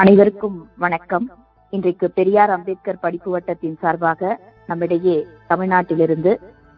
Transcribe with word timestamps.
அனைவருக்கும் 0.00 0.68
வணக்கம். 0.76 1.24
இன்றைக்கு 1.70 2.10
பெரியார் 2.10 2.50
அம்பேத்கர் 2.50 3.00
படிப்பு 3.00 3.30
வட்டத்தின் 3.30 3.74
சார்பாக 3.80 4.38
நம்மிடையே 4.66 5.16
தமிழ்நாட்டிலிருந்து 5.48 6.32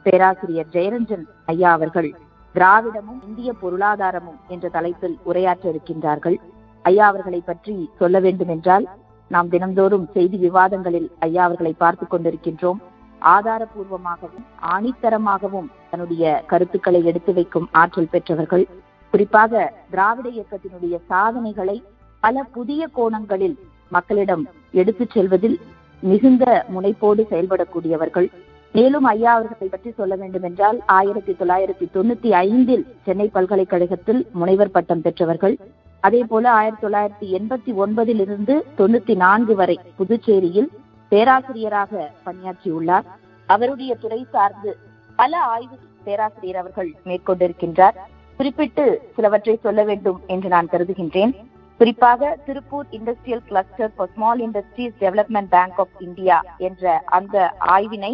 பேராசிரியர் 0.07 0.71
ஜெயரஞ்சன் 0.73 1.23
ஐயா 1.45 1.73
அவர்கள் 1.73 2.09
திராவிடமும் 2.55 3.21
இந்திய 3.29 3.53
பொருளாதாரமும் 3.63 4.41
என்ற 4.49 4.69
தலைப்பில் 4.69 5.17
உரையாற்ற 5.25 5.65
இருக்கின்றார்கள். 5.73 6.37
ஐயா 6.83 7.07
அவர்களை 7.07 7.41
பற்றி 7.41 7.91
சொல்ல 7.99 8.19
வேண்டும் 8.21 8.49
என்றால் 8.49 8.89
நாம் 9.31 9.49
தினந்தோறும் 9.49 10.09
செய்தி 10.13 10.39
விவாதங்களில் 10.47 11.09
ஐயா 11.19 11.45
அவர்களை 11.45 11.75
பார்த்து 11.85 12.07
கொண்டிருக்கின்றோம். 12.07 12.83
ஆதாரபூர்வமாகவும் 13.23 14.47
ஆணித்தரமாகவும் 14.75 15.73
தன்னுடைய 15.91 16.45
கருத்துக்களை 16.47 17.05
எடுத்து 17.05 17.35
வைக்கும் 17.35 17.71
ஆற்றல் 17.73 18.13
பெற்றவர்கள். 18.17 18.69
குறிப்பாக 19.11 19.73
திராவிட 19.91 20.29
இயக்கத்தினுடைய 20.29 20.97
சாதனைகளை 21.09 21.85
பல 22.25 22.43
புதிய 22.57 22.83
கோணங்களில் 22.97 23.55
மக்களிடம் 23.89 24.43
எடுத்துச் 24.81 25.15
செல்வதில் 25.15 25.57
மிகுந்த 26.03 26.45
முனைப்போடு 26.75 27.23
செயல்படக்கூடியவர்கள். 27.31 28.29
மேலும் 28.73 29.07
ஐயா 29.13 29.33
அவர்களை 29.35 29.69
பற்றி 29.71 29.91
சொல்ல 29.91 30.15
வேண்டும் 30.21 30.43
என்றால் 30.43 30.79
ஆயிரத்தி 30.99 31.33
தொள்ளாயிரத்தி 31.33 31.87
தொண்ணூத்தி 31.95 32.31
ஐந்தில் 32.47 32.85
சென்னை 33.05 33.27
பல்கலைக்கழகத்தில் 33.29 34.21
முனைவர் 34.33 34.71
பட்டம் 34.71 35.03
பெற்றவர்கள். 35.07 35.57
அதே 36.01 36.23
போல 36.31 36.45
ஆயிரத்தி 36.61 36.87
தொள்ளாயிரத்தி 36.87 37.29
எண்பத்தி 37.39 37.73
ஒன்பதில் 37.83 38.23
இருந்து 38.27 38.55
தொண்ணூத்தி 38.79 39.17
நான்கு 39.17 39.55
வரை 39.55 39.79
புதுச்சேரியில் 39.99 40.71
பேராசிரியராக 41.13 42.11
பணியாற்றியுள்ளார். 42.27 43.07
அவருடைய 43.47 43.95
துறை 43.95 44.27
சார்ந்து 44.33 44.73
பல 45.17 45.39
ஆய்வு 45.55 45.77
பேராசிரியர் 46.05 46.61
அவர்கள் 46.63 46.91
மேற்கொண்டிருக்கின்றார். 47.05 47.99
குறிப்பிட்டு 48.37 48.85
சிலவற்றை 49.17 49.57
சொல்ல 49.67 49.83
வேண்டும் 49.91 50.21
என்று 50.27 50.49
நான் 50.49 50.71
கருதுகின்றேன். 50.73 51.35
குறிப்பாக 51.81 52.29
Tiruppur 52.47 52.91
industrial 52.91 53.45
cluster 53.49 53.93
for 53.97 54.11
small 54.15 54.41
industries 54.41 54.95
development 55.01 55.51
bank 55.51 55.79
of 55.79 55.97
India 56.01 56.37
என்ற 56.59 56.85
அந்த 57.11 57.37
ஆய்வினை 57.77 58.13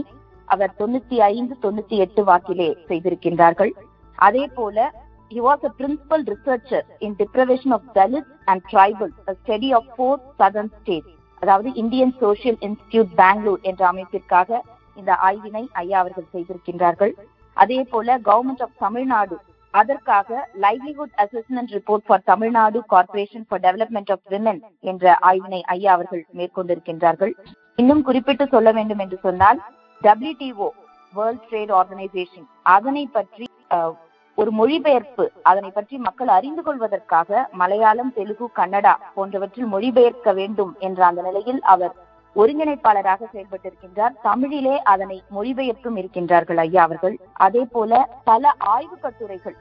அவர் 0.49 0.73
தொண்ணூத்தி 0.79 1.17
ஐந்து 1.27 1.55
தொண்ணூத்தி 1.63 1.97
எட்டு 1.99 2.23
வாக்கிலே 2.25 2.71
செய்திருக்கின்றார்கள் 2.89 3.73
அதே 4.19 4.47
போல 4.55 4.89
he 5.31 5.41
was 5.41 5.61
a 5.63 5.71
principal 5.71 6.21
researcher 6.25 6.83
in 7.01 7.15
deprivation 7.15 7.73
of 7.73 7.83
Dalits 7.95 8.31
and 8.47 8.63
tribals, 8.65 9.17
a 9.27 9.35
study 9.37 9.73
of 9.73 9.85
four 9.97 10.15
southern 10.39 10.71
states. 10.79 11.11
அதாவது 11.43 11.69
இந்தியன் 11.75 12.15
சோசியல் 12.21 12.57
இன்ஸ்டிடியூட் 12.61 13.11
பெங்களூர் 13.15 13.61
என்ற 13.63 13.83
அமைப்பிற்காக 13.89 14.49
இந்த 14.97 15.13
ஆய்வினை 15.27 15.63
ஐயா 15.75 15.99
அவர்கள் 15.99 16.33
செய்திருக்கின்றார்கள் 16.33 17.13
அதே 17.57 17.79
போல 17.85 18.17
கவர்மெண்ட் 18.21 18.63
ஆஃப் 18.63 18.75
தமிழ்நாடு 18.79 19.37
அதற்காக 19.81 20.29
livelihood 20.65 21.15
assessment 21.25 21.73
report 21.77 22.07
for 22.07 22.27
Tamil Nadu 22.31 22.79
corporation 22.93 23.47
for 23.49 23.63
development 23.67 24.11
of 24.15 24.27
women 24.35 24.61
என்ற 24.91 25.15
ஆய்வினை 25.31 25.61
ஐயா 25.75 25.93
அவர்கள் 25.97 26.23
மேற்கொண்டிருக்கின்றார்கள். 26.39 27.33
இன்னும் 27.79 28.03
குறிப்பிட்டு 28.09 28.45
சொல்ல 28.55 28.69
வேண்டும் 28.79 29.03
என்று 29.05 29.19
சொன்னால் 29.27 29.61
டபிள்யூடிஓ 30.03 30.69
வேர்ல்ட் 31.15 31.47
ட்ரேட் 31.51 31.73
ஆர்கனைசேஷன் 31.79 32.49
அதனை 32.75 33.05
பற்றி 33.17 33.47
ஒரு 34.39 34.51
மொழிபெயர்ப்பு 34.59 35.25
அதனை 35.51 35.71
பற்றி 35.71 35.95
மக்கள் 35.99 36.31
அறிந்து 36.35 36.63
கொள்வதற்காக 36.67 37.41
மலையாளம் 37.61 38.13
தெலுங்கு 38.19 38.47
கன்னடா 38.59 38.93
போன்றவற்றில் 39.17 39.73
மொழிபெயர்க்க 39.73 40.33
வேண்டும் 40.41 40.73
என்ற 40.89 41.01
அந்த 41.07 41.23
நிலையில் 41.29 41.61
அவர் 41.73 41.95
ஒருங்கிணைப்பாளராக 42.37 43.29
செயல்பட்டிருக்கின்றார். 43.33 44.15
தமிழிலே 44.23 44.75
அதனை 44.83 45.23
மொழிபெயர்த்தும் 45.37 45.99
இருக்கின்றார்கள் 46.01 46.61
ஐயா 46.67 46.83
அவர்கள். 46.83 47.17
அதே 47.33 47.65
போல 47.73 48.09
பல 48.25 48.53
ஆய்வு 48.59 48.99
கட்டுரைகள் 48.99 49.57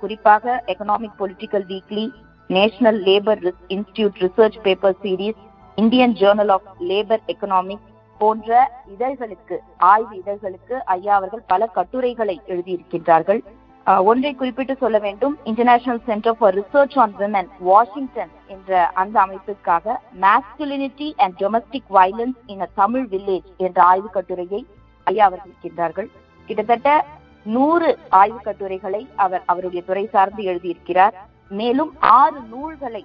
குறிப்பாக 0.00 0.62
Economic 0.66 1.18
Political 1.18 1.66
Weekly 1.72 2.04
National 2.46 3.02
Labour 3.02 3.42
Institute 3.68 4.18
research 4.24 4.58
paper 4.62 4.98
series 5.02 5.40
Indian 5.74 6.12
Journal 6.12 6.52
of 6.56 6.68
Labour 6.90 7.24
Economics 7.32 7.88
போன்ற 8.18 8.70
இதழ்களுக்கு 8.94 9.56
ஆய்வு 9.76 10.14
இதழ்களுக்கு 10.16 10.76
ஐயா 10.94 11.14
அவர்கள் 11.14 11.44
பல 11.46 11.66
கட்டுரைகளை 11.66 12.40
எழுதியிருக்கின்றார்கள். 12.46 13.40
ஒன்றை 13.86 14.30
குறிப்பிட்டு 14.34 14.74
சொல்ல 14.80 14.98
வேண்டும். 15.04 15.34
International 15.50 16.02
Center 16.08 16.36
for 16.38 16.54
Research 16.58 16.96
on 17.02 17.14
Women 17.20 17.48
Washington 17.68 18.32
என்ற 18.54 18.80
அந்த 19.02 19.16
அமைப்பிற்காக 19.20 19.96
masculinity 20.24 21.08
and 21.22 21.36
domestic 21.42 21.88
violence 21.98 22.40
in 22.52 22.60
a 22.66 22.68
Tamil 22.74 23.06
village 23.12 23.48
என்ற 23.66 23.78
ஆய்வு 23.82 24.10
கட்டுரையை 24.16 24.60
ஐயா 25.04 25.24
அவர்கள் 25.28 25.52
இருக்கின்றார்கள். 25.52 26.08
கிட்டத்தட்ட 26.48 26.88
நூறு 27.56 27.90
ஆய்வு 28.20 28.40
கட்டுரைகளை 28.46 29.02
அவர் 29.24 29.42
அவருடைய 29.52 29.82
துறை 29.88 30.04
சார்ந்து 30.14 30.42
எழுதியிருக்கிறார். 30.52 31.14
மேலும் 31.60 31.92
ஆறு 32.20 32.40
நூல்களை 32.52 33.04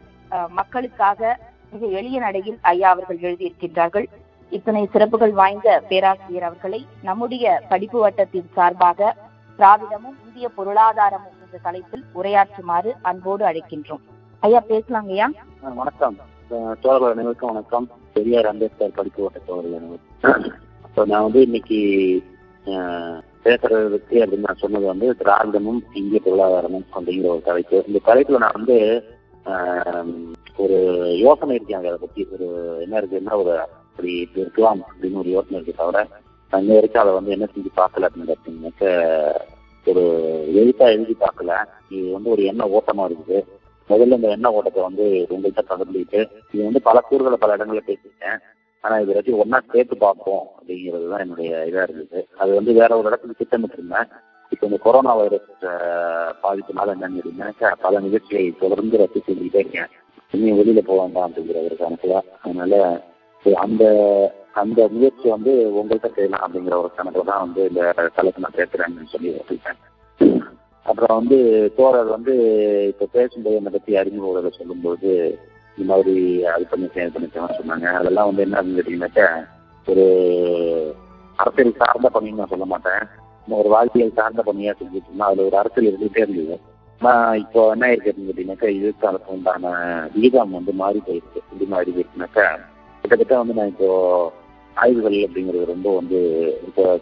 மக்களுக்காக 0.59 1.37
மிக 1.73 1.85
எளிய 1.99 2.17
நடையில் 2.25 2.57
ஐயா 2.73 2.89
அவர்கள் 2.93 3.23
எழுதியிருக்கின்றார்கள். 3.27 4.07
இத்தனை 4.51 4.81
சிறப்புகள் 4.93 5.33
வாய்ந்த 5.39 5.69
பேராசிரியர் 5.89 6.47
அவர்களை 6.49 6.81
நம்முடைய 7.07 7.45
படிப்பு 7.71 7.99
வட்டத்தின் 8.03 8.51
சார்பாக 8.57 9.13
திராவிடமும் 9.57 10.17
இந்திய 10.27 10.49
பொருளாதாரமும் 10.57 11.35
என்ற 11.43 11.57
தலைப்பில் 11.61 12.03
உரையாற்றுமாறு 12.15 12.91
அன்போடு 13.01 13.45
அழைக்கின்றோம். 13.45 14.03
ஐயா 14.39 14.63
பேசலாங்க 14.69 15.09
ஐயா. 15.09 15.31
வணக்கம். 15.61 16.15
தோழர்கள் 16.81 17.11
அனைவருக்கும் 17.11 17.49
வணக்கம். 17.49 17.89
பெரியார் 18.13 18.45
அம்பேத்கர் 18.45 18.91
படிப்பு 18.95 19.23
ஓட்ட 19.23 19.39
தோழர்கள் 19.39 19.79
அனைவருக்கும். 19.79 21.07
நான் 21.07 21.23
வந்து 21.23 21.41
இன்னைக்கு 21.41 21.79
பேசுறதுக்கு 23.43 24.17
அப்படின்னு 24.17 24.45
நான் 24.45 24.57
சொன்னது 24.57 24.85
வந்து 24.85 25.15
திராவிடமும் 25.19 25.79
இந்திய 25.93 26.21
பொருளாதாரமும் 26.25 26.85
அப்படிங்கிற 26.95 27.27
ஒரு 27.27 27.41
தலைப்பு. 27.45 27.83
இந்த 27.87 27.99
தலைப்புல 28.05 28.37
நான் 28.37 28.51
வந்து 28.53 29.03
ஒரு 30.57 30.77
யோசனை 31.17 31.55
இருக்கேன் 31.55 31.77
அதை 31.77 31.97
பத்தி. 31.99 32.27
ஒரு 32.31 32.77
என்ன 32.81 32.99
இருக்குன்னா 32.99 33.33
ஒரு 33.41 33.59
அப்படி 33.59 34.29
இருக்கலாம் 34.35 34.79
அப்படின்னு 34.79 35.13
ஒரு 35.13 35.29
யோசனை 35.29 35.61
இருக்கு 35.61 35.73
தவிர 35.77 36.07
இன்ன 36.61 36.75
வரைக்கும் 36.77 37.03
அதை 37.03 37.11
வந்து 37.17 37.33
என்ன 37.35 37.45
செஞ்சு 37.53 37.71
பார்க்கல 37.81 38.07
அப்படின்னு 38.07 38.31
பார்த்தீங்கன்னாக்க 38.31 38.85
ஒரு 39.87 40.03
எழுத்தா 40.59 40.85
எழுதி 40.95 41.15
பார்க்கல. 41.23 41.51
இது 41.95 42.05
வந்து 42.15 42.29
ஒரு 42.35 42.43
எண்ண 42.51 42.63
ஓட்டமா 42.77 43.03
இருக்குது. 43.09 43.39
முதல்ல 43.89 44.17
இந்த 44.19 44.29
எண்ண 44.35 44.47
ஓட்டத்தை 44.57 44.81
வந்து 44.87 45.05
உங்கள்கிட்ட 45.33 45.63
பகிர்ந்துட்டு 45.71 46.19
இது 46.51 46.61
வந்து 46.67 46.81
பல 46.87 47.01
கூறுகளை 47.09 47.37
பல 47.41 47.55
இடங்கள்ல 47.57 47.83
பேசிட்டேன் 47.89 48.39
ஆனா 48.83 48.95
இது 49.03 49.11
வரைக்கும் 49.11 49.41
ஒன்னா 49.43 49.59
சேர்த்து 49.73 49.95
பார்ப்போம் 50.05 50.45
அப்படிங்கிறது 50.55 51.05
தான் 51.11 51.23
என்னுடைய 51.25 51.51
இதா 51.69 51.83
இருந்தது. 51.87 52.19
அது 52.41 52.51
வந்து 52.59 52.71
வேற 52.79 52.91
ஒரு 52.99 53.09
இடத்துல 53.09 53.35
திட்டமிட்டு 53.41 53.77
இருந்தேன் 53.79 54.09
இப்போ 54.51 54.63
இந்த 54.69 54.77
கொரோனா 54.85 55.13
வைரஸ் 55.19 55.51
பாதிப்புனால 56.43 56.95
என்னன்னு 56.95 57.19
கேட்டீங்கன்னா 57.19 57.71
பல 57.85 57.99
நிகழ்ச்சியை 58.05 58.43
தொடர்ந்து 58.63 58.99
ரத்து 59.01 59.21
செஞ்சுக்கிட்டே 59.27 59.61
இருக்கேன். 59.63 59.91
இன்னும் 60.33 60.59
வெளியில 60.59 60.81
போவாங்க 60.89 61.17
அப்படிங்கிற 61.25 61.57
ஒரு 61.67 61.77
கணக்குல 61.81 62.15
அதனால 62.43 62.81
அந்த 63.65 63.83
அந்த 64.55 64.81
முயற்சி 64.95 65.27
வந்து 65.35 65.53
உங்கள்கிட்ட 65.79 66.09
செய்யலாம் 66.17 66.43
அப்படிங்கிற 66.45 66.75
ஒரு 66.81 66.91
கணக்குல 66.97 67.25
தான் 67.31 67.43
வந்து 67.45 67.61
இந்த 67.69 67.81
தலைப்பு 68.17 68.43
நான் 68.43 68.59
பேசுறேன்னு 68.59 69.13
சொல்லி 69.13 69.31
வச்சுருக்கேன் 69.33 69.81
அப்புறம் 70.85 71.17
வந்து 71.19 71.37
தோழர் 71.77 72.15
வந்து 72.15 72.33
இப்போ 72.91 73.05
பேசும்போது 73.17 73.57
என்னை 73.59 73.71
பற்றி 73.73 73.97
அறிமுக 74.01 74.51
சொல்லும்போது 74.59 75.09
இந்த 75.77 75.85
மாதிரி 75.91 76.15
அது 76.53 76.65
பண்ணி 76.71 76.85
இது 76.87 77.13
பண்ணிக்கலாம் 77.15 77.57
சொன்னாங்க. 77.59 77.87
அதெல்லாம் 77.99 78.29
வந்து 78.29 78.45
என்ன 78.45 78.61
கேட்டீங்கன்னாக்கா 78.67 79.27
ஒரு 79.87 80.05
அரசியல் 81.39 81.79
சார்ந்த 81.81 82.09
பணின்னு 82.15 82.41
நான் 82.41 82.53
சொல்ல 82.53 82.67
மாட்டேன். 82.73 83.03
ஒரு 83.47 83.69
வாழ்க்கையில் 83.73 84.17
சார்ந்த 84.19 84.43
பணியா 84.49 84.73
செஞ்சுட்டு 84.77 85.09
இருந்தா 85.09 85.27
அதுல 85.29 85.47
ஒரு 85.49 85.57
அரசியல் 85.61 85.89
இருந்துகிட்டே 85.89 86.23
இருந்தது. 86.25 86.55
நான் 87.01 87.39
இப்போ 87.43 87.61
என்ன 87.73 87.89
இருக்கு 87.91 88.11
அப்படின்னு 88.11 88.29
கேட்டீங்கன்னாக்கா 88.29 88.71
இதுக்கு 88.77 89.33
உண்டான 89.35 89.73
விகிதம் 90.15 90.57
வந்து 90.59 90.73
மாறி 90.83 91.01
போயிருக்கு. 91.07 91.43
எப்படி 91.43 91.67
மாறி 91.75 91.91
போயிருக்குனாக்கா 91.95 92.47
கிட்டத்தட்ட 93.03 93.35
வந்து 93.41 93.57
நான் 93.59 93.73
இப்போ 93.73 93.89
ஆய்வுகள் 94.81 95.17
அப்படிங்கிறது 95.25 95.71
ரொம்ப 95.73 95.87
வந்து 95.99 96.19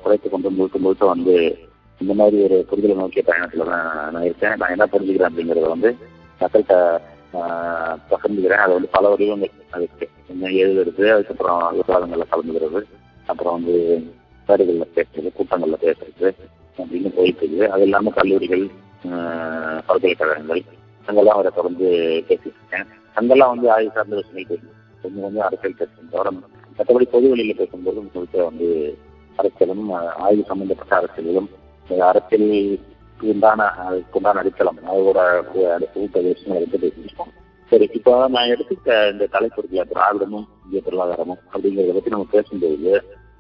குறைத்து 0.04 0.28
கொண்டு 0.30 0.56
முழுக்க 0.58 0.80
முழுக்க 0.86 1.06
வந்து 1.14 1.36
இந்த 2.02 2.14
மாதிரி 2.20 2.38
ஒரு 2.46 2.58
புரிதலை 2.70 2.96
நோக்கிய 3.00 3.24
பயணத்துல 3.28 3.66
தான் 3.72 3.88
நான் 4.14 4.26
இருக்கேன். 4.28 4.56
நான் 4.60 4.74
என்ன 4.76 4.86
புரிஞ்சுக்கிறேன் 4.94 5.30
அப்படிங்கறத 5.32 5.70
வந்து 5.76 5.90
மக்கள்கிட்ட 6.42 6.76
பகிர்ந்துக்கிறேன். 8.12 8.64
அதை 8.64 8.72
வந்து 8.78 8.90
பல 8.96 9.10
வடிவங்கள் 9.12 9.54
அதுக்கு. 9.76 10.06
என்ன 10.34 10.52
எழுதுறது 10.64 11.06
அதுக்கப்புறம் 11.14 11.62
விவாதங்கள்ல 11.78 12.26
கலந்துக்கிறது 12.32 12.82
அப்புறம் 13.32 13.56
வந்து 13.58 13.76
மேடைகள்ல 14.50 14.88
பேசுறது 14.98 15.30
கூட்டங்கள்ல 15.38 15.78
பேசுறது 15.86 16.28
அப்படின்னு 16.78 17.12
போயிட்டு 17.18 17.42
இருக்குது. 17.44 17.68
அது 17.74 17.86
இல்லாம 17.88 18.14
கல்லூரிகள் 18.20 18.66
பல்கலைக்கழகங்கள் 19.88 20.64
அங்கெல்லாம் 21.08 21.38
அவரை 21.38 21.52
தொடர்ந்து 21.56 21.88
பேசிட்டு 22.28 22.58
இருக்கேன். 22.60 22.88
அங்கெல்லாம் 23.20 23.54
வந்து 23.54 23.68
ஆய்வு 23.76 23.96
சார்ந்த 23.96 24.16
விஷயங்கள் 24.20 24.50
தெரியும். 24.52 24.78
கொஞ்சம் 25.04 25.24
கொஞ்சம் 25.26 25.46
அரசியல் 25.48 25.80
பேசும் 25.82 26.12
மற்றபடி 26.78 27.06
பொது 27.14 27.28
வழியில் 27.32 27.60
பேசும்போது 27.62 28.00
முழுக்க 28.06 28.44
வந்து 28.50 28.68
அரசியலும் 29.40 29.86
ஆய்வு 30.26 30.44
சம்பந்தப்பட்ட 30.50 30.94
அரசியலும் 31.02 31.50
அரசியல் 32.10 32.50
உண்டான 33.20 33.66
அதுக்கு 33.86 34.18
உண்டான 34.20 34.40
அடித்தளம். 34.42 34.80
அதோட 34.92 35.20
ஊட்ட 36.02 36.18
விஷயங்களை 36.28 36.62
வந்து 36.64 36.82
பேசியிருக்கோம். 36.84 37.32
சரி 37.72 37.86
இப்போ 37.98 38.14
நான் 38.34 38.52
எடுத்துக்க 38.54 38.96
இந்த 39.12 39.26
தலைப்பு 39.36 39.60
இருக்குல்ல 39.60 39.86
திராவிடமும் 39.92 40.48
இந்திய 40.64 40.82
பொருளாதாரமும் 40.86 41.42
அப்படிங்கிறத 41.54 41.94
பத்தி 41.98 42.14
நம்ம 42.14 42.28
பேசும்போது 42.32 42.74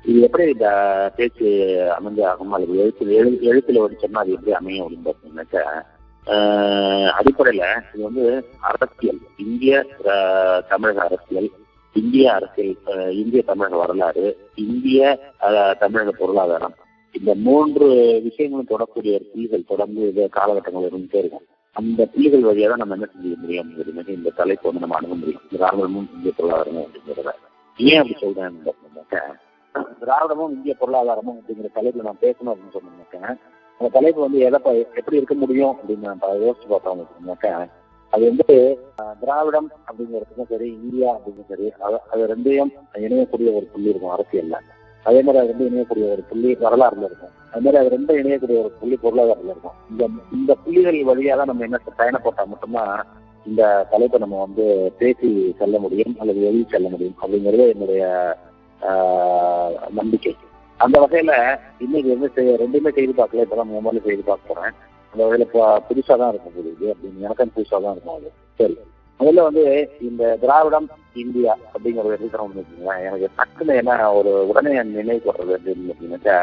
இது 0.06 0.24
எப்படி 0.27 0.45
இந்த 0.53 0.69
பேச்சு 1.18 1.50
அமைஞ்சு 1.97 2.24
ஆகும்? 2.30 2.53
அல்லது 2.56 2.80
எழுத்து 2.83 3.03
எழு 3.19 3.30
எழுத்துல 3.50 3.83
வடிச்சோம்னா 3.83 4.24
அது 4.24 4.35
எப்படி 4.38 4.56
அமையும் 4.59 4.85
அப்படின்னு 4.85 5.07
பார்த்தீங்கன்னாக்கா 5.09 5.63
அடிப்படையில 7.19 7.65
இது 7.94 8.03
வந்து 8.07 8.25
அரசியல் 8.69 9.21
இந்திய 9.45 9.83
தமிழக 10.71 11.01
அரசியல் 11.07 11.50
இந்திய 11.94 12.34
அரசியல் 12.34 12.75
இந்திய 13.16 13.42
தமிழக 13.42 13.78
வரலாறு 13.78 14.38
இந்திய 14.56 15.19
தமிழக 15.80 16.12
பொருளாதாரம். 16.12 16.74
இந்த 17.12 17.36
மூன்று 17.36 17.88
விஷயங்களும் 18.24 18.68
தொடக்கூடிய 18.69 19.31
புள்ளிகள் 19.31 19.63
தொடர்ந்து 19.68 20.01
இந்த 20.01 20.28
காலகட்டங்கள் 20.28 20.90
இருந்துட்டே 20.90 21.16
இருக்கும். 21.16 21.45
அந்த 21.74 22.06
புள்ளிகள் 22.06 22.42
வழியாக 22.42 22.75
தான் 22.75 22.88
நம்ம 22.88 23.06
என்ன 23.06 23.22
செய்ய 23.22 23.38
முடியும் 23.38 23.72
அப்படிங்கிறது 23.72 24.10
இந்த 24.10 24.30
தலைப்பு 24.30 24.72
வந்து 24.72 24.88
நம்ம 24.88 24.95
அணுக 24.95 25.16
முடியும். 25.16 25.42
திராவிடமும் 25.51 26.16
இந்திய 26.16 26.34
பொருளாதாரமும் 26.38 26.88
அப்படிங்கிறத. 26.88 27.30
ஏன் 27.78 28.01
அப்படி 28.01 28.19
சொல்றேன் 28.19 28.63
அப்படின்னாக்க 28.66 29.19
திராவிடமும் 30.01 30.50
இந்திய 30.50 30.75
பொருளாதாரமும் 30.80 31.38
அப்படிங்கிற 31.38 31.68
தலைப்புல 31.75 32.01
நான் 32.01 32.18
பேசணும் 32.22 32.48
அப்படின்னு 32.48 32.74
சொன்னாக்க 32.74 33.38
அந்த 33.80 33.90
தலைப்பு 33.92 34.22
வந்து 34.22 34.40
எதை 34.40 34.60
ப- 34.63 34.74
எப்படி 34.74 35.18
இருக்க 35.18 35.34
முடியும் 35.34 35.75
அப்படின்னு 35.75 35.98
நான் 35.98 36.19
ப- 36.19 36.36
யோசிச்சு 36.36 36.68
பார்த்தோம் 36.69 37.07
அப்படின்னாக்க 37.07 37.68
அது 38.13 38.24
வந்து 38.30 38.56
திராவிடம் 39.21 39.69
அப்படிங்கிறதுக்கும் 39.88 40.50
சரி 40.51 40.68
இந்தியா 40.83 41.10
அப்படிங்கும் 41.15 41.50
சரி 41.51 41.68
அது 41.86 41.98
அது 42.12 42.27
ரெண்டையும் 42.33 42.71
இணையக்கூடிய 43.06 43.50
ஒரு 43.57 43.65
புள்ளி 43.74 43.92
இருக்கும் 43.92 44.13
அரசியல்ல. 44.15 44.57
அதே 45.06 45.21
மாதிரி 45.25 45.42
அது 45.44 45.51
வந்து 45.54 45.69
இணையக்கூடிய 45.69 46.06
ஒரு 46.15 46.24
புள்ளி 46.30 46.50
வரலாறுல 46.65 47.07
இருக்கும். 47.10 47.33
அது 47.51 47.63
மாதிரி 47.63 47.80
அது 47.81 47.94
ரெண்டும் 47.95 48.19
இணையக்கூடிய 48.21 48.57
ஒரு 48.63 48.71
புள்ளி 48.81 48.95
பொருளாதாரத்துல 49.04 49.54
இருக்கும். 49.56 49.77
இந்த 49.92 50.04
இந்த 50.38 50.51
புள்ளிகள் 50.63 51.00
வழியா 51.10 51.36
தான் 51.39 51.51
நம்ம 51.51 51.65
என்ன 51.68 51.80
பயணப்பட்டா 52.00 52.45
மட்டும்தான் 52.51 52.94
இந்த 53.45 53.62
தலைப்பை 53.92 54.19
நம்ம 54.24 54.39
வந்து 54.45 54.66
பேசி 55.00 55.30
செல்ல 55.62 55.80
முடியும் 55.86 56.13
அல்லது 56.21 56.39
எழுதி 56.50 56.66
செல்ல 56.74 56.89
முடியும் 56.94 57.18
அப்படிங்கிறது 57.21 57.66
என்னுடைய 57.74 58.04
நம்பிக்கை. 60.00 60.33
அந்த 60.80 60.98
வகையில 61.01 61.33
இன்னைக்கு 61.83 62.09
வந்து 62.13 62.57
ரெண்டுமே 62.63 62.92
செய்து 62.98 63.13
பார்க்கல 63.19 63.45
இப்பதான் 63.45 63.71
மூணு 63.74 64.07
செய்து 64.07 64.24
பார்க்க 64.30 64.51
போறேன். 64.51 64.74
அந்த 65.13 65.24
வகையில 65.24 65.39
இப்போ 65.39 65.63
புதுசா 65.89 66.18
தான் 66.18 66.30
இருக்கும் 66.30 66.56
போது 66.56 66.69
இது 66.75 66.86
அப்படின்னு 66.94 67.19
எனக்கும் 67.19 67.51
புதுசா 67.56 67.77
தான் 67.81 67.92
இருக்கும் 67.92 68.15
அது. 68.15 68.30
சரி. 68.60 68.75
முதல்ல 69.19 69.42
வந்து 69.42 69.63
இந்த 70.01 70.38
திராவிடம் 70.42 70.88
இந்தியா 71.13 71.57
அப்படிங்கிற 71.74 72.04
ஒரு 72.04 72.15
எடுக்கிறோம் 72.18 72.54
வச்சுக்கோங்களேன் 72.54 73.04
எனக்கு 73.07 73.27
டக்குன்னு 73.38 73.75
என்ன 73.75 74.13
ஒரு 74.13 74.48
உடனே 74.48 74.75
என் 74.75 74.95
நினைவுக்கு 74.95 75.31
வர்றது 75.31 75.56
அப்படின்னு 75.57 75.89
பார்த்தீங்கன்னாக்கா 75.89 76.38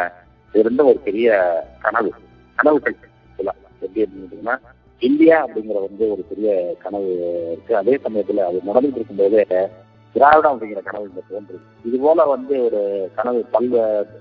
இது 0.55 0.64
ரெண்டும் 0.69 0.90
ஒரு 0.93 0.99
பெரிய 0.99 1.28
கனவு. 1.81 2.11
கனவுகள் 2.58 2.96
சொல்லலாம் 3.38 3.61
எப்படி 3.82 4.02
அப்படின்னு 4.05 4.56
இந்தியா 5.02 5.37
அப்படிங்கிற 5.46 5.78
வந்து 5.88 6.05
ஒரு 6.11 6.23
பெரிய 6.23 6.49
கனவு 6.78 7.11
இருக்கு. 7.52 7.76
அதே 7.76 7.94
சமயத்துல 8.05 8.44
அது 8.49 8.58
நடந்துட்டு 8.66 8.99
இருக்கும்போது 9.00 9.38
திராவிடம் 10.14 10.55
அப்படிங்கிற 10.55 10.82
கனவு 10.82 11.08
இந்த 11.08 11.23
தோன்றுது. 11.31 11.61
இது 11.84 11.99
போல 11.99 12.25
வந்து 12.25 12.55
ஒரு 12.64 12.81
கனவு 13.14 13.40
பல்வேறு 13.52 14.19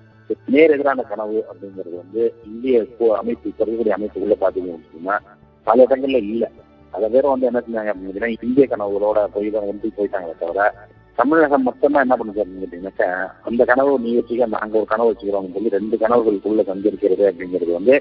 நேர் 0.48 0.72
எதிரான 0.72 1.02
கனவு 1.02 1.46
அப்படிங்கிறது 1.52 1.96
வந்து 1.96 2.34
இந்திய 2.46 2.86
அமைப்பு 3.18 3.50
இப்ப 3.50 3.66
இருக்கக்கூடிய 3.66 3.94
அமைப்புக்குள்ள 3.98 4.36
பாத்தீங்க 4.42 4.72
அப்படின்னா 4.76 5.16
பல 5.64 5.84
இடங்கள்ல 5.84 6.20
இல்ல. 6.30 6.52
பல 6.92 7.08
பேரும் 7.08 7.40
வந்து 7.40 7.46
என்ன 7.46 7.60
செஞ்சாங்க 7.60 7.94
அப்படின்னா 7.94 8.36
இந்திய 8.42 8.68
கனவுகளோட 8.70 9.26
போய் 9.34 9.50
தான் 9.50 9.64
ஒன்றி 9.64 9.92
போயிட்டாங்களே 9.98 10.38
தவிர 10.40 10.74
தமிழகம் 11.16 11.64
மட்டும்தான் 11.64 12.02
என்ன 12.02 12.16
பண்ணுது 12.16 12.44
அப்படின்னு 12.44 12.64
கேட்டீங்கன்னாக்கா 12.64 13.08
அந்த 13.42 13.66
கனவு 13.66 14.00
நீ 14.00 14.12
வச்சுக்க 14.20 14.48
நாங்க 14.48 14.78
ஒரு 14.78 14.86
கனவு 14.86 15.10
வச்சுக்கிறோம் 15.12 15.54
சொல்லி 15.54 15.70
ரெண்டு 15.70 15.98
கனவுகளுக்குள்ள 15.98 16.66
சந்திருக்கிறது 16.66 17.24
அப்படிங்கிறது 17.32 17.72
வந்து 17.72 17.96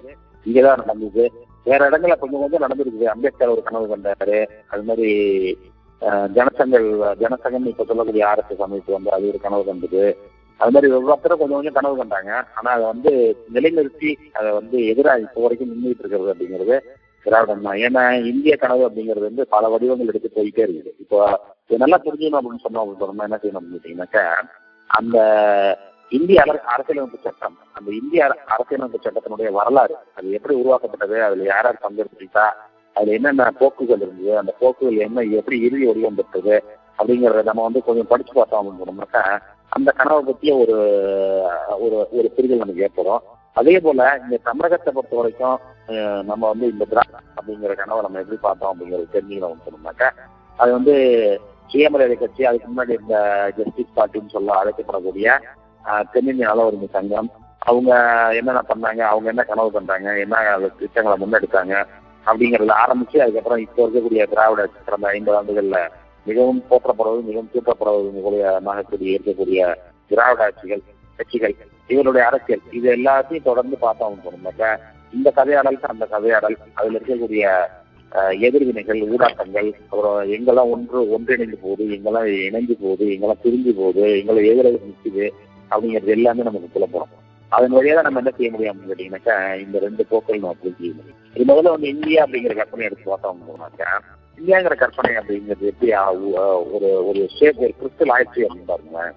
இங்கதான் 0.46 0.80
நடந்தது. 0.82 1.32
வேற 1.64 1.90
இடங்கள்ல 1.90 2.16
கொஞ்சம் 2.18 2.40
கொஞ்சம் 2.40 2.64
நடந்திருக்குது. 2.64 3.04
அம்பேத்கர் 3.04 3.48
ஒரு 3.48 3.62
கனவு 3.62 3.86
கண்டாரு. 3.96 4.38
அது 4.66 4.82
மாதிரி 4.82 5.08
ஜனசங்கள் 6.32 6.86
ஜனசங்கம் 7.22 7.66
இப்ப 7.66 7.84
சொல்லக்கூடிய 7.84 8.24
ஆர்எஸ்எஸ் 8.24 8.66
அமைப்பு 8.66 8.92
வந்து 8.92 9.10
அது 9.10 9.28
ஒரு 9.28 9.38
கனவு 9.38 9.64
கண்டது. 9.64 10.04
அது 10.60 10.70
மாதிரி 10.70 10.88
ஒவ்வொருத்தரும் 10.94 11.40
கொஞ்சம் 11.40 11.58
கொஞ்சம் 11.58 11.76
கனவு 11.76 11.96
கண்டாங்க. 11.98 12.30
ஆனா 12.56 12.70
அதை 12.72 12.84
வந்து 12.86 13.10
நிலைநிறுத்தி 13.54 14.10
அதை 14.34 14.48
வந்து 14.52 14.78
எதிராக 14.90 15.24
இப்போ 15.24 15.42
வரைக்கும் 15.44 15.70
நின்றுட்டு 15.72 16.02
இருக்கிறது 16.02 16.32
அப்படிங்கிறது 16.32 16.76
திராவிடம் 17.26 17.64
தான் 17.64 17.80
ஏன்னா 17.84 18.02
இந்திய 18.30 18.54
கனவு 18.56 18.82
அப்படிங்கிறது 18.86 19.28
வந்து 19.28 19.44
பல 19.50 19.68
வடிவங்கள் 19.68 20.10
எடுத்து 20.10 20.28
போயிட்டே 20.30 20.62
இருக்குது. 20.64 20.92
இப்போ 21.00 21.18
இது 21.70 21.82
நல்லா 21.82 21.98
புரிஞ்சுக்கணும் 21.98 22.40
அப்படின்னு 22.40 22.64
சொன்னோம் 22.64 22.82
அப்படின்னு 22.82 23.02
சொன்னோம்னா 23.02 23.28
என்ன 23.28 23.38
செய்யணும் 23.38 23.60
அப்படின்னு 23.60 23.78
கேட்டீங்கன்னாக்கா 23.78 24.24
அந்த 24.90 25.16
இந்திய 26.12 26.38
அரசியலமைப்பு 26.72 27.18
சட்டம் 27.20 27.56
அந்த 27.76 27.88
இந்திய 27.98 28.20
அர- 28.26 28.44
அரசியலமைப்பு 28.54 29.00
சட்டத்தினுடைய 29.00 29.48
வரலாறு 29.56 29.96
அது 30.16 30.36
எப்படி 30.36 30.54
உருவாக்கப்பட்டது 30.56 31.16
அதுல 31.24 31.44
யார் 31.44 31.66
யார் 31.66 31.82
பங்கெடுத்துட்டா 31.82 32.46
அதுல 32.96 33.14
என்னென்ன 33.16 33.50
போக்குகள் 33.58 34.00
இருந்தது 34.00 34.32
அந்த 34.38 34.52
போக்குகள் 34.60 35.04
என்ன 35.06 35.24
எப்படி 35.38 35.58
இறுதி 35.66 35.86
வடிவம் 35.86 36.18
பெற்றது 36.20 36.54
அப்படிங்கறத 36.98 37.42
நம்ம 37.48 37.66
வந்து 37.66 37.82
கொஞ்சம் 37.84 38.10
படிச்சு 38.10 38.32
பார்த்தோம் 38.32 38.60
அப்படின்னு 38.60 38.82
சொன்னோம்னாக்கா 38.82 39.24
அந்த 39.72 39.90
கனவை 39.92 40.20
பத்திய 40.28 40.52
ஒரு 40.62 40.76
ஒரு 41.84 41.96
ஒரு 42.18 42.28
புரிதல் 42.36 42.62
நமக்கு 42.62 42.84
ஏற்படும். 42.86 43.22
அதே 43.56 43.74
போல 43.80 44.00
இந்த 44.24 44.36
தமிழகத்தை 44.48 44.90
பொறுத்த 44.92 45.16
வரைக்கும் 45.16 45.58
நம்ம 46.22 46.42
வந்து 46.48 46.66
இந்த 46.72 46.84
திராவிடம் 46.84 47.26
அப்படிங்கிற 47.38 47.74
கனவை 47.80 48.00
நம்ம 48.02 48.20
எப்படி 48.20 48.38
பார்த்தோம் 48.40 48.70
அப்படிங்கிறது 48.72 49.14
தெரிஞ்சுக்கணும் 49.14 49.64
சொன்னோம்னாக்கா 49.66 50.08
அது 50.58 50.70
வந்து 50.72 50.94
சுயமரியாதை 51.70 52.16
கட்சி 52.16 52.42
அதுக்கு 52.44 52.68
முன்னாடி 52.68 52.94
இந்த 53.00 53.16
ஜஸ்டிஸ் 53.56 53.96
பார்ட்டின்னு 53.96 54.34
சொல்ல 54.36 54.58
அழைக்கப்படக்கூடிய 54.60 55.26
தென்னிந்திய 56.12 56.48
நல 56.48 56.64
உரிமை 56.66 56.88
சங்கம். 56.92 57.28
அவங்க 57.62 57.90
என்னென்ன 58.38 58.60
பண்ணாங்க 58.68 59.02
அவங்க 59.10 59.28
என்ன 59.28 59.42
கனவு 59.42 59.70
பண்றாங்க 59.72 60.08
என்ன 60.18 60.36
திட்டங்களை 60.78 61.16
முன்னெடுத்தாங்க 61.22 61.74
அப்படிங்கறதுல 62.26 62.76
ஆரம்பிச்சு 62.84 63.18
அதுக்கப்புறம் 63.24 63.62
இப்போ 63.64 63.80
இருக்கக்கூடிய 63.84 64.22
திராவிட 64.28 64.62
கடந்த 64.86 65.08
ஐம்பது 65.08 65.38
ஆண்டுகள்ல 65.38 65.78
மிகவும் 66.30 66.62
போற்றப்படுவது 66.70 67.22
மிகவும் 67.28 67.50
தூக்கப்படுவது 67.54 68.22
மூலியமாக 68.26 68.84
இருக்கக்கூடிய 68.84 69.60
திராவிட 70.10 70.42
ஆட்சிகள் 70.46 70.84
கட்சிகள் 71.18 71.56
இவருடைய 71.92 72.22
அரசியல் 72.30 72.64
இது 72.78 72.86
எல்லாத்தையும் 72.98 73.48
தொடர்ந்து 73.48 73.76
பார்த்தோம் 73.84 74.22
போனோம்னாக்கா 74.24 74.70
இந்த 75.12 75.28
கதையாடலுக்கு 75.38 75.92
அந்த 75.94 76.06
கதையாடல் 76.14 76.56
அதுல 76.78 76.98
இருக்கக்கூடிய 76.98 77.44
எதிர்வினைகள் 78.46 79.00
ஊடாட்டங்கள் 79.12 79.68
அப்புறம் 79.88 80.18
எங்கெல்லாம் 80.36 80.70
ஒன்று 80.74 80.98
ஒன்றிணைந்து 81.14 81.58
போகுது 81.64 81.84
எங்கெல்லாம் 81.96 82.28
இணைஞ்சு 82.48 82.74
போகுது 82.84 83.06
எங்கெல்லாம் 83.14 83.42
பிரிஞ்சு 83.44 83.72
போகுது 83.80 84.04
எங்களை 84.20 84.42
எதிராக 84.52 84.78
நிற்குது 84.90 85.26
அப்படிங்கிறது 85.70 86.14
எல்லாமே 86.16 86.46
நமக்கு 86.48 86.68
புலப்படும். 86.76 87.12
அதன் 87.52 87.74
வழியா 87.76 87.94
தான் 87.96 88.06
நம்ம 88.06 88.20
என்ன 88.22 88.32
செய்ய 88.36 88.50
முடியும் 88.54 88.72
அப்படின்னு 88.72 88.92
கேட்டீங்கன்னாக்கா 88.92 89.36
இந்த 89.64 89.76
ரெண்டு 89.86 90.02
போக்கள் 90.10 90.40
நம்ம 90.42 90.56
புரிஞ்சு 90.62 90.92
முடியும். 90.98 91.18
இது 91.36 91.44
முதல்ல 91.50 91.74
வந்து 91.74 91.92
இந்தியா 91.94 92.22
அப்படிங்கிற 92.24 92.54
கற்பனை 92.60 92.86
எடுத்து 92.88 93.06
பார்த்தோம் 93.10 93.44
போனாக்கா 93.50 93.90
இல்லையாங்கிற 94.38 94.74
கற்பனை 94.76 95.10
அப்படிங்கிறது 95.20 95.64
எப்படி 95.70 95.92
ஒரு 96.74 96.88
ஒரு 97.08 97.22
ஷேப் 97.36 97.58
ஒரு 97.58 97.72
கிறிஸ்டல் 97.80 98.12
ஆயிடுச்சு 98.16 98.46
அப்படின்னு 98.46 98.70
பாருங்களேன். 98.72 99.16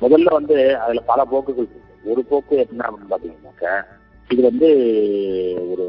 முதல்ல 0.00 0.32
வந்து 0.38 0.56
அதுல 0.84 1.00
பல 1.10 1.24
போக்குகள் 1.24 1.68
இருக்கு. 1.70 2.10
ஒரு 2.12 2.22
போக்கு 2.30 2.56
என்ன 2.56 2.88
அப்படின்னு 2.88 3.12
பாத்தீங்கன்னாக்கா 3.14 3.74
இது 4.28 4.42
வந்து 4.42 4.68
ஒரு 5.72 5.86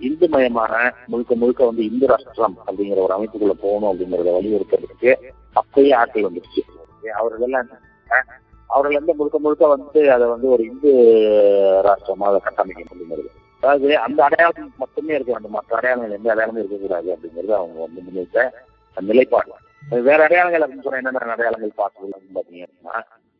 இந்து 0.00 0.26
மயமான 0.28 0.74
முழுக்க 1.06 1.34
முழுக்க 1.34 1.64
வந்து 1.64 1.82
இந்து 1.90 2.06
ராஷ்டிரம் 2.06 2.56
அப்படிங்கிற 2.66 2.98
ஒரு 3.06 3.14
அமைப்புக்குள்ள 3.16 3.54
போகணும் 3.64 3.90
அப்படிங்கறத 3.92 4.32
வலியுறுத்துறதுக்கு 4.36 5.12
அப்பயே 5.60 5.94
ஆட்கள் 6.00 6.26
வந்துருச்சு. 6.28 6.62
அவர்கள் 7.20 7.46
எல்லாம் 7.48 7.68
அவர்கள் 8.66 8.98
வந்து 8.98 9.14
முழுக்க 9.14 9.38
முழுக்க 9.38 9.66
வந்து 9.66 10.00
அதை 10.12 10.26
வந்து 10.34 10.48
ஒரு 10.54 10.62
இந்து 10.70 10.92
ராஷ்டிரமா 11.88 12.26
அதை 12.30 12.40
கட்டமைக்கணும் 12.46 12.92
அப்படிங்கிறது. 12.92 13.30
அதாவது 13.62 13.88
அந்த 14.06 14.20
அடையாளம் 14.26 14.72
மட்டுமே 14.82 15.14
இருக்க 15.14 15.30
வேண்டும். 15.32 15.56
மற்ற 15.58 15.76
அடையாளங்கள் 15.78 16.16
எந்த 16.18 16.30
அடையாளமும் 16.32 16.62
இருக்கக்கூடாது 16.62 17.08
அப்படிங்கிறது 17.14 17.54
அவங்க 17.60 17.78
வந்து 17.86 18.04
முன்வைத்த 18.06 18.44
நிலைப்பாடு. 18.96 19.52
வேற 20.08 20.18
அடையாளங்கள் 20.26 20.64
அப்படின்னு 20.64 20.84
சொன்னா 20.86 21.00
என்னென்ன 21.02 21.34
அடையாளங்கள் 21.36 21.80
பார்க்கணும் 21.82 22.36
பாத்தீங்கன்னா 22.36 22.68
அப்படின்னா 22.68 22.96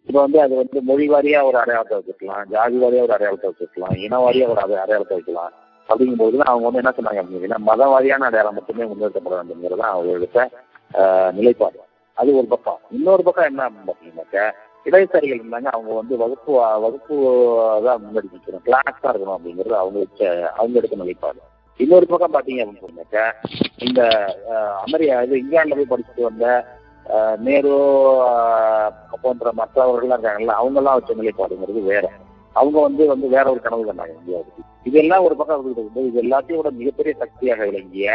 இப்போ 0.09 0.21
வந்து 0.25 0.39
அது 0.43 0.55
வந்து 0.61 0.79
மொழி 0.89 1.07
வாரியா 1.13 1.39
ஒரு 1.47 1.57
அடையாளத்தை 1.61 1.97
வச்சுக்கலாம் 1.99 2.51
ஜாதி 2.51 2.77
வாரியா 2.83 3.05
ஒரு 3.07 3.15
அடையாளத்தை 3.17 3.49
வச்சுக்கலாம் 3.51 3.97
இன 4.05 4.21
வாரியா 4.25 4.49
ஒரு 4.53 4.61
அடையாளத்தை 4.65 5.17
வைக்கலாம் 5.17 5.55
அப்படிங்கும்போது 5.89 6.37
அவங்க 6.51 6.67
வந்து 6.69 6.83
என்ன 6.83 6.93
சொன்னாங்க 6.99 7.23
அப்படின்னா 7.23 7.59
மத 7.71 7.89
வாரியான 7.93 8.27
அடையாளம் 8.29 8.57
மட்டுமே 8.59 8.87
முன்னேற்றப்பட 8.91 9.35
வேண்டும்ங்கிறது 9.39 9.81
தான் 9.83 9.95
அவங்க 9.95 10.13
எடுத்த 10.19 10.49
நிலைப்பாடு. 11.39 11.79
அது 12.17 12.31
ஒரு 12.41 12.49
பக்கம். 12.53 12.81
இன்னொரு 12.97 13.23
பக்கம் 13.23 13.49
என்ன 13.51 13.63
அப்படின்னு 13.67 13.89
பார்த்தீங்கன்னாக்க 13.89 14.39
இடதுசாரிகள் 14.87 15.41
இருந்தாங்க 15.41 15.69
அவங்க 15.77 15.93
வந்து 16.01 16.15
வகுப்பு 16.23 16.53
வகுப்பு 16.85 17.15
தான் 17.87 18.03
முன்னெடுக்கணும் 18.05 18.67
கிளாஸா 18.69 19.11
இருக்கணும் 19.13 19.37
அப்படிங்கிறது 19.37 19.77
அவங்க 19.83 19.99
வச்ச 20.05 20.23
அவங்க 20.59 20.81
எடுத்த 20.81 21.01
நிலைப்பாடு. 21.03 21.41
இன்னொரு 21.81 22.07
பக்கம் 22.11 22.35
பாத்தீங்க 22.35 22.63
அப்படின்னு 22.63 22.87
சொன்னாக்க 22.87 23.25
இந்த 23.87 24.01
அமெரிக்கா 24.85 25.17
இது 25.27 25.41
இங்கிலாந்துல 25.43 25.79
போய் 25.81 25.93
படிச்சுட்டு 25.93 26.29
வந்த 26.29 26.47
நேரு 27.47 27.73
போன்ற 29.25 29.51
மற்றவர்கள்லாம் 29.61 30.17
இருக்காங்கல்ல 30.17 30.57
அவங்க 30.61 30.81
எல்லாம் 30.81 30.97
வச்ச 30.99 31.15
நிலைப்பாடுங்கிறது 31.21 31.83
வேற. 31.93 32.07
அவங்க 32.57 32.79
வந்து 32.87 33.03
வந்து 33.13 33.27
வேற 33.35 33.45
ஒரு 33.55 33.61
கனவு 33.65 33.83
கண்டாங்க 33.89 34.15
இந்தியாவுக்கு. 34.21 34.63
இதெல்லாம் 34.89 35.25
ஒரு 35.27 35.35
பக்கம் 35.39 35.63
இருக்குது 35.65 36.09
இது 36.09 36.23
எல்லாத்தையும் 36.25 36.61
விட 36.61 36.71
மிகப்பெரிய 36.81 37.13
சக்தியாக 37.23 37.65
விளங்கிய 37.71 38.09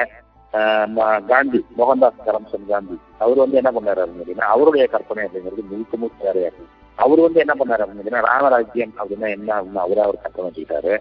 காந்தி 1.31 1.59
மோகன்தாஸ் 1.79 2.23
கரம்சந்த் 2.27 2.71
காந்தி. 2.71 2.95
அவர் 3.23 3.41
வந்து 3.43 3.59
என்ன 3.61 3.71
பண்ணாரு 3.75 4.01
அப்படின்னா 4.05 4.47
அவருடைய 4.55 4.85
கற்பனை 4.93 5.25
அப்படிங்கிறது 5.27 5.63
முழுக்க 5.71 5.97
முழுக்க 6.01 6.27
வேறையா 6.27 6.49
இருக்கு 6.49 6.65
அவர் 6.97 7.19
வந்து 7.25 7.39
என்ன 7.43 7.53
பண்ணாரு 7.59 7.83
அப்படின்னு 7.85 8.27
ராமராஜ்யம் 8.31 8.93
அப்படின்னா 9.01 9.27
என்ன 9.37 9.49
அப்படின்னு 9.57 9.83
அவரே 9.85 10.01
அவர் 10.07 10.23
கற்பனை 10.23 10.47
வச்சுக்கிட்டாரு. 10.47 10.93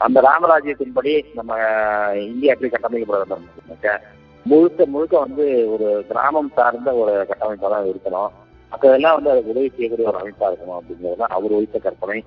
அந்த 0.00 0.18
ராமராஜ்யத்தின்படி 0.28 1.12
நம்ம 1.38 1.52
இந்தியா 2.30 2.54
எப்படி 2.54 2.70
கட்டமைக்கப்பட 2.72 3.38
முழுக்க 4.46 4.84
முழுக்க 4.94 5.14
வந்து 5.26 5.44
ஒரு 5.74 5.86
கிராமம் 6.10 6.50
சார்ந்த 6.56 6.90
ஒரு 7.02 7.12
கட்டமைப்பாக 7.30 7.70
தான் 7.74 7.88
இருக்கணும். 7.92 8.32
மற்றதெல்லாம் 8.72 9.16
வந்து 9.16 9.32
அதுக்கு 9.32 9.52
உதவி 9.54 9.68
செய்யக்கூடிய 9.76 10.10
ஒரு 10.10 10.20
அமைப்பா 10.20 10.46
இருக்கணும் 10.50 10.78
அப்படிங்கிறது 10.78 11.20
தான் 11.22 11.34
அவர் 11.36 11.56
வைத்த 11.58 11.78
கற்பனை. 11.86 12.18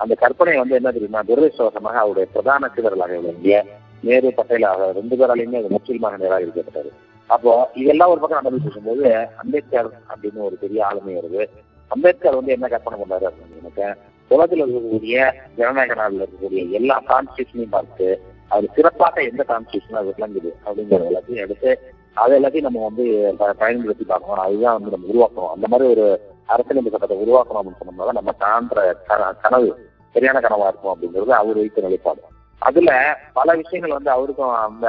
அந்த 0.00 0.14
கற்பனை 0.22 0.56
வந்து 0.62 0.78
என்ன 0.78 0.90
தெரியுமா 0.96 1.20
துரதிருஷ்டவசமாக 1.28 2.00
அவருடைய 2.02 2.26
பிரதான 2.34 2.70
சிலர்களாக 2.74 3.14
விளங்கிய 3.20 3.58
நேரு 4.00 4.32
பட்டேல் 4.34 4.62
ஆக 4.62 4.92
ரெண்டு 4.92 5.16
பேராலையுமே 5.16 5.56
அது 5.58 5.66
முற்றிலுமாக 5.68 6.16
நிராகரிக்கப்பட்டது. 6.16 6.90
அப்போ 7.26 7.70
இதெல்லாம் 7.74 8.10
ஒரு 8.10 8.20
பக்கம் 8.20 8.42
நடந்து 8.42 8.64
பேசும்போது 8.64 9.26
அம்பேத்கர் 9.36 9.88
அப்படின்னு 9.88 10.36
ஒரு 10.36 10.56
பெரிய 10.60 10.86
ஆளுமை 10.86 11.16
வருது. 11.16 11.48
அம்பேத்கர் 11.88 12.34
வந்து 12.34 12.52
என்ன 12.52 12.68
கற்பனை 12.68 13.00
பண்ணாரு 13.00 13.22
அப்படின்னு 13.22 13.58
எனக்கு 13.58 14.00
உலகத்தில் 14.28 14.66
இருக்கக்கூடிய 14.66 15.32
ஜனநாயக 15.56 15.94
நாளில் 15.94 16.28
இருக்கக்கூடிய 16.28 16.70
எல்லா 16.70 17.02
கான்ஸ்டியூஷனையும் 17.06 17.68
பார்த்து 17.70 18.20
அது 18.48 18.68
சிறப்பாக 18.74 19.22
எந்த 19.22 19.44
கான்ஸ்டியூஷன் 19.48 19.94
அது 19.94 20.14
விளங்குது 20.18 20.54
அப்படிங்கிற 20.66 21.06
எல்லாத்தையும் 21.10 21.34
எடுத்து 21.34 21.78
அதை 22.14 22.42
எல்லாத்தையும் 22.42 22.60
நம்ம 22.60 22.84
வந்து 22.84 23.34
ப- 23.38 23.52
பயன்படுத்தி 23.52 24.04
பார்க்கணும். 24.04 24.44
அதுதான் 24.44 24.82
வந்து 24.82 24.96
நம்ம 24.96 25.06
உருவாக்கணும். 25.12 25.52
அந்த 25.54 25.66
மாதிரி 25.68 25.90
ஒரு 25.90 26.20
அரசியலமைப்பு 26.46 26.98
சட்டத்தை 26.98 27.32
உருவாக்கணும் 27.32 27.58
அப்படின்னு 27.58 27.88
சொன்னோம்னா 27.88 28.12
நம்ம 28.12 28.32
காண்ற 28.40 28.94
க- 29.06 29.32
கனவு 29.32 29.88
சரியான 30.12 30.40
கனவா 30.40 30.66
இருக்கும் 30.66 30.96
அப்படிங்கிறது 30.96 31.30
அவர் 31.30 31.54
வைத்த 31.54 31.80
நிலைப்பாடு. 31.80 32.20
அதுல 32.62 32.90
பல 33.32 33.54
விஷயங்கள் 33.54 33.96
வந்து 33.96 34.10
அவருக்கும் 34.10 34.54
அந்த 34.66 34.86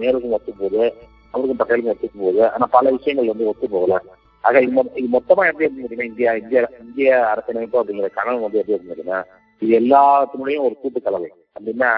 நேருக்கும் 0.00 0.36
ஒத்து 0.36 0.52
போகுது 0.52 0.84
அவருக்கும் 1.34 1.60
பட்டேலுக்கும் 1.60 1.94
ஒத்து 1.94 2.10
போகுது 2.16 2.42
ஆனா 2.50 2.66
பல 2.76 2.90
விஷயங்கள் 2.90 3.32
வந்து 3.32 3.48
ஒத்து 3.52 3.68
போகல 3.68 3.98
ஆக 4.44 4.60
இது 4.62 5.08
மொத்தமா 5.14 5.44
எப்படி 5.50 5.66
இருந்துச்சுன்னா 5.66 6.10
இந்தியா 6.10 6.30
இந்திய 6.40 6.60
இந்திய 6.80 7.10
அரசியலமைப்பு 7.30 7.80
அப்படிங்கிற 7.80 8.10
கனவு 8.16 8.44
வந்து 8.44 8.60
எப்படி 8.60 8.76
இருந்ததுன்னா 8.76 9.18
இது 9.62 9.72
எல்லாத்தினுடையும் 9.80 10.66
ஒரு 10.66 10.74
கூட்டு 10.74 11.00
கலவை. 11.00 11.30
அப்படின்னா 11.56 11.90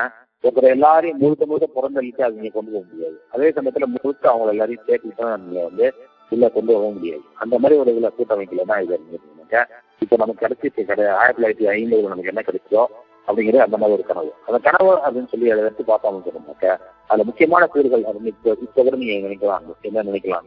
ஒருத்தர் 0.44 0.74
எல்லாரையும் 0.74 1.20
முழுக்க 1.22 1.44
முழுக்க 1.46 1.66
புறந்தளித்து 1.76 2.22
அது 2.24 2.36
நீங்க 2.36 2.52
கொண்டு 2.56 2.70
போக 2.70 2.84
முடியாது. 2.90 3.16
அதே 3.34 3.48
சமயத்துல 3.56 3.86
முழுக்க 3.94 4.24
அவங்க 4.30 4.54
எல்லாரையும் 4.54 4.84
சேர்த்துட்டு 4.88 5.22
தான் 5.22 5.42
நீங்க 5.44 5.62
வந்து 5.68 5.86
உள்ள 6.32 6.46
கொண்டு 6.48 6.70
போக 6.72 6.90
முடியாது. 6.96 7.22
அந்த 7.42 7.54
மாதிரி 7.58 7.80
ஒரு 7.82 7.90
இதுல 7.94 8.08
கூட்டமைப்புல 8.18 8.66
தான் 8.70 8.82
இது 8.84 8.94
இருந்துச்சுனாக்கா 8.96 9.62
இப்போ 10.02 10.16
நமக்கு 10.16 10.44
கிடைச்சிட்டு 10.44 10.88
கிடையாது 10.90 11.18
ஆயிரத்தி 11.18 11.38
தொள்ளாயிரத்தி 11.38 11.68
ஐம்பதுல 11.74 12.12
நமக்கு 12.12 12.32
என்ன 12.32 12.44
கிடைச்சோ 12.48 12.82
அப்படிங்கிறது 13.28 13.64
அந்த 13.66 13.76
மாதிரி 13.80 13.96
ஒரு 13.98 14.04
கனவு. 14.10 14.30
அந்த 14.48 14.58
கனவு 14.66 14.92
அப்படின்னு 15.04 15.30
சொல்லி 15.32 15.52
அதை 15.52 15.62
எடுத்து 15.64 15.84
பார்த்தோம் 15.84 16.20
சொன்னாக்க 16.26 16.66
அதுல 17.10 17.26
முக்கியமான 17.30 17.66
கூறுகள் 17.74 18.06
அப்படின்னு 18.08 18.32
இப்போ 18.34 18.50
இப்போ 18.66 18.80
கூட 18.82 18.96
நீங்க 19.02 19.16
நினைக்கலாம். 19.26 19.64
என்ன 19.88 20.04
நினைக்கலாம்? 20.10 20.46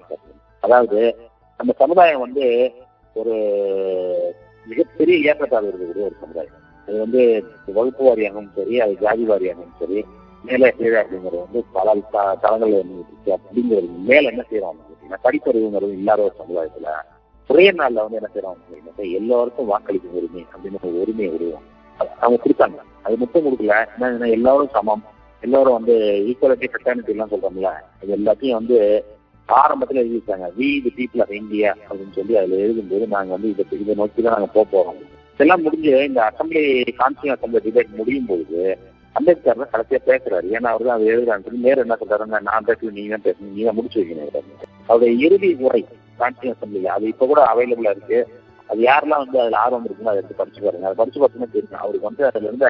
அதாவது 0.63 0.99
அந்த 1.59 1.71
சமுதாயம் 1.83 2.23
வந்து 2.25 2.45
ஒரு 3.15 3.35
மிகப்பெரிய 4.67 5.17
ஏற்றத்தாழ்வு 5.29 5.69
இருக்கக்கூடிய 5.71 6.07
ஒரு 6.09 6.17
சமுதாயம். 6.23 6.55
அது 6.87 6.97
வந்து 7.05 7.21
வகுப்பு 7.75 8.03
வாரியாகவும் 8.05 8.51
சரி 8.55 8.75
அது 8.83 8.93
ஜாதி 9.03 9.23
வாரியாகவும் 9.31 9.75
சரி 9.79 9.99
மேலே 10.43 10.67
கீழே 10.77 10.97
அப்படிங்கிறது 11.01 11.43
வந்து 11.45 11.61
பல 11.75 11.87
தளங்கள் 12.43 12.43
தளங்கள்ல 12.43 13.35
அப்படிங்கிறது 13.37 13.87
மேல 14.09 14.29
என்ன 14.31 14.43
செய்யறோம் 14.49 14.77
பார்த்தீங்கன்னா 14.79 15.23
படிப்பறிவுங்கிறது 15.25 15.97
இல்லாத 15.99 16.21
ஒரு 16.27 16.35
சமுதாயத்துல 16.41 16.93
ஒரே 17.49 17.65
நாள்ல 17.79 18.03
வந்து 18.05 18.19
என்ன 18.19 18.29
செய்யறோம் 18.33 18.55
அப்படின்னா 18.55 19.05
எல்லாருக்கும் 19.19 19.69
வாக்களிக்கும் 19.71 20.17
உரிமை 20.19 20.43
அப்படின்னு 20.53 20.81
ஒரு 20.89 20.97
உரிமையை 21.03 21.31
உருவாங்க 21.37 21.67
அவங்க 22.23 22.39
கொடுத்தாங்க. 22.43 22.79
அது 23.05 23.15
மட்டும் 23.21 23.45
கொடுக்கல. 23.45 23.75
என்ன 24.07 24.27
எல்லாரும் 24.37 24.73
சமம். 24.75 25.03
எல்லாரும் 25.43 25.77
வந்து 25.77 25.95
ஈக்குவலிட்டி 26.29 26.67
ஃபெட்டர்னிட்டி 26.71 27.13
எல்லாம் 27.15 27.31
சொல்றோம்ல. 27.33 27.69
அது 28.01 28.11
எல்லாத்தையும் 28.17 28.59
வந்து 28.59 28.77
ஆரம்பத்துல 29.49 30.01
எழுதிட்டாங்க 30.03 30.47
we 30.57 30.67
the 30.83 30.91
people 30.97 31.21
of 31.23 31.35
India 31.39 31.69
அப்படின்னு 31.87 32.17
சொல்லி 32.17 32.33
அதுல 32.41 32.59
எழுதும்போது 32.65 33.05
நாங்க 33.15 33.31
வந்து 33.35 33.49
இதை 33.53 33.65
இதை 33.83 33.95
நோக்கி 34.01 34.21
தான் 34.21 34.35
நாங்க 34.37 34.49
போக 34.55 34.65
போறோம். 34.73 34.99
இதெல்லாம் 35.35 35.63
முடிஞ்சு 35.65 35.91
இந்த 36.09 36.21
அசம்பிளி 36.29 36.63
கான்ஸ்டியூன் 37.01 37.35
அசம்பிளி 37.35 37.61
டிபேட் 37.67 37.97
முடியும் 37.99 38.29
போது 38.31 38.59
அம்பேத்கர் 39.15 39.61
தான் 39.61 39.71
கடைசியா 39.73 39.99
பேசுறாரு. 40.09 40.47
ஏன்னா 40.55 40.71
அவர் 40.73 40.87
தான் 40.87 40.97
அதை 40.97 41.07
எழுதுறான்னு 41.13 41.45
சொல்லி 41.45 41.65
நேரம் 41.67 41.85
என்ன 41.85 41.97
சொல்றாருன்னா 42.01 42.39
நான் 42.49 42.67
பேசணும் 42.69 42.97
நீங்க 42.97 43.11
தான் 43.15 43.25
பேசணும் 43.27 43.55
நீங்க 43.57 43.71
முடிச்சு 43.77 43.99
வைக்கணும் 44.01 44.51
அவருடைய 44.89 45.13
இறுதி 45.25 45.49
உரை 45.67 45.81
கான்ஸ்டியூன் 46.19 46.55
அசம்பிளில 46.55 46.93
அது 46.95 47.07
இப்ப 47.13 47.25
கூட 47.25 47.41
அவைலபிளா 47.51 47.93
இருக்கு. 47.95 48.19
அது 48.71 48.79
யாரெல்லாம் 48.89 49.23
வந்து 49.23 49.37
அதுல 49.43 49.59
ஆர்வம் 49.63 49.85
இருக்குமோ 49.87 50.11
அதை 50.11 50.19
எடுத்து 50.21 50.39
படிச்சு 50.41 50.63
பாருங்க. 50.65 50.87
அதை 50.87 50.97
படிச்சு 51.01 51.19
பார்த்தீங்கன்னா 51.21 51.53
தெரியும். 51.55 51.83
அவருக்கு 51.83 52.09
வந்து 52.09 52.25
அதுல 52.29 52.47
இருந்த 52.47 52.67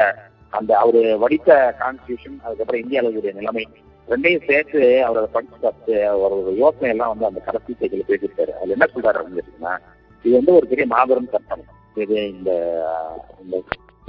அந்த 0.58 0.72
அவரு 0.84 1.02
வடித்த 1.24 1.50
கான்ஸ்டியூஷன் 1.80 2.38
அதுக்கப்புறம் 2.46 2.84
இந்தியாவில் 2.84 3.10
இருக்கக்கூடிய 3.10 3.34
நிலைமை 3.40 3.66
ரெண்டையும் 4.12 4.46
சேர்த்து 4.50 4.80
அவர் 5.08 5.20
அதை 5.22 5.30
படிச்சு 5.34 5.58
பார்த்து 5.66 5.96
அவரோட 6.14 6.54
யோசனை 6.62 6.90
எல்லாம் 6.94 7.12
வந்து 7.12 7.28
அந்த 7.30 7.42
கடைசி 7.48 7.76
பேஜில் 7.82 8.10
பேசியிருக்காரு. 8.12 8.54
அதுல 8.60 8.76
என்ன 8.78 8.88
சொல்றாரு 8.94 9.20
அப்படின்னு 9.20 9.42
கேட்டீங்கன்னா 9.42 9.76
இது 10.26 10.34
வந்து 10.38 10.56
ஒரு 10.60 10.66
பெரிய 10.72 10.86
மாபெரும் 10.94 11.30
சட்டம். 11.34 11.66
இது 12.04 12.16
இந்த 12.36 12.52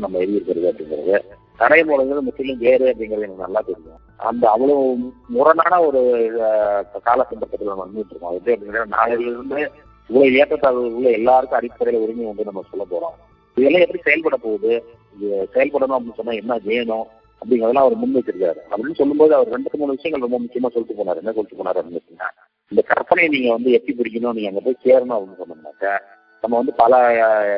நம்ம 0.02 0.18
எழுதியிருக்கிறது 0.18 0.70
அப்படிங்கிறது. 0.70 1.18
நடைமுறைங்கிறது 1.62 2.26
முற்றிலும் 2.26 2.62
வேறு 2.66 2.84
அப்படிங்கிறது 2.90 3.26
எனக்கு 3.26 3.44
நல்லா 3.46 3.60
தெரியும். 3.66 3.98
அந்த 4.30 4.44
அவ்வளவு 4.50 4.82
முரணான 5.36 5.80
ஒரு 5.88 6.00
கால 7.08 7.26
சந்தர்ப்பத்தில் 7.30 7.72
நம்ம 7.72 7.84
வந்துட்டு 7.86 8.12
இருக்கோம். 8.12 8.30
அது 8.30 8.38
எப்படி 8.38 8.56
அப்படிங்கிற 8.56 8.84
நாளையில 8.96 9.32
இருந்து 9.34 9.60
இவ்வளவு 10.10 10.38
ஏற்றத்தாழ்வு 10.40 10.84
உள்ள 10.96 11.08
எல்லாருக்கும் 11.18 11.58
அடிப்படையில 11.60 12.02
உரிமை 12.04 12.24
வந்து 12.30 12.46
நம்ம 12.48 12.62
சொல்ல 12.70 12.84
போறோம். 12.92 13.16
இதெல்லாம் 13.58 13.84
எப்படி 13.84 14.02
செயல்பட 14.06 14.36
போகுது? 14.44 14.72
செயல்படணும் 15.54 15.96
அப்படின்னு 15.96 16.18
சொன்னா 16.20 16.34
என்ன 16.42 16.58
வேணும்? 16.70 17.06
அப்படிங்கிறதெல்லாம் 17.40 17.84
அவர் 17.86 18.00
முன் 18.00 18.16
வச்சிருக்காரு 18.16 18.60
அப்படின்னு 18.70 18.98
சொல்லும்போது 19.00 19.32
அவர் 19.36 19.52
ரெண்டு 19.56 19.78
மூணு 19.80 19.96
விஷயங்கள் 19.96 20.24
ரொம்ப 20.26 20.38
முக்கியமா 20.44 20.72
சொல்லிட்டு 20.74 20.98
போனார். 20.98 21.20
என்ன 21.22 21.32
சொல்லிட்டு 21.36 21.60
போனார் 21.60 21.80
அப்படின்னு 21.80 22.30
இந்த 22.72 22.82
கற்பனையை 22.90 23.28
நீங்க 23.34 23.50
வந்து 23.56 23.70
எப்படி 23.76 23.94
பிடிக்கணும்? 23.98 24.34
நீங்க 24.36 24.50
அங்க 24.50 24.62
போய் 24.66 24.82
சேரணும் 24.86 25.14
அப்படின்னு 25.16 25.40
சொன்னோம்னாக்க 25.42 25.94
நம்ம 26.42 26.56
வந்து 26.60 26.74
பல 26.82 26.98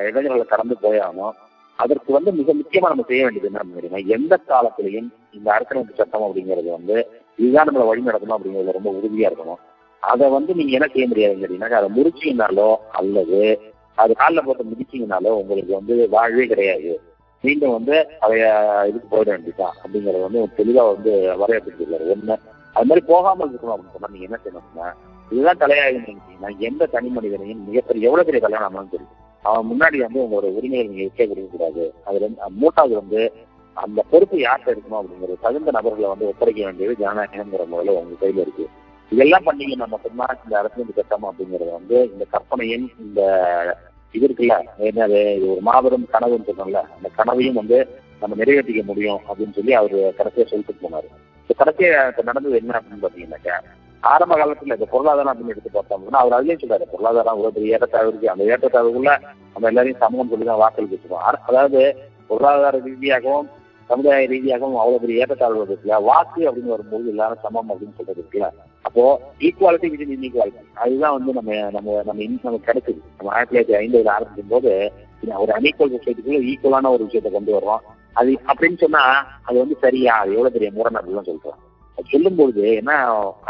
இடங்களில் 0.08 0.52
கடந்து 0.52 0.76
போயாகணும் 0.84 1.34
அதற்கு 1.82 2.10
வந்து 2.16 2.30
மிக 2.38 2.54
முக்கியமா 2.54 2.90
நம்ம 2.92 3.04
செய்ய 3.10 3.22
வேண்டியது 3.24 3.50
என்ன 3.50 3.60
அப்படின்னா 3.64 4.00
எந்த 4.16 4.34
காலத்திலையும் 4.48 5.08
இந்த 5.36 5.48
அரசமைப்பு 5.56 5.98
சட்டம் 6.00 6.24
அப்படிங்கிறது 6.26 6.70
வந்து 6.76 6.96
இதுதான் 7.36 7.68
நம்மளை 7.68 7.86
வழி 7.90 8.02
நடக்கணும் 8.06 8.36
அப்படிங்கிறது 8.36 8.78
ரொம்ப 8.78 8.90
உறுதியா 8.98 9.28
இருக்கணும். 9.30 9.60
அதை 10.02 10.28
வந்து 10.28 10.54
நீங்க 10.54 10.72
என்ன 10.72 10.86
செய்ய 10.86 11.06
முடியாதுன்னு 11.08 11.42
கேட்டீங்கன்னா 11.42 11.80
அதை 11.80 11.90
முறிச்சீங்கனாலோ 11.98 12.68
அல்லது 12.90 13.40
அது 13.98 14.12
காலில் 14.14 14.44
போட்டு 14.44 14.64
முடிச்சிங்கனாலோ 14.64 15.30
உங்களுக்கு 15.40 15.72
வந்து 15.72 15.94
வாழ்வே 16.08 16.46
கிடையாது. 16.46 16.92
மீண்டும் 17.44 17.72
வந்து 17.72 17.94
அதைய 18.20 18.44
இதுக்கு 18.90 19.08
போயிட 19.10 19.28
வேண்டியதான் 19.30 19.74
அப்படிங்கறது 19.82 20.26
வந்து 20.26 20.42
தெளிவா 20.58 20.82
வந்து 20.92 21.12
வரையறுத்துருக்காரு 21.40 22.12
ஒண்ணு 22.14 22.34
அது 22.76 22.86
மாதிரி 22.88 23.02
போகாமல் 23.06 23.50
இருக்கணும் 23.50 23.74
அப்படின்னு 23.74 23.94
சொன்னா 23.94 24.12
நீங்க 24.12 24.28
என்ன 24.28 24.38
செய்யணும்னா 24.44 24.88
இதுதான் 25.28 25.60
தலையாயுன்னு 25.62 26.06
நினைச்சீங்கன்னா 26.06 26.50
எந்த 26.68 26.86
தனி 26.86 27.08
மனிதனையும் 27.08 27.64
மிகப்பெரிய 27.68 28.08
எவ்வளவு 28.08 28.26
பெரிய 28.26 28.40
கல்யாணம் 28.40 28.92
தெரியும் 28.94 29.12
சரி 29.12 29.20
அவன் 29.44 29.68
முன்னாடி 29.70 29.96
வந்து 30.02 30.22
உங்களோட 30.24 30.48
உரிமையை 30.58 30.84
நீங்க 30.86 31.02
விற்க 31.02 31.26
கொடுக்க 31.26 31.48
கூடாது 31.50 31.84
அதுல 32.04 32.28
மூட்டாவது 32.60 32.94
வந்து 32.94 33.20
அந்த 33.76 34.00
பொறுப்பு 34.10 34.36
யார்கிட்ட 34.38 34.74
இருக்கணும் 34.74 35.00
அப்படிங்கிறது 35.00 35.36
தகுந்த 35.40 35.70
நபர்களை 35.70 36.08
வந்து 36.08 36.26
ஒப்படைக்க 36.26 36.60
வேண்டியது 36.64 36.94
ஜனநாயகம்ங்கிற 37.02 37.66
முறையில 37.66 37.96
உங்க 38.00 38.16
கையில 38.20 38.44
இருக்கு. 38.46 38.64
இதெல்லாம் 39.12 39.46
நம்ம 39.46 39.86
மட்டும்தான் 39.94 40.36
இந்த 40.44 40.54
அரசியல் 40.60 40.98
சட்டம் 40.98 41.26
அப்படிங்கிறது 41.30 41.72
வந்து 41.78 41.96
இந்த 42.12 42.24
கற்பனையும் 42.34 42.86
இந்த 43.04 43.20
இது 44.14 44.24
இருக்குல்ல 44.26 44.56
என்னது 44.88 45.20
இது 45.36 45.46
ஒரு 45.52 45.62
மாபெரும் 45.68 46.08
கனவுன்னு 46.14 46.48
சொன்னோம்ல 46.48 46.80
அந்த 46.96 47.08
கனவையும் 47.18 47.58
வந்து 47.60 47.78
நம்ம 48.22 48.36
நிறைவேற்றிக்க 48.40 48.82
முடியும் 48.90 49.20
அப்படின்னு 49.28 49.56
சொல்லி 49.58 49.72
அவர் 49.78 49.96
கடைசியா 50.18 50.44
சொல்லிட்டு 50.50 50.82
போனாரு. 50.82 51.08
இப்போ 51.42 51.54
கடைசியா 51.60 51.92
நடந்தது 52.28 52.60
என்ன 52.62 52.74
அப்படின்னு 52.78 53.04
பாத்தீங்கன்னாக்கா 53.04 53.56
ஆரம்ப 54.02 54.36
காலத்துல 54.40 54.76
இந்த 54.78 54.88
பொருளாதாரம் 54.92 55.32
அப்படின்னு 55.32 55.54
எடுத்து 55.54 55.70
பார்த்தோம்னா 55.74 56.20
அவர் 56.22 56.36
அதுலயும் 56.38 56.62
சொல்றாரு 56.62 56.86
பொருளாதாரம் 56.92 57.40
ஒரு 57.42 57.52
பெரிய 57.56 57.74
ஏற்றத்தாழ்வு 57.76 58.10
இருக்கு 58.12 58.32
அந்த 58.32 58.44
ஏற்றத்தாழ்வுக்குள்ள 58.52 59.12
நம்ம 59.54 59.68
எல்லாரையும் 59.70 60.02
சமூகம் 60.04 60.30
சொல்லி 60.32 60.46
தான் 60.50 60.62
வாக்களிக்க 60.62 60.94
வச்சிருக்கோம். 60.96 61.26
அதாவது 61.48 61.80
பொருளாதார 62.30 62.80
ரீதியாகவும் 62.88 63.48
சமுதாய 63.90 64.26
ரீதியாகவும் 64.34 64.80
அவ்வளவு 64.82 65.02
பெரிய 65.04 65.22
ஏற்றத்தாழ்வு 65.24 65.64
இருக்குல்ல 65.68 65.98
வாக்கு 66.10 66.40
அப்படின்னு 66.48 66.74
வரும்போது 66.74 67.12
எல்லாரும் 67.14 67.42
சமம் 67.46 67.70
அப்படின்னு 67.72 67.96
சொல்றது 67.98 68.20
இருக்குல்ல. 68.22 68.50
அப்போ 68.94 69.04
ஈக்குவாலிட்டி 69.46 69.88
வித் 69.90 70.14
இன்இக்வாலிட்டி 70.14 70.62
அதுதான் 70.84 71.14
வந்து 71.16 71.30
நம்ம 71.36 71.52
நம்ம 71.76 71.94
நம்ம 72.08 72.22
இன்னும் 72.22 72.46
நமக்கு 72.48 72.66
கிடைக்குது. 72.70 73.00
நம்ம 73.18 73.30
ஆயிரத்தி 73.34 73.54
தொள்ளாயிரத்தி 73.56 73.76
ஐம்பதுல 73.82 74.10
ஆரம்பிக்கும் 74.16 74.52
போது 74.54 74.70
ஒரு 75.42 75.52
அன்இக்குவல் 75.56 75.94
சொசைட்டிக்குள்ள 75.94 76.40
ஈக்குவலான 76.52 76.90
ஒரு 76.94 77.02
விஷயத்தை 77.06 77.30
கொண்டு 77.32 77.52
வர்றோம். 77.56 77.82
அது 78.20 78.30
அப்படின்னு 78.52 78.78
சொன்னா 78.82 79.02
அது 79.48 79.56
வந்து 79.58 79.76
சரியா 79.84 80.14
அது 80.22 80.30
எவ்வளவு 80.36 80.54
பெரிய 80.56 80.70
முரண் 80.78 80.98
அப்படின்னு 81.00 81.28
சொல்றோம். 81.30 81.60
சொல்லும் 81.98 82.10
சொல்லும்பொழுது 82.12 82.62
ஏன்னா 82.78 82.96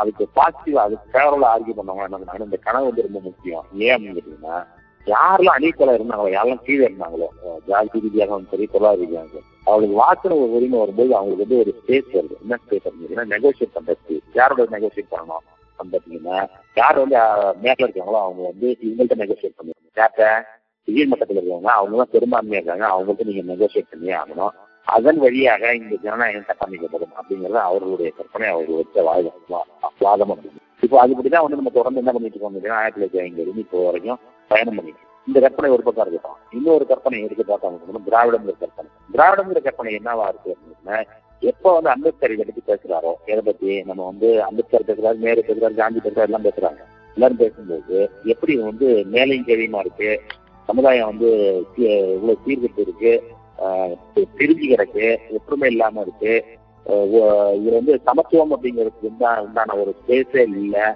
அதுக்கு 0.00 0.24
பாசிட்டிவா 0.38 0.84
அதுக்கு 0.86 1.12
ஃபேவரபிளா 1.12 1.50
ஆர்கியூ 1.54 1.74
பண்ணவங்க. 1.78 2.06
என்ன 2.34 2.48
இந்த 2.48 2.60
கனவு 2.66 2.88
வந்து 2.90 3.06
ரொம்ப 3.08 3.20
முக்கியம். 3.28 3.64
ஏன் 3.86 3.94
அப்படின்னு 3.94 4.18
கேட்டீங்கன்னா 4.18 4.58
யாரெல்லாம் 5.06 5.58
அணிக்கலை 5.58 5.94
இருந்தாங்களோ 5.98 6.32
யாரெல்லாம் 6.36 6.64
கீழே 6.66 6.84
இருந்தாங்களோ 6.88 7.28
ஜாதி 7.70 8.04
ரீதியாகவும் 8.06 8.50
சரி 8.52 8.66
பொருளாதார 8.74 9.00
ரீதியாகவும் 9.02 9.34
சரி 9.34 9.48
அவங்களுக்கு 9.66 9.98
வாக்குற 10.02 10.32
ஒரு 10.42 10.52
உரிமை 10.58 10.78
வரும்போது 10.82 11.12
அவங்களுக்கு 11.18 11.44
வந்து 11.44 11.60
ஒரு 11.62 11.72
ஸ்பேஸ் 11.80 12.08
வருது. 12.16 12.36
என்ன 12.44 12.58
ஸ்பேஸ் 12.62 12.88
அப்படின்னா 12.90 13.24
நெகோசியேட் 13.34 13.76
பண்றது 13.76 14.16
யாரோட 14.38 14.66
நெகோசியேட் 14.76 15.12
பண்ணணும்? 15.14 15.44
அப்படின்னு 15.78 15.94
பார்த்தீங்கன்னா 15.94 16.38
யார் 16.80 17.02
வந்து 17.02 17.18
மேல 17.64 17.86
இருக்காங்களோ 17.86 18.20
அவங்க 18.24 18.42
வந்து 18.50 18.68
இவங்கள்ட்ட 18.86 19.16
நெகோசியேட் 19.22 19.56
பண்ணுவாங்க 19.58 19.92
கேட்ட 20.00 20.30
கீழ் 20.88 21.10
மட்டத்தில் 21.10 21.38
இருக்கவங்க 21.40 21.72
அவங்க 21.78 21.96
தான் 22.00 22.12
பெரும்பான்மையா 22.14 22.60
இருக்காங்க. 22.60 22.86
அவங்கள்ட்ட 22.94 23.26
நீங்க 23.30 23.44
நெகோசியேட் 23.52 23.90
பண்ணியே 23.92 24.14
ஆகணும். 24.20 24.54
அதன் 24.86 25.20
வழியாக 25.24 25.64
இந்த 25.80 25.94
ஜனநாயகம் 26.04 26.48
கட்டமைக்கப்படும் 26.48 27.14
அப்படிங்கிறது 27.18 27.58
அவர்களுடைய 27.66 28.10
கற்பனை 28.16 28.48
அவர்கள் 28.54 28.80
வச்ச 28.80 29.02
வாதம் 29.08 29.38
வாதம் 30.06 30.32
அப்படின்னு 30.34 30.60
இப்போ 30.84 30.96
அதுபடிதான் 31.02 31.44
வந்து 31.44 31.58
நம்ம 31.60 31.72
தொடர்ந்து 31.78 32.02
என்ன 32.02 32.12
பண்ணிட்டு 32.14 32.36
இருக்கோம் 32.36 32.52
அப்படின்னா 32.52 32.78
ஆயிரத்தி 32.80 33.00
தொள்ளாயிரத்தி 33.00 33.24
ஐம்பது 33.26 33.64
இப்போ 33.64 33.84
வரைக்கும் 33.86 34.20
பயணம் 34.50 34.78
பண்ணிட்டு 34.78 35.10
இந்த 35.26 35.40
கற்பனை 35.44 35.68
ஒரு 35.74 35.82
பக்கம் 35.86 36.06
இருக்கட்டும். 36.06 36.38
இன்னொரு 36.58 36.84
கற்பனை 36.90 37.18
எடுத்து 37.26 37.44
பார்த்தோம் 37.50 38.06
திராவிடங்கிற 38.08 38.54
கற்பனை. 38.62 38.90
திராவிடங்கிற 39.16 39.60
கற்பனை 39.66 39.90
என்னவா 39.98 40.24
இருக்கு 40.30 40.56
அப்படின்னா 40.56 40.96
எப்போ 41.50 41.68
வந்து 41.74 41.90
அம்பேத்கர் 41.94 42.34
இதை 42.34 42.44
பத்தி 42.48 42.62
பேசுறாரோ 42.70 43.12
எதை 43.30 43.42
பத்தி? 43.46 43.70
நம்ம 43.88 44.04
வந்து 44.10 44.28
அம்பேத்கர் 44.48 44.88
பேசுறாரு 44.88 45.22
நேரு 45.24 45.44
பேசுறாரு 45.48 45.74
காந்தி 45.80 46.02
பேசுறாரு 46.04 46.28
எல்லாம் 46.30 46.46
பேசுறாங்க. 46.48 46.80
எல்லாரும் 47.14 47.42
பேசும்போது 47.42 47.96
எப்படி 48.32 48.52
வந்து 48.68 48.88
மேலையும் 49.14 49.48
கேள்வியுமா 49.48 49.80
இருக்கு? 49.84 50.10
சமுதாயம் 50.68 51.10
வந்து 51.12 51.30
இவ்வளவு 51.76 52.38
சீர்கட்டு 52.46 52.82
இருக்கு. 52.86 53.12
பிரிஞ்சு 54.38 54.66
கிடக்கு. 54.72 55.06
ஒற்றுமை 55.36 55.70
இல்லாம 55.70 56.04
இருக்கு. 56.06 56.34
இது 57.58 57.70
வந்து 57.78 57.92
சமத்துவம் 58.06 58.54
அப்படிங்கிறதுக்கு 58.54 59.10
உண்டான 59.46 59.76
ஒரு 59.82 59.94
பேசே 60.06 60.42
இல்லை. 60.60 60.86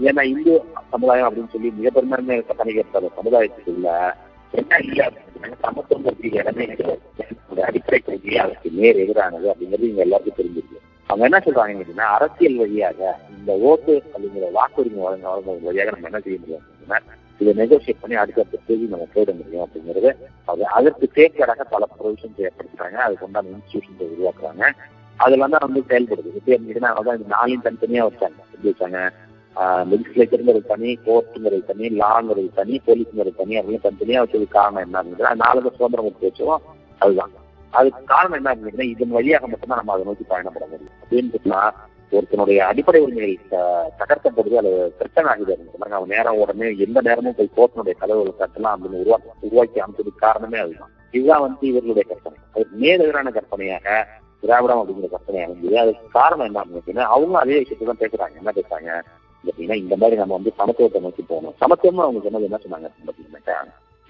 ஏன்னா 0.00 0.22
இந்து 0.22 0.64
சமுதாயம் 0.90 1.28
அப்படின்னு 1.28 1.52
சொல்லி 1.52 1.70
மிக 1.70 1.90
பெரும்பான்மை 1.90 2.38
பண்ணிக்கிற 2.38 3.10
சமுதாயத்துக்குள்ள 3.18 4.14
என்ன 4.50 4.78
இல்லை 4.78 5.06
அப்படின்னா 5.06 5.58
சமத்துவம் 5.60 6.20
இடமே 6.20 6.64
கிடையாது 6.64 7.62
அடிப்படை 7.62 7.98
கொள்கையே 7.98 8.38
அதற்கு 8.38 8.70
நேர் 8.70 8.96
எதிரானது 8.96 9.46
அப்படிங்கிறது 9.52 9.88
இங்க 9.88 10.02
எல்லாருக்கும் 10.02 10.38
தெரிஞ்சிருக்கு. 10.38 10.78
அவங்க 11.06 11.24
என்ன 11.24 11.38
சொல்றாங்க 11.44 11.74
அப்படின்னா 11.74 12.06
அரசியல் 12.16 12.56
வழியாக 12.56 13.18
இந்த 13.38 13.52
ஓட்டு 13.52 14.02
அப்படிங்கிற 14.14 14.46
வாக்குரிமை 14.58 15.00
வழங்க 15.02 15.28
வழங்குவது 15.28 15.60
வழியாக 15.62 15.90
நம்ம 15.90 16.06
என்ன 16.06 16.20
செய்ய 16.20 16.38
முடியும் 16.38 16.62
அப்படின்னா 16.62 16.98
இதை 17.40 17.52
நெகோசியேட் 17.54 18.00
பண்ணி 18.00 18.14
அடுத்தடுத்த 18.14 18.58
தேதி 18.66 18.84
நம்ம 18.84 19.06
போயிட 19.14 19.32
முடியும் 19.36 19.64
அப்படிங்கிறது 19.66 20.10
அது 20.44 20.66
அதற்கு 20.66 21.10
தேக்கடாக 21.14 21.64
பல 21.70 21.88
ப்ரொவிஷன்ஸ் 21.98 22.42
ஏற்படுத்துறாங்க. 22.46 22.94
அதுக்கு 22.94 23.24
உண்டான 23.24 23.48
இன்ஸ்டியூஷன்ஸை 23.48 24.06
உருவாக்குறாங்க. 24.14 24.72
அதுல 25.16 25.48
தான் 25.48 25.72
வந்து 25.72 25.80
செயல்படுது. 25.88 26.34
எப்படி 26.34 26.56
அப்படின்னா 26.58 26.90
அதான் 26.98 27.18
இந்த 27.20 27.36
நாளையும் 27.36 27.64
தனித்தனியா 27.64 28.04
வச்சாங்க. 28.08 28.38
எப்படி 28.52 28.72
வச்சாங்க? 28.72 29.12
லெஜிஸ்லேச்சருங்கிறது 29.56 30.66
தனி 30.66 30.98
கோர்ட்டுங்கிறது 31.06 31.64
தனி 31.64 31.88
லாங்கிறது 31.88 32.54
தனி 32.54 32.80
போலீஸுங்கிறது 32.86 33.36
தனி 33.36 33.58
அப்படின்னு 33.58 33.80
தனித்தனியாக 33.80 34.32
வச்சது 34.32 34.48
காரணம் 34.48 34.82
என்ன 34.82 35.02
அப்படிங்கிறது 35.02 35.34
நாலு 35.34 35.60
சுதந்திரம் 35.60 36.12
கொடுத்து 36.12 36.28
வச்சோம் 36.28 36.58
அதுதான். 36.98 37.30
அதுக்கு 37.70 38.04
காரணம் 38.04 38.44
என்ன 38.44 38.54
அப்படின்னா 38.54 38.80
இதன் 38.80 39.10
வழியாக 39.10 39.46
மட்டும்தான் 39.46 39.82
நம்ம 39.84 39.92
அதை 39.92 40.04
நோக்கி 40.04 40.24
பயணப்பட 40.28 40.62
முடியும். 40.70 40.90
அப்படின்னு 41.10 41.40
சொன்னா 41.42 41.74
ஒருத்தனுடைய 42.10 42.56
அடிப்படை 42.56 43.00
உரிமைகள் 43.00 43.38
த- 43.48 43.92
தகர்க்கப்படுது 43.98 44.54
அது 44.54 44.94
பிரச்சனை 44.98 45.30
ஆகுது 45.30 45.58
அப்படின்னு 45.58 45.82
அவன் 45.82 46.08
நேரம் 46.08 46.36
உடனே 46.36 46.76
எந்த 46.76 47.00
நேரமும் 47.00 47.34
போய் 47.34 47.50
கோர்ட்டினுடைய 47.56 47.90
கதவுகளை 47.90 48.32
தட்டலாம் 48.38 48.76
அப்படின்னு 48.76 49.00
உருவாக்கி 49.00 49.28
உருவாக்கி 49.40 49.80
அமைச்சதுக்கு 49.80 50.16
காரணமே 50.16 50.58
அதுதான். 50.58 50.90
இதுதான் 51.10 51.40
வந்து 51.40 51.66
இவர்களுடைய 51.66 52.08
கற்பனை. 52.08 52.38
அதுக்கு 52.54 52.76
நேர் 52.76 53.00
எதிரான 53.00 53.30
கற்பனையாக 53.30 54.06
திராவிடம் 54.40 54.78
அப்படிங்கிற 54.78 55.10
கற்பனை 55.10 55.44
அமைஞ்சது. 55.44 55.74
அதுக்கு 55.74 56.08
காரணம் 56.12 56.44
என்ன 56.44 56.64
அப்படின்னா 56.64 57.00
அவங்க 57.00 57.38
அதே 57.38 57.58
விஷயத்தை 57.58 58.08
தான் 58.08 58.30
பேசுறாங்க. 58.30 58.36
என்ன 58.36 58.52
பேசுறாங்க? 58.54 59.02
எப்படின்னா 59.48 59.76
இந்த 59.84 59.94
மாதிரி 59.96 60.16
நம்ம 60.20 60.34
வந்து 60.38 60.52
சமத்துவத்தை 60.58 61.00
நோக்கி 61.06 61.22
போகணும். 61.22 61.54
சமத்துவமா 61.62 62.02
அவங்க 62.06 62.20
சொன்னது 62.24 62.48
என்ன 62.48 62.60
சொன்னாங்க 62.64 62.88
பார்த்தீங்கன்னாக்கா 63.06 63.56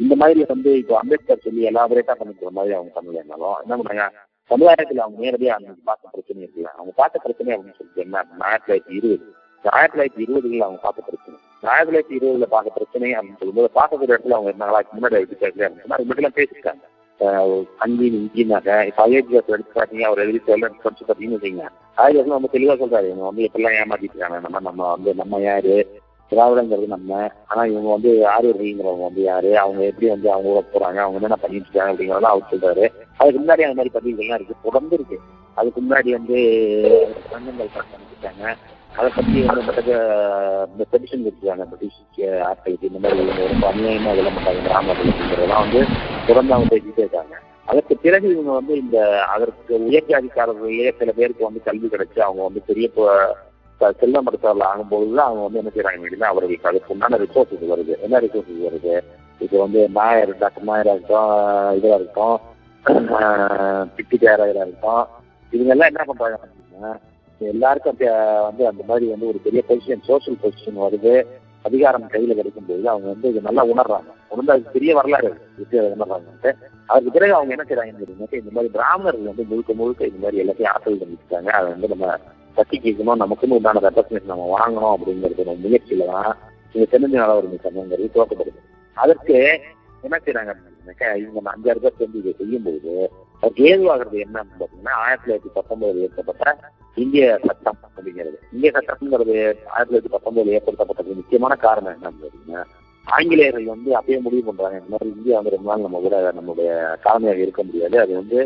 இந்த 0.01 0.15
மாதிரி 0.17 0.45
வந்து 0.53 0.71
இப்போ 0.79 0.95
அம்பேத்கர் 0.99 1.45
சொல்லி 1.47 1.63
எலாபரேட்டா 1.71 2.15
பண்ணிக்கிற 2.21 2.51
மாதிரி 2.59 2.75
அவங்க 2.75 2.93
பண்ணலைன்னாலும் 2.97 3.57
என்ன 3.65 3.77
பண்ணாங்க? 3.77 4.19
சமுதாயத்துல 4.51 5.03
அவங்க 5.05 5.19
நேரடியா 5.25 5.53
அவங்க 5.57 5.75
பார்த்த 5.91 6.09
பிரச்சனை 6.15 6.41
இருக்குல்ல 6.45 6.71
அவங்க 6.77 6.93
பார்த்த 7.01 7.25
பிரச்சனை 7.25 7.51
அப்படின்னு 7.55 7.79
சொல்லிட்டு 7.79 8.05
என்ன 8.05 8.25
ஆயிரத்தி 8.49 8.67
தொள்ளாயிரத்தி 8.67 8.95
இருபது. 8.99 9.27
ஆயிரத்தி 9.65 9.97
தொள்ளாயிரத்தி 9.97 10.25
இருபதுல 10.27 10.65
அவங்க 10.67 10.81
பார்த்த 10.87 11.03
பிரச்சனை. 11.09 11.37
ஆயிரத்தி 11.73 11.91
தொள்ளாயிரத்தி 11.91 12.17
இருபதுல 12.19 12.49
பார்க்க 12.55 12.79
பிரச்சனை 12.79 13.11
அப்படின்னு 13.17 13.41
சொல்லும்போது 13.43 13.71
பார்க்கக்கூடிய 13.79 14.15
இடத்துல 14.15 14.37
அவங்க 14.39 14.51
என்ன 14.55 14.65
நாளாக்கு 14.65 14.97
முன்னாடி 14.97 15.21
எடுத்து 15.25 15.47
அப்படின்னா 15.49 15.99
அது 15.99 16.09
மட்டும் 16.11 16.39
பேசிட்டாங்க 16.41 16.85
அஞ்சு 17.79 18.05
இஞ்சினாக்க 18.05 18.87
இப்போ 18.87 19.07
அயோத்தியாஸ் 19.07 19.53
எடுத்து 19.53 19.81
பார்த்தீங்க 19.81 20.01
அவர் 20.01 20.19
எழுதி 20.19 20.41
சொல்ல 20.47 20.69
படிச்சு 20.69 21.05
பார்த்தீங்கன்னு 21.05 21.39
வச்சுங்க 21.39 21.67
அயோத்தியாஸ் 21.97 22.25
நம்ம 22.25 22.49
தெளிவாக 22.53 22.87
சொல்றாரு 22.87 23.05
இவங்க 23.05 23.25
வந்து 23.25 23.43
எப்படிலாம் 23.43 23.79
ஏமாத்திட்டு 23.81 24.17
இருக்காங்க 24.17 24.41
நம்ம 24.41 24.61
நம்ம 24.61 24.91
வந்து 24.91 25.15
நம்ம 25.15 25.41
யாரு? 25.41 26.01
திராவிடங்கிறது 26.33 26.87
நம்ம. 26.87 27.31
ஆனா 27.47 27.65
இவங்க 27.65 27.91
வந்து 27.91 28.29
ஆரியர்கள்ங்கிறவங்க 28.29 29.03
வந்து 29.03 29.23
யாரு? 29.23 29.59
அவங்க 29.59 29.85
எப்படி 29.85 30.09
வந்து 30.09 30.31
அவங்க 30.33 30.49
ஊர 30.51 30.63
போறாங்க 30.73 30.97
அவங்க 30.97 31.15
என்னென்ன 31.15 31.37
பண்ணிட்டு 31.37 31.69
இருக்காங்க 31.69 31.93
அப்படிங்கறதெல்லாம் 31.93 32.35
அவர் 32.35 32.51
சொல்றாரு. 32.53 32.85
அதுக்கு 33.17 33.41
முன்னாடி 33.41 33.63
அந்த 33.63 33.75
மாதிரி 33.75 33.95
பதிவுகள்லாம் 33.95 34.35
இருக்கு 34.35 34.55
தொடர்ந்து 34.63 34.95
இருக்கு. 34.95 35.19
அதுக்கு 35.55 35.81
முன்னாடி 35.81 36.11
வந்து 36.11 36.39
சங்கங்கள் 37.31 37.69
பண்ணிருக்காங்க 37.75 38.57
அதை 38.95 39.09
பத்தி 39.11 39.39
வந்து 39.43 39.63
மற்ற 39.69 39.83
இந்த 40.69 40.85
பெட்டிஷன் 40.91 41.25
வச்சிருக்காங்க 41.27 41.65
பிரிட்டிஷ் 41.71 42.01
ஆட்களுக்கு 42.49 42.89
இந்த 42.91 42.99
மாதிரி 42.99 43.23
இவங்க 43.23 43.47
ரொம்ப 43.53 43.67
அநியாயமா 43.71 44.13
இதெல்லாம் 44.15 44.37
மாட்டாங்க 44.39 44.63
கிராமங்கள் 44.67 45.11
வந்து 45.55 45.81
தொடர்ந்து 46.29 46.55
அவங்க 46.55 46.71
பேசிட்டே 46.73 47.05
இருக்காங்க. 47.05 47.35
அதற்கு 47.69 47.95
பிறகு 47.99 48.27
இவங்க 48.33 48.53
வந்து 48.53 48.75
இந்த 48.79 48.97
அதற்கு 49.35 49.75
உயர்த்தி 49.87 50.13
அதிகாரர்களே 50.15 50.91
சில 50.99 51.11
பேருக்கு 51.13 51.49
வந்து 51.49 51.61
கல்வி 51.63 51.89
கிடைச்சு 51.89 52.21
அவங்க 52.27 52.43
வந்து 52.43 52.63
பெரிய 52.69 52.87
செல்ல 53.99 54.17
ப- 54.17 54.25
மருத்துவர்கள் 54.27 54.67
ஆகும்போது 54.67 55.07
தான் 55.13 55.29
அவங்க 55.29 55.45
வந்து 55.45 55.61
என்ன 55.61 55.71
செய்யறாங்க 55.73 56.01
அப்படின்னா 56.01 56.31
அவர்களுக்கு 56.33 56.71
அதுக்கு 56.71 56.93
உண்டான 56.95 57.19
ரிசோர்ஸஸ் 57.23 57.65
வருது. 57.73 57.95
என்ன 58.05 58.21
ரிசோர்ஸஸ் 58.25 58.67
வருது? 58.67 58.95
இது 59.41 59.55
வந்து 59.59 59.81
நாயர் 59.97 60.33
டாக்டர் 60.39 60.69
நாயரா 60.69 60.93
இருக்கட்டும் 60.93 61.33
இதா 61.79 61.97
இருக்கட்டும் 61.97 62.39
பிட்டி 63.97 64.17
தேராயரா 64.19 64.63
இருக்கட்டும் 64.65 65.09
இவங்க 65.53 65.73
எல்லாம் 65.75 65.91
என்ன 65.93 66.05
பண்றாங்க 66.11 66.37
அப்படின்னா 66.43 66.93
எல்லாருக்கும் 67.49 67.97
வந்து 68.43 68.67
அந்த 68.67 68.83
மாதிரி 68.87 69.11
வந்து 69.11 69.27
ஒரு 69.27 69.39
பெரிய 69.39 69.63
பொசிஷன் 69.69 70.03
சோஷியல் 70.03 70.39
பொசிஷன் 70.43 70.83
வருது 70.85 71.27
அதிகாரம் 71.63 72.09
கையில 72.09 72.35
கிடைக்கும் 72.35 72.67
போது 72.67 72.89
அவங்க 72.89 73.09
வந்து 73.09 73.29
இது 73.29 73.41
நல்லா 73.41 73.65
உணர்றாங்க. 73.65 74.11
உணர்ந்து 74.29 74.53
அதுக்கு 74.53 74.71
பெரிய 74.71 74.95
வரலாறு. 74.95 75.41
உணர்றாங்கன்ட்டு. 75.63 76.53
அதுக்கு 76.87 77.11
பிறகு 77.11 77.35
அவங்க 77.35 77.55
என்ன 77.55 77.65
செய்றாங்கன்னு 77.69 77.99
தெரியுமா 77.99 78.27
இந்த 78.31 78.51
மாதிரி 78.53 78.73
பிராமணர்கள் 78.73 79.25
வந்து 79.25 79.45
முழுக்க 79.45 79.73
முழுக்க 79.73 80.05
இந்த 80.05 80.19
மாதிரி 80.23 80.43
எல்லாத்தையும் 80.43 80.73
ஆற்றல் 80.73 81.01
பண்ணிருக்காங்க 81.01 81.47
அதை 81.47 81.71
வந்து 81.71 81.89
நம்ம 81.89 82.19
சக்தி 82.53 82.81
கேட்கணும் 82.85 83.23
நமக்குன்னு 83.23 83.57
உண்டான 83.57 83.81
ரெப்ரசன்டேஷன் 83.89 84.33
நம்ம 84.33 84.59
வாங்கணும் 84.59 84.95
அப்படிங்கிறது 84.95 85.45
நம்ம 85.45 85.69
முயற்சியில 85.69 86.07
தான் 86.07 86.39
இந்த 86.73 86.87
தென்னிந்திய 86.91 87.23
நல 87.23 87.37
உரிமை 87.37 87.59
சங்கங்கிறது 87.65 88.11
துவக்கப்படுது. 88.15 88.61
அதற்கு 88.93 89.61
என்ன 90.03 90.17
செய்யறாங்க 90.25 90.55
அப்படின்னாக்கா 90.55 91.17
இவங்க 91.17 91.51
அஞ்சாறு 91.51 91.79
பேர் 91.79 91.99
சேர்ந்து 91.99 92.19
இதை 92.19 92.35
செய்யும்போது 92.39 93.11
அதுக்கு 93.41 93.65
ஏதுவாகிறது 93.65 94.21
என்ன 94.21 94.43
அப்படின்னு 94.43 94.61
பார்த்தீங்கன்னா 94.61 94.91
ஆயிரத்தி 94.91 95.33
தொள்ளாயிரத்தி 95.33 95.59
பத்தொன்பதுல 95.59 95.97
ஏற்பட்ட 95.97 96.59
இந்திய 96.97 97.39
சட்டம் 97.47 97.79
அப்படிங்கிறது. 97.87 98.39
இந்திய 98.53 98.71
சட்டம்ங்கிறது 98.75 99.35
ஆயிரத்தி 99.67 99.93
தொள்ளாயிரத்தி 99.93 100.15
பத்தொன்பதுல 100.15 100.57
ஏற்படுத்தப்பட்டது 100.57 101.15
முக்கியமான 101.15 101.57
காரணம் 101.57 101.95
என்னன்னு 101.95 102.29
அப்படின்னா 102.29 102.63
ஆங்கிலேயர்கள் 103.07 103.65
வந்து 103.65 103.91
அப்பயே 103.99 104.21
முடிவு 104.21 104.45
பண்றாங்க. 104.45 104.77
இந்த 104.77 104.91
மாதிரி 104.91 105.11
இந்தியா 105.17 105.37
வந்து 105.37 105.51
ரொம்ப 105.51 105.71
நாள் 105.71 105.81
நம்ம 105.81 106.01
கூட 106.01 106.33
நம்மளுடைய 106.33 106.71
காலமையாக 107.01 107.41
இருக்க 107.41 107.63
முடியாது. 107.63 108.01
அது 108.01 108.15
வந்து 108.15 108.39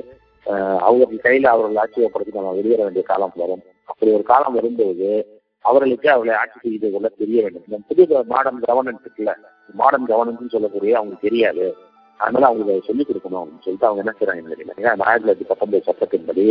ஆஹ், 0.47 0.79
அவர்கள் 0.79 1.25
கையில 1.25 1.47
அவர்கள் 1.47 1.77
ஆட்சியை 1.77 2.09
படுத்தி 2.09 2.33
நம்ம 2.35 2.53
வெளியேற 2.53 2.83
வேண்டிய 2.83 3.05
காலம் 3.05 3.33
வரும். 3.37 3.63
அப்படி 3.85 4.13
ஒரு 4.13 4.23
காலம் 4.23 4.55
வரும்போது 4.55 5.09
அவர்களுக்கு 5.65 6.11
அவர்களை 6.11 6.35
ஆட்சி 6.37 6.59
செய்து 6.63 6.91
கொள்ள 6.91 7.09
தெரிய 7.15 7.43
வேண்டும். 7.43 7.65
இந்த 7.67 7.79
புது 7.89 8.03
மாடர்ன் 8.25 8.63
கவர்னன்ஸ் 8.63 9.03
இருக்குல்ல 9.05 9.33
மாடர்ன் 9.75 10.07
கவர்னன்ஸ் 10.07 10.47
சொல்லக்கூடிய 10.49 10.97
அவங்களுக்கு 10.97 11.29
தெரியாது. 11.29 11.65
அதனால 12.21 12.47
அவங்களுக்கு 12.47 12.87
சொல்லிக் 12.87 13.09
கொடுக்கணும் 13.09 13.41
அப்படின்னு 13.41 13.65
சொல்லிட்டு 13.65 13.87
அவங்க 13.87 14.03
என்ன 14.05 14.15
செய்யறாங்க 14.17 14.53
தெரியல 14.53 14.75
ஏன்னா 14.77 15.05
ஆயிரத்தி 15.05 15.25
தொள்ளாயிரத்தி 15.25 15.49
பத்தொன்பது 15.49 15.87
சட்டத்தின்படி 15.87 16.45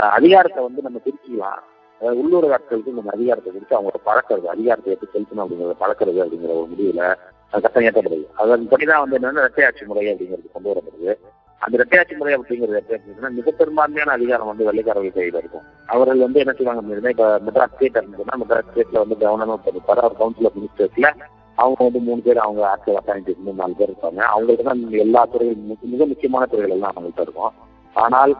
அதிகாரத்தை 0.00 0.64
வந்து 0.64 0.82
நம்ம 0.82 1.00
பிரிச்சுக்கலாம் 1.04 1.70
அதாவது 2.00 2.20
உள்ளூர் 2.20 2.44
ஆட்களுக்கு 2.44 2.86
நம்ம 2.86 3.10
அதிகாரத்தை 3.12 3.52
கொடுத்து 3.52 3.78
அவங்களோட 3.78 4.02
பழக்கிறது 4.04 4.48
அதிகாரத்தை 4.48 4.92
எப்படி 4.92 5.10
செலுத்தணும் 5.12 5.42
அப்படிங்கிறத 5.42 5.70
பழக்கிறது 5.70 6.24
அப்படிங்கிற 6.24 6.48
ஒரு 6.48 6.68
முடிவுல 6.76 7.14
சட்டம் 7.60 7.82
ஏற்றப்படுது. 7.82 8.26
அதன்படி 8.34 8.84
தான் 8.84 9.08
வந்து 9.08 9.18
என்னன்னா 9.18 9.38
இரட்டை 9.38 9.64
ஆட்சி 9.64 9.84
முறை 9.84 10.06
அப்படிங்கிறது 10.06 10.52
கொண்டு 10.52 10.70
வரப்படுது. 10.70 11.16
அந்த 11.58 11.76
இரட்டையாட்சி 11.76 12.14
முறை 12.14 12.34
அப்படிங்கிறது 12.34 12.88
எப்படி 12.88 13.34
மிக 13.34 13.50
பெரும்பான்மையான 13.50 14.12
அதிகாரம் 14.12 14.46
வந்து 14.46 14.64
வெள்ளைக்காரர்கள் 14.64 15.12
கையில் 15.12 15.34
இருக்கும். 15.34 15.62
அவர்கள் 15.86 16.18
வந்து 16.18 16.38
என்ன 16.38 16.52
செய்வாங்க 16.52 16.80
அப்படின்னா 16.80 17.08
இப்ப 17.08 17.38
மெட்ராஸ் 17.38 17.74
ஸ்டேட் 17.74 17.96
அப்படின்னா 17.96 18.40
மெட்ராஸ் 18.40 18.62
ஸ்டேட்ல 18.74 18.92
வந்து 18.92 19.16
கவர்னர் 19.16 19.58
இருப்பாரு. 19.58 19.86
அவர் 19.86 20.16
கவுன்சில் 20.16 20.44
ஆஃப் 20.44 20.52
மினிஸ்டர்ஸ்ல 20.56 21.10
அவங்க 21.54 21.84
வந்து 21.84 21.98
மூணு 21.98 22.20
பேர் 22.20 22.38
அவங்க 22.38 22.68
ஆட்கள் 22.68 22.94
அப்பாயிண்ட் 22.94 23.36
மூணு 23.36 23.56
நாலு 23.56 23.74
பேர் 23.78 23.90
இருப்பாங்க. 23.90 24.16
அவங்களுக்கு 24.16 24.64
தான் 24.64 24.90
எல்லா 24.90 25.24
துறையும் 25.24 25.66
மிக- 25.66 25.78
மிக 25.80 26.06
முக்கியமான 26.06 26.46
துறைகள் 26.46 26.70
எல்லாம் 26.70 26.92
அவங்கள்ட்ட 27.00 27.20
இருக்கும். 27.20 27.52
ஆனால் 27.94 28.36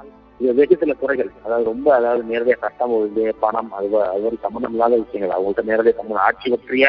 வெகு 0.59 0.77
சில 0.83 0.93
துறைகள் 1.01 1.31
அதாவது 1.45 1.65
ரொம்ப 1.71 1.89
அதாவது 1.99 2.23
நேரடியாக 2.31 2.61
சட்டம் 2.65 2.93
ஒழுங்கு 2.97 3.25
பணம் 3.41 3.71
அது 3.79 3.89
அது 4.13 4.23
மாதிரி 4.25 4.39
சம்பந்தம் 4.45 4.75
இல்லாத 4.77 4.95
விஷயங்கள். 5.03 5.35
அவங்கள்ட்ட 5.37 5.65
நேரடியாக 5.71 5.97
சம்பந்தம் 5.99 6.25
ஆட்சி 6.27 6.51
பற்றிய 6.55 6.87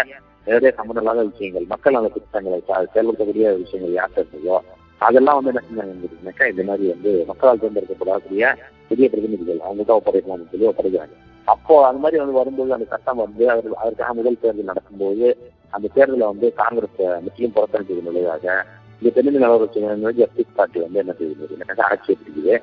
நேரடியாக 0.48 0.76
சம்பந்தம் 0.80 1.04
இல்லாத 1.04 1.24
விஷயங்கள். 1.32 1.66
மக்கள் 1.74 2.00
அந்த 2.00 2.12
திட்டங்களை 2.16 2.60
செயல்படுத்தக்கூடிய 2.94 3.50
விஷயங்கள் 3.64 3.98
யார்கிட்ட 4.00 4.62
அதெல்லாம் 5.02 5.38
வந்து 5.38 5.52
என்ன 5.52 5.64
செஞ்சாங்க 5.68 6.50
இந்த 6.52 6.64
மாதிரி 6.70 6.86
வந்து 6.94 7.12
மக்களால் 7.30 7.62
தேர்ந்தெடுக்கப்படக்கூடிய 7.62 8.44
புதிய 8.90 9.08
பிரதிநிதிகள் 9.14 9.64
அவங்கள்ட்ட 9.68 9.98
ஒப்படைக்கலாம்னு 10.00 10.52
சொல்லி 10.52 10.70
ஒப்படைக்கிறாங்க. 10.72 11.16
அப்போ 11.48 11.76
அந்த 11.88 12.00
மாதிரி 12.04 12.22
வந்து 12.22 12.38
வரும்போது 12.40 12.76
அந்த 12.76 12.88
சட்டம் 12.94 13.24
வந்து 13.24 13.44
அவர் 13.54 13.82
அதற்காக 13.82 14.14
முதல் 14.14 14.40
தேர்தல் 14.44 14.72
நடக்கும்போது 14.72 15.28
அந்த 15.70 15.88
தேர்தலில் 15.96 16.32
வந்து 16.32 16.48
காங்கிரஸ் 16.62 17.02
முற்றிலும் 17.26 17.56
புறக்கணித்தது 17.56 18.08
நிலையாக 18.08 18.56
இந்த 19.02 19.12
தென்னிந்திய 19.16 19.44
நலவரட்சி 19.46 19.80
ஜஸ்டிஸ் 20.20 20.56
பார்ட்டி 20.56 20.80
வந்து 20.80 21.02
என்ன 21.04 21.14
செய்யுது 21.20 21.84
ஆட்சி 21.90 22.12
எடுத்துக்குது 22.14 22.56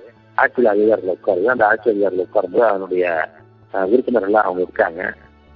ஆட்சியில் 0.43 0.73
அதிகாரிகள் 0.75 1.17
உட்காருது. 1.17 1.53
அந்த 1.55 1.65
ஆட்சி 1.71 1.89
அதிகாரிகள் 1.93 2.29
உட்காரும்போது 2.29 2.67
அதனுடைய 2.71 3.05
விருப்பினர்கள்லாம் 3.93 4.47
உறுப்பினர்கள்லாம் 4.47 4.47
அவங்க 4.49 4.63
இருக்காங்க. 4.67 5.03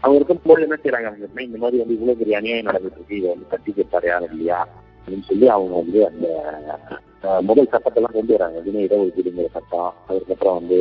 அவங்க 0.02 0.16
இருக்கும்போது 0.18 0.64
என்ன 0.66 0.76
செய்யறாங்க 0.82 1.08
அப்படின்னா 1.10 1.46
இந்த 1.48 1.58
மாதிரி 1.62 1.80
வந்து 1.82 1.96
இவ்வளவு 1.96 2.20
பெரிய 2.20 2.38
அநியாயம் 2.40 2.68
நடந்துட்டு 2.68 2.98
இருக்கு 2.98 3.18
இதை 3.20 3.28
வந்து 3.32 3.52
கட்டி 3.52 3.70
கேட்பாரு 3.76 4.06
யாரும் 4.12 4.32
இல்லையா? 4.32 4.58
அப்படின்னு 5.02 5.28
சொல்லி 5.30 5.46
அவங்க 5.56 5.74
வந்து 5.82 6.00
அந்த 6.10 6.26
முதல் 7.48 7.72
சட்டத்தெல்லாம் 7.72 8.16
கொண்டு 8.16 8.32
வராங்க. 8.36 8.58
தின 8.66 8.82
இடஒதுக்கீடுங்கிற 8.86 9.48
சட்டம் 9.56 9.92
அதுக்கப்புறம் 10.08 10.58
வந்து 10.60 10.78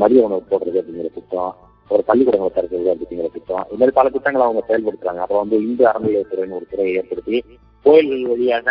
மதிய 0.00 0.26
உணவு 0.26 0.42
போடுறது 0.50 0.80
அப்படிங்கிற 0.80 1.10
திட்டம் 1.14 1.52
ஒரு 1.90 2.02
பள்ளிக்கூடங்களை 2.08 2.50
திறக்கிறது 2.56 2.92
அப்படிங்கிற 2.94 3.28
திட்டம். 3.36 3.64
இந்த 3.70 3.78
மாதிரி 3.80 3.96
பல 3.98 4.08
திட்டங்களை 4.14 4.44
அவங்க 4.46 4.62
செயல்படுத்துறாங்க. 4.68 5.22
அப்புறம் 5.24 5.42
வந்து 5.44 5.58
இந்து 5.66 5.84
அறநிலையத்துறைன்னு 5.90 6.58
ஒரு 6.58 6.66
துறையை 6.72 6.92
ஏற்படுத்தி 7.00 7.38
கோயில்கள் 7.86 8.30
வழியாக 8.32 8.68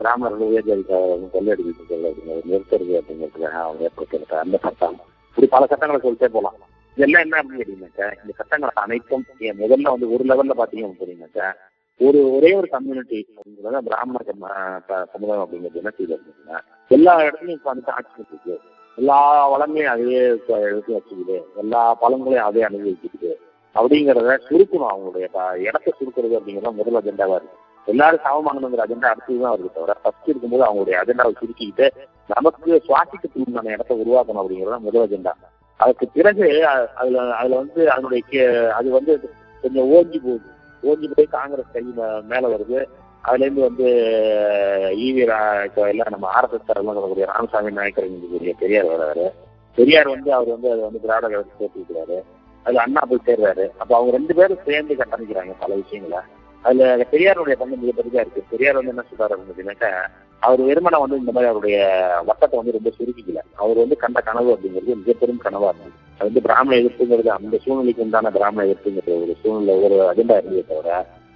பிராமணர்கள் 0.00 0.48
உயர்ஜாதி 0.48 0.84
கொள்ளையடிக்கிறது 1.34 2.08
அப்படிங்கிறது 2.10 2.50
நிறுத்துறது 2.50 3.00
அப்படிங்கிறதுக்காக 3.00 3.56
அவங்க 3.60 3.82
ஏற்படுத்துறது 3.84 4.34
அந்த 4.34 4.58
சட்டம். 4.62 4.96
இப்படி 5.28 5.46
பல 5.46 5.66
சட்டங்களை 5.66 6.00
சொல்லிட்டே 6.02 6.28
போகலாம் 6.28 6.58
இதெல்லாம் 6.96 7.22
என்ன 7.22 7.36
அப்படின்னு 7.40 7.60
கேட்டீங்கன்னாக்கா 7.60 8.06
இந்த 8.22 8.32
சட்டங்கள் 8.34 8.70
அனைத்தும் 8.74 9.24
முதல்ல 9.40 9.82
வந்து 9.82 10.12
ஒரு 10.12 10.24
லெவல்ல 10.24 10.54
பாத்தீங்க 10.56 10.86
அப்படின்னாக்கா 10.86 11.46
ஒரு 12.00 12.34
ஒரே 12.34 12.52
ஒரு 12.52 12.68
கம்யூனிட்டி 12.68 13.18
அப்படிங்கிறத 13.30 13.78
பிராமண 13.78 14.18
சம- 14.26 14.80
ச- 14.88 15.06
சமுதாயம் 15.12 15.46
அப்படிங்கிறது 15.46 15.80
என்ன 15.80 15.90
செய்யுது 15.98 16.16
அப்படின்னா 16.16 16.56
எல்லா 16.88 17.18
இடத்துலையும் 17.18 17.60
உட்காந்து 17.64 17.90
ஆட்சி 17.90 18.24
இருக்கு. 18.28 18.54
எல்லா 18.96 19.18
வளங்களையும் 19.52 19.94
அதுவே 19.94 20.20
எழுதி 20.46 20.94
வச்சுக்குது 20.94 21.36
எல்லா 21.56 21.94
பழங்களையும் 21.94 22.44
அதே 22.44 22.62
அனுபவிச்சுக்குது 22.62 23.32
அப்படிங்கிறத 23.74 24.38
சுருக்கணும் 24.48 24.88
அவங்களுடைய 24.90 25.18
இடத்தை 25.18 25.62
இடத்த 25.62 25.92
சுருக்கிறது 25.98 26.38
அப்படிங்கிறது 26.38 26.72
முதல் 26.72 26.94
அஜெண்டாவா 26.94 27.36
இருக்கு. 27.36 27.56
எல்லாரும் 27.86 28.20
சமமானதுங்கிற 28.24 28.80
அஜெண்டா 28.80 29.12
அடுத்ததுதான் 29.12 29.54
வருது 29.54 29.72
தவிர 29.72 29.92
ஃபர்ஸ்ட் 30.02 30.28
இருக்கும்போது 30.28 30.64
அவங்களுடைய 30.64 30.94
அஜெண்டாவை 30.94 31.34
சுருக்கிக்கிட்டு 31.40 31.90
நமக்கு 32.26 32.82
சுவாசிக்க 32.88 33.42
உண்டான 33.46 33.70
இடத்த 33.70 33.94
உருவாக்கணும் 33.94 34.36
அப்படிங்கிறது 34.36 34.70
தான் 34.70 34.82
முதல் 34.82 35.08
அஜெண்டா 35.08 35.32
அதுக்கு 35.76 36.08
பிறகு 36.08 36.66
அதுல 36.66 37.34
அதுல 37.34 37.56
வந்து 37.56 37.90
அதனுடைய 37.90 38.24
கே- 38.30 38.68
அது 38.68 38.90
வந்து 38.90 39.30
கொஞ்சம் 39.62 39.90
ஓஞ்சி 39.92 40.20
போகுது. 40.24 40.40
ஓஞ்சி 40.82 41.10
போய் 41.14 41.26
காங்கிரஸ் 41.26 41.72
கை 41.72 41.82
மேல 42.28 42.48
வருது. 42.48 42.84
அதுல 43.20 43.44
இருந்து 43.44 43.60
வந்து 43.60 43.84
ஈவி 44.90 45.64
இப்போ 45.64 45.88
எல்லாம் 45.88 46.06
நம்ம 46.10 46.30
ஆர்எஸ்எஸ் 46.40 46.66
தரலாம் 46.66 46.92
சொல்லக்கூடிய 46.92 47.26
ராமசாமி 47.26 47.70
நாயக்கர் 47.70 48.06
கூடிய 48.30 48.54
பெரியார் 48.58 48.84
வர்றாரு. 48.84 49.30
பெரியார் 49.74 50.08
வந்து 50.08 50.32
அவர் 50.32 50.48
வந்து 50.48 50.70
அதை 50.70 50.82
வந்து 50.82 51.00
திராவிட 51.00 51.26
கழகத்தை 51.26 51.66
சேர்த்துக்கிறாரு 51.66 52.22
அதுல 52.62 52.82
அண்ணா 52.82 53.00
போய் 53.00 53.18
சேர்றாரு. 53.26 53.68
அப்ப 53.78 53.96
அவங்க 53.96 54.16
ரெண்டு 54.16 54.34
பேரும் 54.34 54.58
சேர்ந்து 54.66 54.94
கட்டமைக்கிறாங்க 54.94 55.52
பல 55.58 55.74
விஷயங்களை. 55.74 56.24
அதுல 56.64 57.04
பெரியாருடைய 57.12 57.54
பங்கு 57.60 57.76
மிகப்பெரிதா 57.82 58.22
இருக்கு. 58.24 58.42
பெரியார் 58.50 58.78
வந்து 58.78 58.92
என்ன 58.94 59.04
சொல்றாரு 59.10 59.34
அப்படின்னாக்கா 59.36 59.90
அவர் 60.42 60.60
வெறுமனை 60.68 60.98
வந்து 61.02 61.20
இந்த 61.22 61.32
மாதிரி 61.34 61.50
அவருடைய 61.50 61.78
வட்டத்தை 62.28 62.56
வந்து 62.58 62.76
ரொம்ப 62.76 62.90
சுருக்கிக்கல. 62.98 63.40
அவர் 63.62 63.82
வந்து 63.82 63.96
கண்ட 64.02 64.18
கனவு 64.28 64.52
அப்படிங்கிறது 64.54 65.00
மிகப்பெரும் 65.00 65.44
கனவா 65.46 65.70
இருந்தது. 65.72 65.96
அது 66.18 66.28
வந்து 66.28 66.44
பிராமண 66.46 66.76
எதிர்ப்புங்கிறது 66.80 67.30
அந்த 67.36 67.58
சூழ்நிலைக்கு 67.64 68.04
உண்டான 68.06 68.30
பிராமண 68.30 68.64
எதிர்ப்புங்கிற 68.68 69.16
ஒரு 69.24 69.34
சூழ்நிலை 69.42 69.74
ஒரு 69.86 69.98
அஜெண்டா 70.10 70.36
இருந்ததை 70.40 70.64
தவிர 70.70 70.90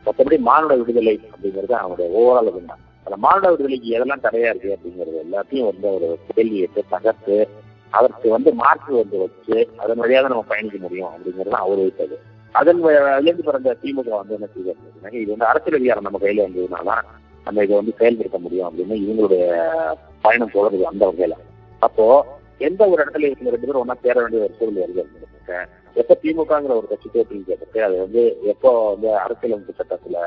மற்றபடி 0.06 0.38
மானுட 0.48 0.72
விடுதலை 0.80 1.14
அப்படிங்கிறது 1.32 1.74
அவருடைய 1.82 2.08
ஓவரால் 2.20 2.50
அஜெண்டா 2.50 2.76
அந்த 3.06 3.16
மானுட 3.24 3.46
விடுதலைக்கு 3.52 3.94
எதெல்லாம் 3.96 4.24
தடையா 4.26 4.50
இருக்கு 4.52 4.74
அப்படிங்கிறது 4.76 5.18
எல்லாத்தையும் 5.24 5.68
வந்து 5.70 5.86
அவர் 5.92 6.06
கேள்வி 6.30 6.58
எடுத்து 6.64 6.82
தகர்த்து 6.94 7.38
அதற்கு 7.92 8.28
வந்து 8.36 8.50
மாற்று 8.60 8.92
வந்து 9.00 9.16
வச்சு 9.22 9.56
அதன் 9.82 10.00
வழியாக 10.02 10.22
தான் 10.22 10.32
நம்ம 10.34 10.48
பயணிக்க 10.52 10.78
முடியும் 10.84 11.10
அப்படிங்கிறது 11.10 11.58
அவர் 11.64 11.82
வைத்தது 11.82 12.16
அதன் 12.54 12.80
வ- 12.82 12.98
பிறந்த 13.40 13.76
திமுக 13.82 14.10
வந்து 14.14 14.34
என்ன 14.36 14.48
செய்ய 14.48 14.74
இது 15.16 15.30
வந்து 15.30 15.50
அரசியல் 15.50 15.78
அதிகாரம் 15.78 16.06
நம்ம 16.06 16.20
கையில 16.20 16.46
வந்ததுனால 16.46 16.88
நம்ம 17.46 17.62
இதை 17.62 17.74
வந்து 17.76 17.94
செயல்படுத்த 17.98 18.38
முடியும் 18.38 18.68
அப்படின்னு 18.68 18.94
இவங்களுடைய 19.02 19.44
பயணம் 20.24 20.54
தொடருது 20.54 20.84
அந்த 20.90 21.04
வகையில. 21.08 21.34
அப்போ 21.82 22.04
எந்த 22.60 22.82
ஒரு 22.90 23.00
இடத்துல 23.02 23.28
இவங்க 23.28 23.50
ரெண்டு 23.50 23.68
பேரும் 23.68 23.82
ஒன்னா 23.82 23.96
சேர 24.02 24.16
வேண்டிய 24.20 24.42
ஒரு 24.42 24.54
சூழ்நிலை 24.58 24.82
வருது 24.84 25.02
அப்படின்னு 25.04 25.58
எப்ப 25.96 26.16
திமுகங்கிற 26.22 26.72
ஒரு 26.76 26.86
கட்சி 26.86 27.08
தோற்று 27.08 27.40
கேட்டு 27.48 27.82
அது 27.86 27.96
வந்து 28.00 28.22
எப்போ 28.52 28.70
வந்து 28.86 29.08
அரசியலமைப்பு 29.20 29.74
சட்டத்துல 29.80 30.20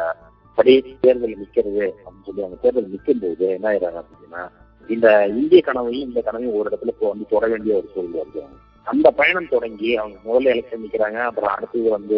படி 0.57 0.73
தேர்தல் 1.01 1.39
நிக்கிறது 1.39 1.73
அப்படின்னு 1.97 2.27
சொல்லி 2.27 2.43
அவங்க 2.43 2.59
தேர்தல் 2.61 2.93
நிற்கும் 2.93 3.19
போது 3.19 3.47
என்ன 3.55 3.67
ஆயிடுறாங்க 3.71 3.99
அப்படின்னா 4.03 4.43
இந்த 4.89 5.07
இந்திய 5.35 5.61
கனவையும் 5.61 6.07
இந்த 6.07 6.19
கனவையும் 6.21 6.55
ஒரு 6.59 6.69
இடத்துல 6.69 6.93
இப்போ 6.93 7.07
வந்து 7.09 7.25
தொட 7.29 7.45
வேண்டிய 7.47 7.73
ஒரு 7.79 7.87
சூழ்நிலை 7.93 8.19
வருது 8.21 8.43
அந்த 8.87 9.07
பயணம் 9.11 9.53
தொடங்கி 9.53 9.89
அவங்க 9.97 10.17
முதல்ல 10.27 10.51
எலெக்ஷன் 10.53 10.83
நிற்கிறாங்க 10.83 11.19
அப்புறம் 11.29 11.53
அடுத்தது 11.55 11.87
வந்து 11.89 12.17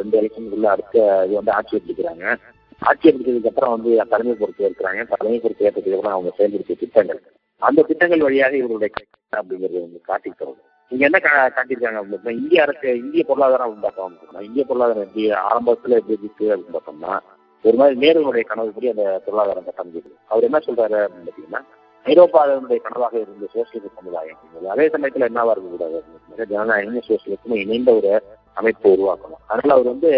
ரெண்டு 0.00 0.16
எலெக்ஷனுக்குள்ள 0.20 0.68
அடுத்த 0.74 0.96
இது 1.26 1.38
வந்து 1.40 1.52
ஆட்சி 1.52 1.76
எடுத்துக்கிறாங்க. 1.76 2.24
ஆட்சி 2.82 3.08
எடுத்ததுக்கு 3.10 3.50
அப்புறம் 3.52 3.74
வந்து 3.76 3.90
தலைமை 4.12 4.34
பொறுப்பு 4.34 4.66
இருக்கிறாங்க 4.68 5.02
தலைமை 5.14 5.38
பொறுப்பு 5.40 5.66
ஏற்றதுக்கு 5.66 5.96
அப்புறம் 5.96 6.16
அவங்க 6.16 6.32
செயல்படுத்திய 6.38 6.78
திட்டங்கள். 6.82 7.20
அந்த 7.62 7.82
திட்டங்கள் 7.82 8.26
வழியாக 8.26 8.54
இவருடைய 8.56 8.90
அப்படிங்கிறது 9.32 9.80
வந்து 9.80 10.00
காட்டித்தரும் 10.10 10.60
இங்க 10.92 11.02
என்ன 11.04 11.18
காட்டியிருக்காங்க 11.56 11.98
அப்படின்னா 12.00 12.32
இந்திய 12.38 12.62
அரசு 12.62 12.88
இந்திய 13.02 13.22
பொருளாதாரம் 13.24 13.66
அப்படின்னு 13.66 13.86
பார்த்தோம் 13.88 14.46
இந்திய 14.48 14.64
பொருளாதாரம் 14.64 15.04
எப்படி 15.04 15.24
ஆரம்பத்துல 15.50 15.98
எப்படி 16.00 16.16
இருக்கு 16.18 16.46
அப்படின்னு 16.52 16.76
பார்த்தோம்னா 16.78 17.12
ஒரு 17.64 17.76
மாதிரி 17.76 18.00
நேருடைய 18.02 18.44
கனவுப்படி 18.50 18.88
அந்த 18.88 19.04
பொருளாதாரம் 19.24 19.68
கட்டமைக்குது 19.68 20.16
அவர் 20.26 20.46
என்ன 20.48 20.60
சொல்றாரு 20.68 20.98
அப்படின்னு 21.04 21.28
பார்த்தீங்கன்னா 21.28 21.62
ஐரோப்பாவினுடைய 22.06 22.78
கனவாக 22.84 23.14
இருந்த 23.22 23.46
சோசியலிச 23.54 23.90
சமுதாயம் 23.96 24.38
அதே 24.74 24.86
சமயத்துல 24.94 25.28
என்னவா 25.30 25.52
இருக்கக்கூடாது? 25.54 25.98
கூடாது 26.26 26.50
ஜனநாயகமும் 26.52 27.08
சோசியலிசமும் 27.08 27.60
இணைந்த 27.64 27.90
ஒரு 27.94 28.10
அமைப்பை 28.56 28.92
உருவாக்கணும். 28.94 29.42
அதனால 29.46 29.74
அவர் 29.76 29.92
வந்து 29.92 30.10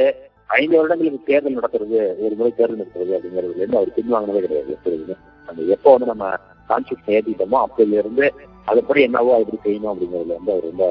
ஐந்து 0.46 0.76
வருடங்களுக்கு 0.76 1.20
தேர்தல் 1.24 1.58
நடத்துறது 1.58 1.98
ஒரு 2.24 2.34
முறை 2.38 2.50
தேர்தல் 2.56 2.80
நடத்துறது 2.82 3.12
அப்படிங்கிறதுல 3.16 3.60
இருந்து 3.60 3.78
அவர் 3.80 3.96
பின்வாங்கினதே 3.98 4.42
கிடையாது 4.46 4.72
எப்பொழுதுமே. 4.76 5.16
அந்த 5.48 5.62
எப்போ 5.74 5.90
வந்து 5.90 6.06
நம்ம 6.06 6.26
கான்செப்ட் 6.70 7.12
ஏற்றிட்டோமோ 7.16 7.58
அப்போதுல 7.64 7.98
இருந்து 8.02 8.26
அதுபடி 8.66 9.00
என்னவோ 9.00 9.38
எப்படி 9.38 9.60
செய்யணும் 9.64 9.92
அப்படிங்கிறதுல 9.92 10.36
வந்து 10.38 10.52
அவர் 10.54 10.68
ரொம்ப 10.70 10.86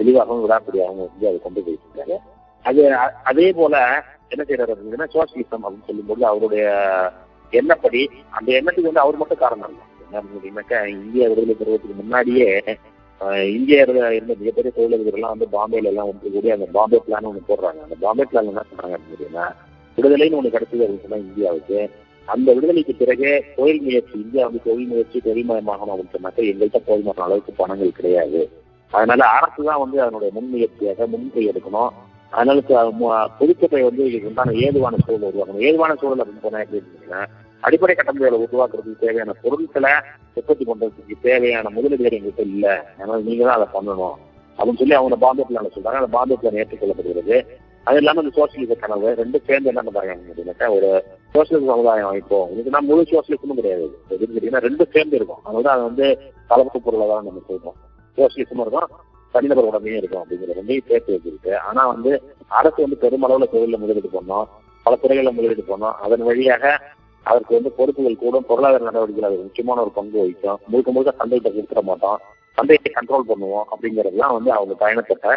தெளிவாகவும் 0.00 0.44
விடாப்படியாகவும் 0.44 1.10
வந்து 1.12 1.28
அதை 1.30 1.38
கொண்டு 1.40 1.62
போயிட்டு 1.62 2.18
அது 2.64 2.82
அதே 3.22 3.52
போல 3.52 3.76
என்ன 4.28 4.42
செய்யறாரு 4.48 4.74
அப்படின்னா 4.74 5.08
சோசியலிசம் 5.16 5.64
அப்படின்னு 5.64 5.88
சொல்லும்போது 5.88 6.22
அவருடைய 6.26 6.64
எண்ணப்படி 7.52 8.00
அந்த 8.30 8.48
எண்ணத்துக்கு 8.58 8.90
வந்து 8.90 9.04
அவர் 9.06 9.16
மட்டும் 9.16 9.38
காரணம் 9.38 9.68
இல்லை. 9.68 9.84
என்ன 10.14 10.22
அப்படின்னாக்கா 10.22 10.78
இந்திய 10.96 11.28
விடுதலை 11.30 11.54
பெறுவதற்கு 11.60 12.00
முன்னாடியே 12.02 12.50
இந்தியாவில் 13.56 13.98
இருந்த 14.16 14.34
மிகப்பெரிய 14.40 14.70
தொழிலதிபர்கள்லாம் 14.76 15.34
வந்து 15.34 15.46
பாம்பேல 15.54 15.90
எல்லாம் 15.90 16.08
ஒன்று 16.10 16.32
கூடி 16.34 16.48
அந்த 16.54 16.66
பாம்பே 16.76 16.98
பிளான் 17.06 17.28
ஒன்று 17.30 17.42
போடுறாங்க. 17.48 17.80
அந்த 17.86 17.96
பாம்பே 18.04 18.24
பிளான் 18.30 18.48
என்ன 18.50 18.64
சொல்றாங்க 18.70 18.96
அப்படின்னா 18.98 19.44
விடுதலைன்னு 19.98 20.38
ஒன்று 20.38 20.54
கிடைச்சது 20.54 20.84
அப்படின்னு 20.86 21.28
இந்தியாவுக்கு. 21.28 21.78
அந்த 22.28 22.48
விடுதலைக்கு 22.56 22.94
பிறகு 23.02 23.30
தொழில் 23.56 23.84
முயற்சி 23.86 24.14
இந்தியா 24.24 24.44
வந்து 24.46 24.60
தொழில் 24.66 24.90
முயற்சி 24.92 25.18
தொழில்மயமாகணும் 25.26 25.92
அப்படின்னு 25.94 26.14
சொன்னாக்க 26.16 26.50
எங்கள்கிட்ட 26.50 26.80
போதுமான 26.88 27.24
அளவுக்கு 27.26 27.54
பணங்கள் 27.60 27.96
கிடையாது. 27.98 28.42
அதனால 28.92 29.24
அரசு 29.38 29.60
தான் 29.68 29.82
வந்து 29.84 29.98
அதனுடைய 30.04 30.32
முன்முயற்சியாக 30.38 31.08
முன்கை 31.14 31.44
எடுக்கணும். 31.52 31.92
அதனால 32.32 32.60
பொதுத்தொகை 33.40 33.82
வந்து 33.88 34.02
இதுக்கு 34.10 34.30
உண்டான 34.32 34.54
ஏதுவான 34.66 35.00
சூழல் 35.06 35.28
உருவாக்கணும். 35.30 35.64
ஏதுவான 35.68 35.96
சூழல் 36.02 36.22
அப்படின்னு 36.22 36.46
சொன்னா 36.46 36.62
எப்படி 36.64 36.80
இருந்துச்சுன்னா 36.82 37.22
அடிப்படை 37.64 37.94
கட்டமைப்புகளை 37.94 38.46
உருவாக்குறதுக்கு 38.46 38.98
தேவையான 39.00 39.32
பொருட்களை 39.32 39.92
உற்பத்தி 40.34 40.64
பண்றதுக்கு 40.64 41.14
தேவையான 41.22 41.70
முதலீடுகள் 41.70 42.18
எங்ககிட்ட 42.18 42.40
இல்ல. 42.40 42.94
அதனால 42.96 43.22
நீங்க 43.22 43.44
தான் 43.44 43.56
அதை 43.56 43.66
பண்ணணும். 43.80 44.14
அப்படின்னு 44.58 44.78
சொல்லி 44.78 44.94
அவங்க 44.94 45.16
பாம்பே 45.16 45.44
பிளான் 45.48 45.74
சொல்றாங்க. 45.74 46.00
அந்த 46.00 46.06
பாம்பே 46.06 46.38
பிளான் 46.42 46.62
ஏற்றுக்கொள்ளப்படுகிறது. 46.62 47.46
அது 47.84 47.96
இல்லாம 47.96 48.22
இந்த 48.22 48.32
சோசியலிச 48.36 48.74
கனவு 48.74 49.08
ரெண்டும் 49.10 49.44
சேர்ந்து 49.46 49.72
என்ன 49.74 49.82
பண்றாங்க 49.82 50.16
அப்படின்னாக்கா 50.16 50.74
ஒரு 50.74 51.04
சோசியலிச 51.34 51.72
சமுதாயம் 51.72 52.10
வைப்போம் 52.10 52.50
இதுக்கு 52.50 52.70
நான் 52.70 52.84
முழு 52.84 53.02
சோசியலிசமும் 53.02 53.54
கிடையாது. 53.54 53.98
எதுன்னு 54.10 54.38
கேட்டீங்கன்னா 54.38 54.64
ரெண்டும் 54.66 54.92
சேர்ந்து 54.92 55.16
இருக்கும். 55.16 55.42
அதனால 55.42 55.70
அது 55.70 55.82
வந்து 55.82 56.18
கலப்பு 56.48 56.80
பொருளாதாரம் 56.80 57.24
நம்ம 57.24 57.40
சொல்றோம். 57.48 57.78
சோசியலிசமும் 58.20 58.60
இருக்கும் 58.60 58.88
தனிநபர் 59.32 59.64
உடமையும் 59.64 59.96
இருக்கும் 59.96 60.24
அப்படிங்கிற 60.24 60.50
ரெண்டையும் 60.58 60.88
சேர்த்து 60.88 61.20
வச்சிருக்கு. 61.20 61.56
ஆனா 61.56 61.86
வந்து 61.86 62.22
அரசு 62.46 62.88
வந்து 62.88 63.08
பெருமளவுல 63.08 63.42
தொழில 63.42 63.78
முதலீடு 63.78 64.08
பண்ணோம். 64.12 64.44
பல 64.82 64.96
துறைகளில் 64.96 65.34
முதலீடு 65.34 65.64
பண்ணோம். 65.68 65.92
அதன் 65.92 66.22
வழியாக 66.22 66.80
அதற்கு 67.30 67.52
வந்து 67.56 67.70
பொறுப்புகள் 67.78 68.22
கூடும். 68.22 68.46
பொருளாதார 68.50 68.84
நடவடிக்கைகள் 68.88 69.30
அது 69.30 69.46
முக்கியமான 69.48 69.80
ஒரு 69.84 69.92
பங்கு 69.98 70.18
வகிக்கும். 70.22 70.58
முழுக்க 70.70 70.92
முழுக்க 70.92 71.12
சந்தைகிட்ட 71.20 71.50
கொடுத்துட 71.56 71.82
மாட்டோம். 71.90 72.18
சந்தையை 72.58 72.80
கண்ட்ரோல் 72.96 73.28
பண்ணுவோம் 73.30 73.68
அப்படிங்கறதுலாம் 73.72 74.34
வந்து 74.36 74.50
அவங்க 74.56 74.74
பயணத்திட்ட 74.82 75.28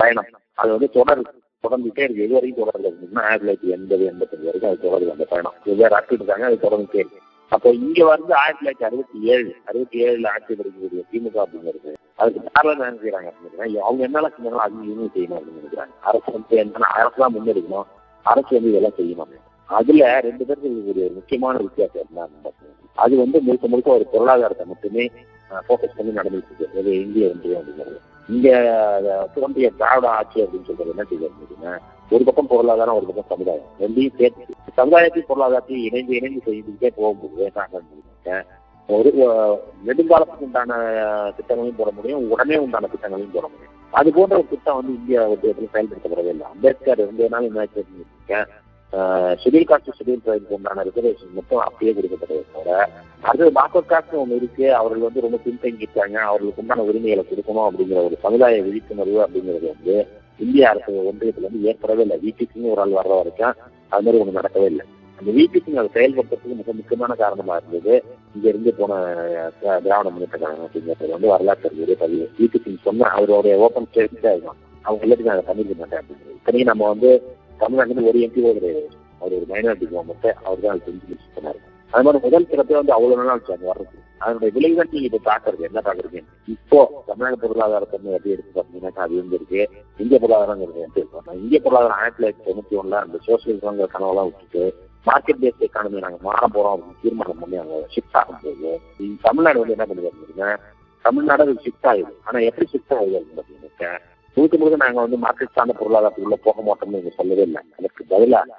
பயணம். 0.00 0.32
அது 0.62 0.70
வந்து 0.76 0.90
தொடர் 0.96 1.22
தொடர்ந்துட்டே 1.64 2.02
இருக்கு. 2.06 2.24
இது 2.24 2.34
வரைக்கும் 2.38 2.60
தொடர்ந்து 2.62 2.88
இருக்குன்னா 2.90 3.22
ஆயிரத்தி 3.28 3.44
தொள்ளாயிரத்தி 3.44 3.70
எண்பது 3.76 4.02
எண்பத்தஞ்சு 4.10 4.48
வரைக்கும் 4.48 4.70
அது 4.70 4.84
தொடருது 4.84 5.14
அந்த 5.14 5.24
பயணம். 5.32 5.56
வெவ்வேறு 5.64 5.96
ஆட்சி 5.98 6.18
இருக்காங்க 6.18 6.44
அது 6.50 6.58
தொடர்ந்துட்டே 6.66 7.00
இருக்கு. 7.02 7.20
அப்போ 7.54 7.68
இங்க 7.84 7.98
வந்து 8.04 8.32
ஆயிரத்தி 8.40 8.62
தொள்ளாயிரத்தி 8.62 8.86
அறுபத்தி 8.88 9.18
ஏழு 9.34 9.50
அறுபத்தி 9.70 9.98
ஏழுல 10.06 10.28
ஆட்சி 10.34 10.52
படிக்கக்கூடிய 10.58 11.02
திமுக 11.12 11.38
அப்படிங்கிறது 11.44 11.92
அதுக்கு 12.20 12.40
காரணம் 12.52 12.86
என்ன 12.88 13.00
செய்யறாங்க 13.02 13.28
அப்படின்னு 13.32 13.84
அவங்க 13.86 14.02
என்னெல்லாம் 14.08 14.34
செஞ்சாலும் 14.36 14.64
அது 14.64 14.74
இவங்க 14.88 15.10
செய்யணும் 15.14 15.38
அப்படின்னு 15.38 15.60
நினைக்கிறாங்க. 15.60 15.94
அரசு 16.08 16.28
வந்து 16.36 16.56
என்னன்னா 16.62 16.88
அரசு 17.00 17.16
தான் 17.22 17.34
முன்னெடுக்கணும். 17.36 17.88
அரசு 18.22 18.50
வந்து 18.56 18.72
இதெல்லாம் 18.72 18.98
செய்யணும் 18.98 19.24
அதுல 19.68 20.20
ரெண்டு 20.20 20.44
பேருக்கு 20.44 20.88
ஒரு 20.88 21.10
முக்கியமான 21.14 21.58
வித்தியாசம் 21.58 22.06
என்ன 22.08 22.28
அது 22.98 23.16
வந்து 23.16 23.40
முழுக்க 23.40 23.66
முழுக்க 23.66 23.90
ஒரு 23.90 24.06
பொருளாதாரத்தை 24.06 24.66
மட்டுமே 24.66 25.04
போக்கஸ் 25.68 25.96
பண்ணி 25.96 26.12
நடந்துட்டு 26.12 26.48
இருக்கு. 26.50 26.78
அது 26.78 27.00
இந்திய 27.00 27.28
ஒன்றியம் 27.28 27.60
அப்படிங்கிறது. 27.60 27.98
இங்க 28.28 28.48
அஹ், 29.34 29.76
திராவிட 29.76 30.08
ஆட்சி 30.10 30.42
அப்படின்னு 30.42 30.66
சொல்றது 30.66 30.90
என்ன 30.90 31.02
செய்யுது 31.02 31.28
அப்படின்னா 31.28 31.72
ஒரு 32.10 32.24
பக்கம் 32.24 32.46
பொருளாதாரம் 32.46 32.96
ஒரு 32.96 33.06
பக்கம் 33.06 33.24
சமுதாயம். 33.28 33.68
ரெண்டையும் 33.80 34.16
சேர்த்து. 34.16 34.44
சமுதாயத்தையும் 34.76 35.28
பொருளாதாரத்தையும் 35.28 35.84
இணைந்து 35.88 36.16
இணைந்து 36.16 36.40
செய்துக்கிட்டே 36.46 36.90
போகும்போது 36.96 37.52
என்ன 38.24 38.44
ஒரு 38.88 39.10
நெடுங்காலத்துக்கு 39.86 40.40
உண்டான 40.40 40.72
திட்டங்களையும் 41.36 41.76
போட 41.76 41.90
முடியும். 41.90 42.30
உடனே 42.30 42.56
உண்டான 42.56 42.86
திட்டங்களையும் 42.86 43.32
போட 43.32 43.48
முடியும். 43.48 43.74
அது 43.92 44.12
போன்ற 44.12 44.36
ஒரு 44.36 44.46
திட்டம் 44.50 44.76
வந்து 44.76 44.92
இந்தியா 44.92 45.28
ஒன்றியத்தில் 45.28 45.72
செயல்படுத்தப்படவே 45.72 46.28
இல்லை. 46.28 46.46
அம்பேத்கர் 46.46 47.00
இருந்ததுனால 47.00 47.42
என்ன 47.42 47.60
ஆச்சு 47.60 47.84
ஷெடியூல் 49.40 49.68
காஸ்ட் 49.70 49.96
ஷெடியூல் 49.98 50.22
ட்ரைபுக்கு 50.26 50.56
உண்டான 50.58 50.84
ரிசர்வேஷன் 50.88 51.34
மட்டும் 51.38 51.62
அப்படியே 51.66 51.92
கொடுக்கப்பட்டதை 51.96 52.42
தவிர 52.52 52.76
அது 53.30 53.50
பாக்கர் 53.58 53.90
காஸ்ட் 53.90 54.14
ஒன்று 54.20 54.38
இருக்கு. 54.40 54.66
அவர்கள் 54.78 55.06
வந்து 55.06 55.24
ரொம்ப 55.24 55.38
பின்தங்கிட்டாங்க 55.46 56.16
அவர்களுக்கு 56.28 56.62
உண்டான 56.62 56.84
உரிமைகளை 56.90 57.24
கொடுக்கணும் 57.30 57.66
அப்படிங்கிற 57.68 58.02
ஒரு 58.08 58.16
சமுதாய 58.24 58.60
விழிப்புணர்வு 58.66 59.18
அப்படிங்கிறது 59.24 59.66
வந்து 59.74 59.96
இந்திய 60.44 60.68
அரசு 60.70 61.08
ஒன்றியத்துல 61.10 61.48
வந்து 61.48 61.64
ஏற்படவே 61.70 62.02
இல்லை. 62.06 62.16
வீட்டுக்குன்னு 62.26 62.72
ஒரு 62.74 62.82
ஆள் 62.84 62.98
வர்ற 62.98 63.14
வரைக்கும் 63.20 63.56
அது 63.92 64.04
மாதிரி 64.04 64.20
ஒன்று 64.22 64.38
நடக்கவே 64.38 64.68
இல்லை. 64.72 64.84
அந்த 65.18 65.30
வீட்டுக்கு 65.38 65.78
அதை 65.80 65.90
செயல்படுத்துறதுக்கு 65.96 66.58
மிக 66.58 66.72
முக்கியமான 66.80 67.12
காரணமா 67.22 67.54
இருந்தது. 67.60 67.94
இங்க 68.34 68.46
இருந்து 68.52 68.70
போன 68.80 68.92
திராவிட 69.84 70.10
முன்னேற்ற 70.10 70.38
கழகம் 70.38 70.66
அப்படிங்கிறது 70.66 71.14
வந்து 71.16 71.32
வரலாற்று 71.32 71.96
பதிவு. 72.02 72.26
வீட்டுக்கு 72.38 72.76
சொன்ன 72.86 73.08
அவருடைய 73.16 73.56
ஓப்பன் 73.66 73.88
ஸ்டேட்மெண்ட் 73.90 74.30
அதுதான் 74.32 74.60
அவங்க 74.84 75.04
எல்லாத்துக்கும் 75.06 75.34
அதை 75.36 75.44
பண்ணிக்க 75.48 75.74
மாட்டேன் 75.80 76.00
அப்படிங்கிறது 76.02 76.36
இத்தனையும் 76.38 76.70
நம்ம 76.72 76.86
வந்து 76.92 77.10
தமிழ்நாட்டில் 77.60 78.08
ஒரு 78.08 78.18
எம்பிஓ 78.26 78.50
கிடையாது. 78.52 78.82
அவர் 79.20 79.34
ஒரு 79.34 79.46
மைனாரிட்டி 79.48 79.86
கவர்மெண்ட் 79.88 80.28
அவர் 80.44 80.60
தான் 80.62 80.82
செஞ்சு 80.84 81.06
முடிச்சு 81.06 81.64
அது 81.92 82.04
மாதிரி 82.04 82.18
முதல் 82.24 82.48
திறப்பே 82.48 82.74
வந்து 82.74 82.92
அவ்வளவு 82.94 83.18
நாள் 83.20 83.30
ஆச்சு 83.32 83.52
அங்க 83.54 83.66
வர்றதுக்கு 83.68 84.02
அதனுடைய 84.20 84.50
விளைவுதான் 84.56 84.90
நீங்க 84.92 85.08
இப்ப 85.08 85.20
பாக்குறது 85.26 85.66
என்ன 85.68 85.80
பாக்குறீங்க 85.80 86.20
இப்போ 86.48 86.78
தமிழக 87.06 87.36
பொருளாதாரத்தை 87.42 87.96
எப்படி 88.08 88.34
எடுத்து 88.34 88.52
பார்த்தீங்கன்னா 88.56 89.02
அது 89.04 89.14
வந்து 89.20 89.36
இருக்கு. 89.38 89.60
இந்திய 90.00 90.18
பொருளாதாரம் 90.18 90.60
வந்து 90.76 91.00
இருக்கும் 91.00 91.40
இந்திய 91.40 91.60
பொருளாதாரம் 91.60 91.98
ஆயிரத்தி 91.98 92.18
தொள்ளாயிரத்தி 92.18 92.46
தொண்ணூத்தி 92.48 92.76
ஒண்ணுல 92.80 92.98
அந்த 93.04 93.18
சோசியலிசங்கிற 93.26 93.88
கனவெல்லாம் 93.94 94.28
விட்டுட்டு 94.30 94.62
மார்க்கெட் 95.06 95.40
பேஸ்ட் 95.42 95.66
எக்கானமி 95.66 96.04
நாங்க 96.06 96.20
மாற 96.22 96.42
போறோம் 96.54 96.74
அப்படின்னு 96.74 97.02
தீர்மானம் 97.04 97.40
பண்ணி 97.42 97.58
அங்க 97.58 97.78
ஷிஃப்ட் 97.94 98.18
ஆகும்போது 98.20 98.72
தமிழ்நாடு 99.22 99.62
வந்து 99.62 99.76
என்ன 99.76 99.86
பண்ணுது 99.86 100.52
தமிழ்நாடு 101.04 101.44
அது 101.46 101.56
ஷிஃப்ட் 101.64 101.88
ஆகுது 101.90 102.12
ஆனா 102.24 102.38
எப்படி 102.48 102.68
ஷிஃப்ட் 102.72 102.94
ஆகுது 102.94 103.18
அப்படின்னு 103.18 103.40
பாத்தீங்கன்னா 103.40 103.92
முழுக்க 104.38 104.56
முழுக்க 104.58 104.78
நாங்க 104.84 105.00
வந்து 105.04 105.18
மார்க்கெட் 105.24 105.56
சார்ந்த 105.56 105.74
பொருளாதாரத்துக்குள்ள 105.78 106.38
போக 106.46 106.62
மாட்டோம்னு 106.68 106.98
நீங்க 106.98 107.12
சொல்லவே 107.20 107.44
இல்லை. 107.48 107.60
அதற்கு 107.78 108.02
பதிலாக 108.12 108.58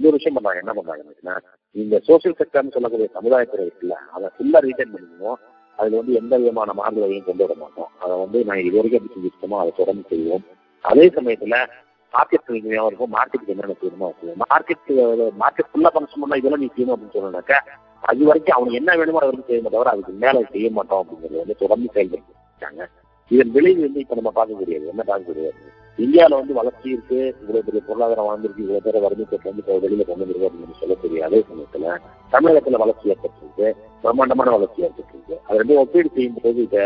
இன்னொரு 0.00 0.16
விஷயம் 0.18 0.36
பண்றாங்க 0.36 0.62
என்ன 0.62 0.72
பண்றாங்கன்னா 0.78 1.34
இந்த 1.76 1.96
சோசியல் 2.08 2.38
செக்டர்னு 2.38 2.74
சொல்லக்கூடிய 2.76 3.08
சமுதாயத்துறை 3.16 3.64
இருக்குல்ல 3.66 3.96
அதை 4.14 4.28
ஃபுல்லா 4.36 4.60
ரீட்டைன் 4.66 4.92
பண்ணிக்குவோம். 4.94 5.38
அதுல 5.78 5.98
வந்து 6.00 6.18
எந்த 6.20 6.34
விதமான 6.40 6.72
மாறுதலையும் 6.80 7.28
கொண்டு 7.28 7.44
வர 7.44 7.54
மாட்டோம். 7.62 7.90
அதை 8.02 8.14
வந்து 8.24 8.38
நாங்கள் 8.48 8.66
இது 8.68 8.76
வரைக்கும் 8.78 9.00
எப்படி 9.00 9.54
அதை 9.62 9.72
தொடர்ந்து 9.80 10.04
செய்வோம். 10.12 10.44
அதே 10.84 11.06
சமயத்துல 11.16 11.56
மார்க்கெட் 12.14 12.52
நீங்க 12.56 12.74
இருக்கும் 12.88 13.14
மார்க்கெட்டுக்கு 13.16 13.54
என்னென்ன 13.54 13.76
செய்யணுமோ 13.80 14.10
செய்வோம். 14.18 14.42
மார்க்கெட் 14.52 14.90
மார்க்கெட் 15.42 15.70
ஃபுல்லா 15.70 15.90
பண்ண 15.94 16.40
இதெல்லாம் 16.42 16.62
நீ 16.64 16.68
செய்யணும் 16.74 16.94
அப்படின்னு 16.96 17.16
சொன்னாக்கா 17.18 17.58
அது 18.10 18.22
வரைக்கும் 18.28 18.56
அவனுக்கு 18.56 18.80
என்ன 18.80 18.96
வேணுமோ 19.00 19.22
அதை 19.22 19.30
வந்து 19.32 19.48
செய்யணும் 19.48 19.74
தவிர 19.76 19.94
அதுக்கு 19.94 20.12
மேல 20.24 20.44
செய்ய 20.54 20.68
மாட்டோம் 20.78 21.00
அப்படிங்கிறது 21.02 21.42
வந்து 21.44 21.62
தொடர்ந்து 21.62 21.94
செயல்படுத்திருக்காங்க 21.96 22.82
இதன் 23.30 23.52
விளைவு 23.56 23.80
வந்து 23.86 24.00
இப்ப 24.04 24.14
நம்ம 24.18 24.30
பார்க்க 24.38 24.58
முடியாது. 24.60 24.84
என்ன 24.92 25.02
பார்க்க 25.10 25.32
முடியாது? 25.32 25.60
இந்தியாவில 25.98 26.38
வந்து 26.40 26.54
வளர்ச்சி 26.58 26.88
இருக்கு. 26.94 27.18
இவ்வளவு 27.40 27.64
பெரிய 27.66 27.80
பொருளாதாரம் 27.88 28.26
வாழ்ந்திருக்கு. 28.28 28.64
இவ்வளவு 28.64 28.84
பேர் 28.86 29.04
வறுமை 29.04 29.24
கோட்டில் 29.30 29.50
வந்து 29.50 29.62
இப்போ 29.64 29.76
வெளியில 29.84 30.04
கொண்டு 30.08 30.24
வந்துருக்கு 30.24 30.48
அப்படின்னு 30.48 30.80
சொல்லக்கூடிய 30.80 31.24
அதே 31.26 31.40
சமயத்துல 31.50 31.94
தமிழகத்துல 32.34 32.80
வளர்ச்சி 32.82 33.12
ஏற்பட்டிருக்கு. 33.14 33.68
பிரம்மாண்டமான 34.02 34.52
வளர்ச்சி 34.56 34.82
ஏற்பட்டிருக்கு. 34.86 35.36
அது 35.46 35.58
ரெண்டும் 35.62 35.80
ஒப்பீடு 35.84 36.10
செய்யும் 36.16 36.42
போது 36.44 36.62
இத 36.68 36.76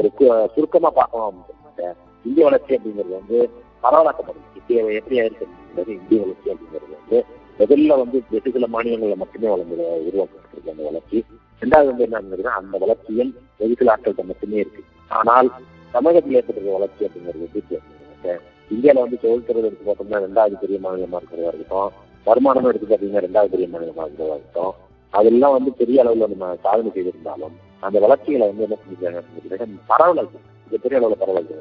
ஒரு 0.00 0.10
சுருக்கமா 0.54 0.90
பார்க்கணும் 1.00 1.26
அப்படின்னு 1.28 1.94
இந்திய 2.24 2.44
வளர்ச்சி 2.48 2.76
அப்படிங்கிறது 2.76 3.18
வந்து 3.20 3.38
பரவலாக்கப்படுது. 3.84 4.46
இப்போ 4.60 4.74
எப்படி 4.98 5.16
ஆயிருக்கு 5.20 5.96
இந்திய 5.98 6.20
வளர்ச்சி 6.24 6.50
அப்படிங்கிறது 6.52 6.94
வந்து 6.98 7.18
முதல்ல 7.60 7.94
வந்து 8.02 8.16
வெகு 8.32 8.50
சில 8.56 8.66
மாநிலங்கள்ல 8.74 9.16
மட்டுமே 9.22 9.48
வளர்ந்து 9.54 9.76
உருவாக்கப்பட்டிருக்கு 10.08 10.74
அந்த 10.74 10.84
வளர்ச்சி. 10.90 11.18
ரெண்டாவது 11.62 11.88
வந்து 11.92 12.04
என்ன 12.06 12.52
அந்த 12.60 12.76
வளர்ச்சியில் 12.84 13.32
வெகு 13.60 13.78
சில 13.80 13.92
ஆட்கள்கிட்ட 13.94 14.24
மட்டுமே 14.32 14.58
இருக்கு. 14.64 14.82
ஆனால் 15.20 15.48
தமிழகத்தில் 15.94 16.36
ஏற்பட்டிருக்க 16.38 16.78
வளர்ச்சி 16.78 17.06
அப்படிங்கிறது 17.06 17.46
எப்படி 17.48 18.36
இந்தியாவில் 18.70 19.04
வந்து 19.04 19.18
தொழில்துறை 19.22 19.60
எடுத்து 19.68 19.84
பார்த்தோம்னா 19.88 20.18
ரெண்டாவது 20.26 20.56
பெரிய 20.62 20.78
மாநிலமா 20.84 21.18
இருக்கிறதா 21.20 21.50
இருக்கட்டும். 21.52 21.92
வருமானம் 22.26 22.68
எடுத்து 22.70 22.88
பார்த்தீங்கன்னா 22.88 23.24
ரெண்டாவது 23.26 23.52
பெரிய 23.54 23.66
மாநிலமா 23.74 24.04
இருக்கிறதா 24.06 24.34
இருக்கட்டும். 24.38 24.74
அதெல்லாம் 25.14 25.54
வந்து 25.56 25.70
பெரிய 25.80 26.02
அளவுல 26.02 26.28
நம்ம 26.32 26.48
சாதனை 26.64 26.90
செய்திருந்தாலும் 26.96 27.54
அந்த 27.86 27.96
வளர்ச்சிகளை 28.04 28.46
வந்து 28.50 28.64
என்ன 28.66 28.78
செஞ்சாங்க 28.84 29.68
பரவலாக்கு 29.90 30.38
இது 30.66 30.82
பெரிய 30.84 30.98
அளவுல 31.00 31.18
பரவலாக்கு 31.22 31.56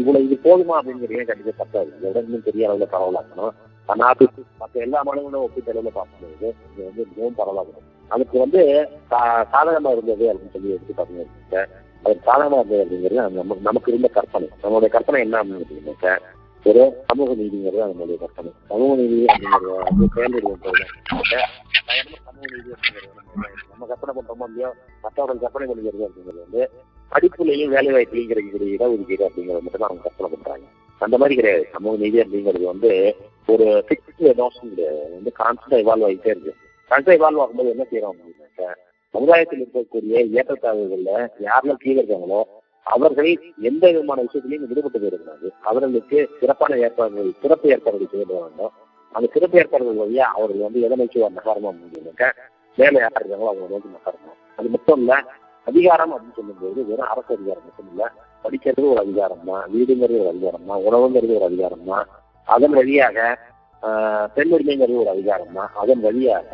இவ்வளவு 0.00 0.24
இது 0.26 0.36
போதுமா 0.46 0.76
அப்படிங்கிறது 0.78 1.28
கண்டிப்பா 1.30 1.54
பத்தாது. 1.62 1.90
இதை 1.98 2.22
இன்னும் 2.26 2.46
பெரிய 2.48 2.68
அளவுல 2.68 2.88
பரவலாக்கணும். 2.94 3.52
நாட்டு 3.88 4.24
மற்ற 4.62 4.80
எல்லா 4.86 4.98
மாநிலங்களும் 5.08 5.44
ஒப்பிட்ட 5.44 5.70
அளவுல 5.74 5.92
பார்க்கும்போது 5.98 6.48
இது 6.72 6.82
வந்து 6.88 7.02
மிகவும் 7.10 7.38
பரவலாகணும் 7.40 7.86
அதுக்கு 8.10 8.36
வந்து 8.44 8.60
சாதகமா 9.52 9.90
இருந்தது 9.96 10.24
அப்படின்னு 10.30 10.54
சொல்லி 10.56 10.74
எடுத்து 10.76 10.94
பார்த்தீங்கன்னா 10.98 11.62
அது 12.04 12.14
சாதகமா 12.26 12.58
இருந்தது 12.60 12.82
அப்படிங்கிறது 12.84 13.20
நமக்கு 13.40 13.66
நமக்கு 13.68 13.92
இருந்த 13.92 14.08
கற்பனை. 14.16 14.48
நம்மளுடைய 14.62 14.90
கற்பனை 14.96 15.20
என்ன 15.26 15.42
அப்படின்னு 15.42 15.94
ஒரு 16.66 16.82
சமூக 17.08 17.30
நீதிங்கிறது 17.40 17.82
நம்மளுடைய 17.90 18.16
கற்பனை. 18.22 18.50
சமூக 18.70 18.90
நீதி 19.00 19.18
அப்படிங்கிறது 19.32 19.76
வந்து 19.88 20.06
செயல்படுவது 20.16 20.56
சமூக 22.26 22.46
நீதி 22.54 22.70
அப்படிங்கிறது 22.74 23.16
நம்ம 23.70 23.86
கற்பனை 23.90 24.12
பண்றோமோ 24.16 24.46
இல்லையோ 24.50 24.70
மற்றவர்கள் 25.04 25.42
கற்பனை 25.44 25.66
பண்ணிக்கிறது 25.70 26.06
அப்படிங்கிறது 26.08 26.44
வந்து 26.46 26.62
படிப்புலையும் 27.12 27.72
வேலை 27.74 27.90
வாய்ப்புலையும் 27.94 28.30
கிடைக்கக்கூடிய 28.30 28.76
இடஒதுக்கீடு 28.76 29.26
அப்படிங்கிறது 29.28 29.64
மட்டும் 29.66 29.82
தான் 29.82 29.90
அவங்க 29.90 30.04
கற்பனை 30.06 30.28
பண்றாங்க. 30.34 30.66
அந்த 31.00 31.16
மாதிரி 31.20 31.34
கிடையாது. 31.38 31.64
சமூக 31.74 31.96
நீதி 32.04 32.18
அப்படிங்கிறது 32.22 32.66
வந்து 32.72 32.90
ஒரு 33.52 33.66
ஃபிக்ஸ்டு 33.86 34.32
நோஷன் 34.42 34.72
கிடையாது. 34.72 35.00
வந்து 35.16 35.32
கான்ஸ்டன்டா 35.40 35.78
இவால்வ் 35.84 36.06
ஆகிட்டே 36.08 36.32
இருக்கு. 36.34 36.54
கான்ஸ்டா 36.90 37.16
இவால்வ் 37.18 37.42
ஆகும்போது 37.44 37.74
என்ன 37.74 37.86
செய்யறோம் 37.90 38.12
அப்படின்னாக்க 38.14 38.62
சமுதாயத்தில் 39.14 39.62
இருக்கக்கூடிய 39.62 40.14
ஏற்றத்தாழ்வுகள்ல 40.38 41.12
யாரெல்லாம் 41.46 41.82
கீழே 41.84 41.98
இருக்காங்களோ 42.00 42.40
அவர்கள் 42.86 43.30
எந்த 43.68 43.84
விதமான 43.88 44.18
விஷயத்திலையும் 44.26 44.68
விடுபட்டு 44.68 44.98
போயிருக்கிறாங்க 44.98 45.48
அவர்களுக்கு 45.64 46.18
சிறப்பான 46.40 46.78
ஏற்பாடுகள் 46.84 47.32
சிறப்பு 47.42 47.66
ஏற்பாடுகள் 47.74 48.12
செய்யப்பட 48.12 48.38
வேண்டும். 48.38 48.72
அந்த 49.14 49.26
சிறப்பு 49.34 49.58
ஏற்பாடுகள் 49.60 50.00
வழியா 50.02 50.26
அவர்கள் 50.36 50.64
வந்து 50.66 50.84
எதை 50.86 50.96
நோக்கி 51.00 51.18
ஒரு 51.20 51.34
நகரமா 51.38 51.70
அப்படின்னாக்க 51.72 52.26
மேலே 52.78 52.98
யார் 53.02 53.20
இருக்காங்களோ 53.20 53.50
அவங்க 53.52 53.68
நோக்கி 53.74 53.90
நகரணும் 53.96 54.38
அது 54.58 54.68
மட்டும் 54.74 55.00
இல்ல 55.02 55.14
அதிகாரம் 55.66 56.12
அப்படின்னு 56.14 56.38
சொல்லும்போது 56.38 56.80
வெறும் 56.88 57.10
அரசு 57.12 57.32
அதிகாரம் 57.36 57.66
மட்டும் 57.68 57.90
இல்ல 57.92 58.04
படிக்கிறது 58.44 58.86
ஒரு 58.92 59.00
அதிகாரம் 59.04 59.44
தான் 59.50 59.64
வீடுங்கிறது 59.74 60.20
ஒரு 60.22 60.30
அதிகாரம் 60.34 60.68
தான் 60.70 60.84
உணவுங்கிறது 60.86 61.36
ஒரு 61.38 61.46
அதிகாரம் 61.50 61.88
தான் 61.90 62.06
அதன் 62.48 62.76
வழியாக 62.78 63.16
பெண் 64.36 64.52
உரிமைங்கிறது 64.54 65.02
ஒரு 65.02 65.10
அதிகாரம் 65.14 65.56
தான் 65.58 65.72
அதன் 65.82 66.04
வழியாக 66.06 66.52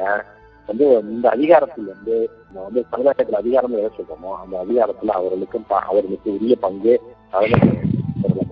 வந்து 0.67 0.99
இந்த 0.99 1.31
அதிகாரத்தில் 1.31 1.85
வந்து 1.85 2.31
நம்ம 2.47 2.63
வந்து 2.63 2.85
சமுதாயத்தில் 2.91 3.35
அதிகாரம் 3.35 3.73
எதை 3.73 3.91
சொல்றோமோ 3.97 4.35
அந்த 4.37 4.65
அதிகாரத்துல 4.69 5.07
அவர்களுக்கும் 5.07 5.65
அவர்களுக்கு 5.69 6.33
உரிய 6.33 6.57
பங்கு 6.57 7.01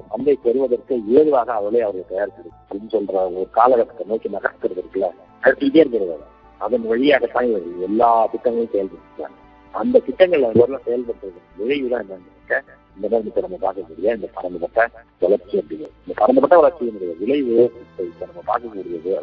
பங்கை 0.08 0.38
பெறுவதற்கு 0.42 1.00
ஏதுவாக 1.08 1.52
அவளே 1.52 1.80
அவர்கள் 1.80 2.10
தயாரிக்கிறது 2.10 2.70
அப்படின்னு 2.70 2.92
சொல்ற 2.92 3.12
ஒரு 3.12 3.48
காலகட்டத்தை 3.50 4.06
நோக்கி 4.06 4.28
நகர்த்துறது 4.28 4.78
இருக்குல்ல 4.78 5.10
அது 5.40 5.66
இதே 5.66 5.80
இருக்கிறது 5.80 6.18
அதன் 6.58 6.86
வழியாகத்தான் 6.86 7.48
இவர்கள் 7.48 7.80
எல்லா 7.80 8.26
திட்டங்களும் 8.26 8.72
செயல்படுத்துறாங்க 8.72 9.38
அந்த 9.72 9.98
திட்டங்கள் 9.98 10.42
அவர்கள் 10.42 10.80
செயல்படுத்துறது. 10.86 11.40
விளைவுதான் 11.56 12.06
என்னன்னு 12.06 12.62
இந்த 12.96 13.06
நம்ம 13.44 13.58
பார்க்கக்கூடிய 13.62 14.08
இந்த 14.16 14.28
பரந்துபட்ட 14.34 14.80
வளர்ச்சி 15.22 15.54
அப்படிங்கிறது. 15.60 15.94
இந்த 16.04 16.14
பரந்துபட்ட 16.20 16.54
வளர்ச்சியினுடைய 16.60 17.12
விளைவு 17.20 17.56
இப்ப 18.04 18.26
நம்ம 18.26 18.42
பார்க்கக்கூடியது 18.46 19.14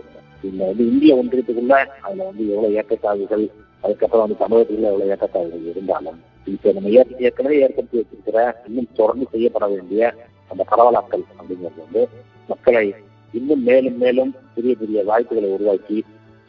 இந்த 0.43 0.61
வந்து 0.65 0.83
இந்திய 0.91 1.13
ஒன்றியத்துக்குள்ள 1.15 1.75
அதுல 2.01 2.25
வந்து 2.27 2.43
எவ்வளவு 2.51 2.75
ஏற்றத்தாழ்வுகள் 2.75 3.45
அதுக்கப்புறம் 3.83 4.23
வந்து 4.25 4.39
தமிழகத்துல 4.41 4.89
எவ்வளவு 4.91 5.11
ஏற்றத்தாழ்வுகள் 5.11 5.69
இருந்தாலும் 5.71 6.19
இப்ப 6.47 6.71
நம்ம 6.71 6.91
ஏற்கனவே 7.21 7.57
ஏற்படுத்தி 7.59 7.97
வச்சிருக்கிற 7.97 8.37
இன்னும் 8.67 8.89
தொடர்ந்து 8.93 9.25
செய்யப்பட 9.33 9.67
வேண்டிய 9.67 10.03
அந்த 10.51 10.63
பரவலாக்கல் 10.71 11.25
அப்படிங்கிறது 11.37 11.83
வந்து 11.83 12.03
மக்களை 12.49 12.85
இன்னும் 13.33 13.63
மேலும் 13.63 13.97
மேலும் 13.97 14.31
பெரிய 14.55 14.73
பெரிய 14.75 15.03
வாய்ப்புகளை 15.03 15.49
உருவாக்கி 15.51 15.97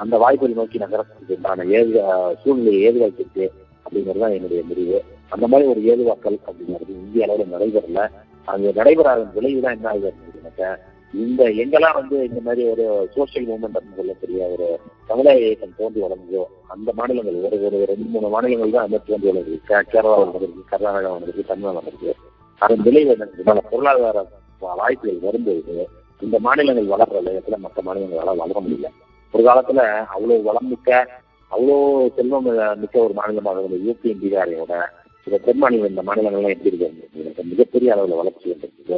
அந்த 0.00 0.14
வாய்ப்புகளை 0.18 0.54
நோக்கி 0.54 0.78
நகரத்துக்கு 0.78 1.34
உண்டான 1.34 1.66
ஏது 1.78 1.98
சூழ்நிலையை 2.42 2.80
ஏதுவாக்கியிருக்கு 2.88 3.46
அப்படிங்கிறது 3.84 4.22
தான் 4.24 4.36
என்னுடைய 4.36 4.62
முடிவு. 4.62 4.98
அந்த 5.32 5.44
மாதிரி 5.50 5.66
ஒரு 5.72 5.80
ஏதுவாக்கல் 5.90 6.38
அப்படிங்கிறது 6.46 6.92
இந்திய 7.02 7.26
அளவில் 7.26 7.52
நடைபெறல. 7.54 8.00
அது 8.48 8.72
நடைபெறாத 8.78 9.26
விளைவு 9.36 9.60
தான் 9.64 9.76
என்ன 9.76 9.88
ஆகுது 9.90 10.08
அப்படின்னாக்க 10.10 10.70
இந்த 11.14 11.42
எங்கெல்லாம் 11.62 11.96
வந்து 11.98 12.16
இந்த 12.28 12.40
மாதிரி 12.46 12.62
ஒரு 12.72 12.84
சோசியல் 13.14 13.46
மூவ்மெண்ட் 13.48 13.76
அப்படின்னு 13.78 13.98
சொல்லக்கூடிய 14.00 14.42
ஒரு 14.54 14.66
சமுதாய 15.10 15.46
இயக்கம் 15.46 15.78
தோன்றி 15.78 16.00
வளர்ந்ததோ 16.04 16.42
அந்த 16.74 16.90
மாநிலங்கள் 16.98 17.38
ஒரு 17.48 17.58
ஒரு 17.68 17.78
ரெண்டு 17.90 18.06
மூணு 18.12 18.28
மாநிலங்கள் 18.34 18.74
தான் 18.76 18.86
அந்த 18.88 19.00
தோன்றி 19.08 19.28
வளர்ந்து 19.30 19.56
கேரளா 19.92 20.16
வளர்ந்துருக்கு 20.20 20.70
கர்நாடகா 20.72 21.10
வளர்ந்துருக்கு 21.12 21.50
தமிழ்நாடு 21.50 21.78
வளர்ந்துருக்கு. 21.78 22.14
அதன் 22.62 22.84
விளைவு 22.88 23.10
என்ன 23.14 23.60
பொருளாதார 23.72 24.24
வாய்ப்புகள் 24.80 25.26
வரும்போது 25.26 25.86
இந்த 26.22 26.38
மாநிலங்கள் 26.46 26.92
வளர்ற 26.94 27.18
வேகத்துல 27.26 27.58
மற்ற 27.64 27.80
மாநிலங்களால 27.88 28.36
வளர 28.42 28.58
முடியல. 28.64 28.88
ஒரு 29.34 29.42
காலத்துல 29.48 29.82
அவ்வளவு 30.14 30.46
வளம் 30.48 30.70
மிக்க 30.72 30.90
அவ்வளோ 31.50 31.76
செல்வம் 32.16 32.48
மிக்க 32.82 32.96
ஒரு 33.06 33.14
மாநிலமாக 33.20 33.60
இருந்த 33.62 33.78
யூபி 33.86 34.10
பீகாரையோட 34.22 34.74
சில 35.30 35.38
தென் 35.46 35.88
இந்த 35.88 36.02
மாநிலங்கள்லாம் 36.02 36.54
எப்படி 36.54 36.70
இருக்கு 36.70 37.44
மிகப்பெரிய 37.50 37.94
அளவுல 37.94 38.16
வளர்ச்சி 38.20 38.46
வந்திருக்குது 38.50 38.96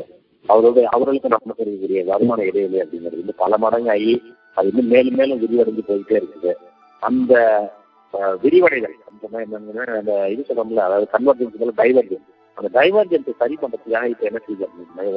அவரோட 0.49 0.83
அவர்களுக்கு 0.95 1.29
நம்ம 1.29 1.55
தெரியக்கூடிய 1.57 2.05
வருமான 2.05 2.45
இடைவெளி 2.45 2.79
அப்படிங்கிறது 2.83 3.21
வந்து 3.21 3.35
பல 3.37 3.57
மடங்காகி 3.57 4.15
அது 4.57 4.69
இன்னும் 4.69 4.89
மேலும் 4.89 5.15
மேலும் 5.15 5.41
விரிவடைஞ்சு 5.43 5.83
போயிட்டே 5.89 6.17
இருக்குது. 6.21 6.53
அந்த 7.03 7.33
விரிவடைதல் 8.45 8.97
அந்த 9.11 9.25
அந்த 9.99 10.15
இது 10.29 10.45
சொல்லணும்ல 10.49 10.87
அதாவது 10.87 11.07
கன்வர்ஜென்ஸ் 11.13 11.77
டைவர்ஜென்ஸ் 11.83 12.29
அந்த 12.57 12.69
டைவர்ஜென்ஸை 12.79 13.35
சரி 13.43 13.55
பண்றதுக்காக 13.63 14.09
இப்ப 14.13 14.27
என்ன 14.31 14.41
செய்யுது 14.47 14.67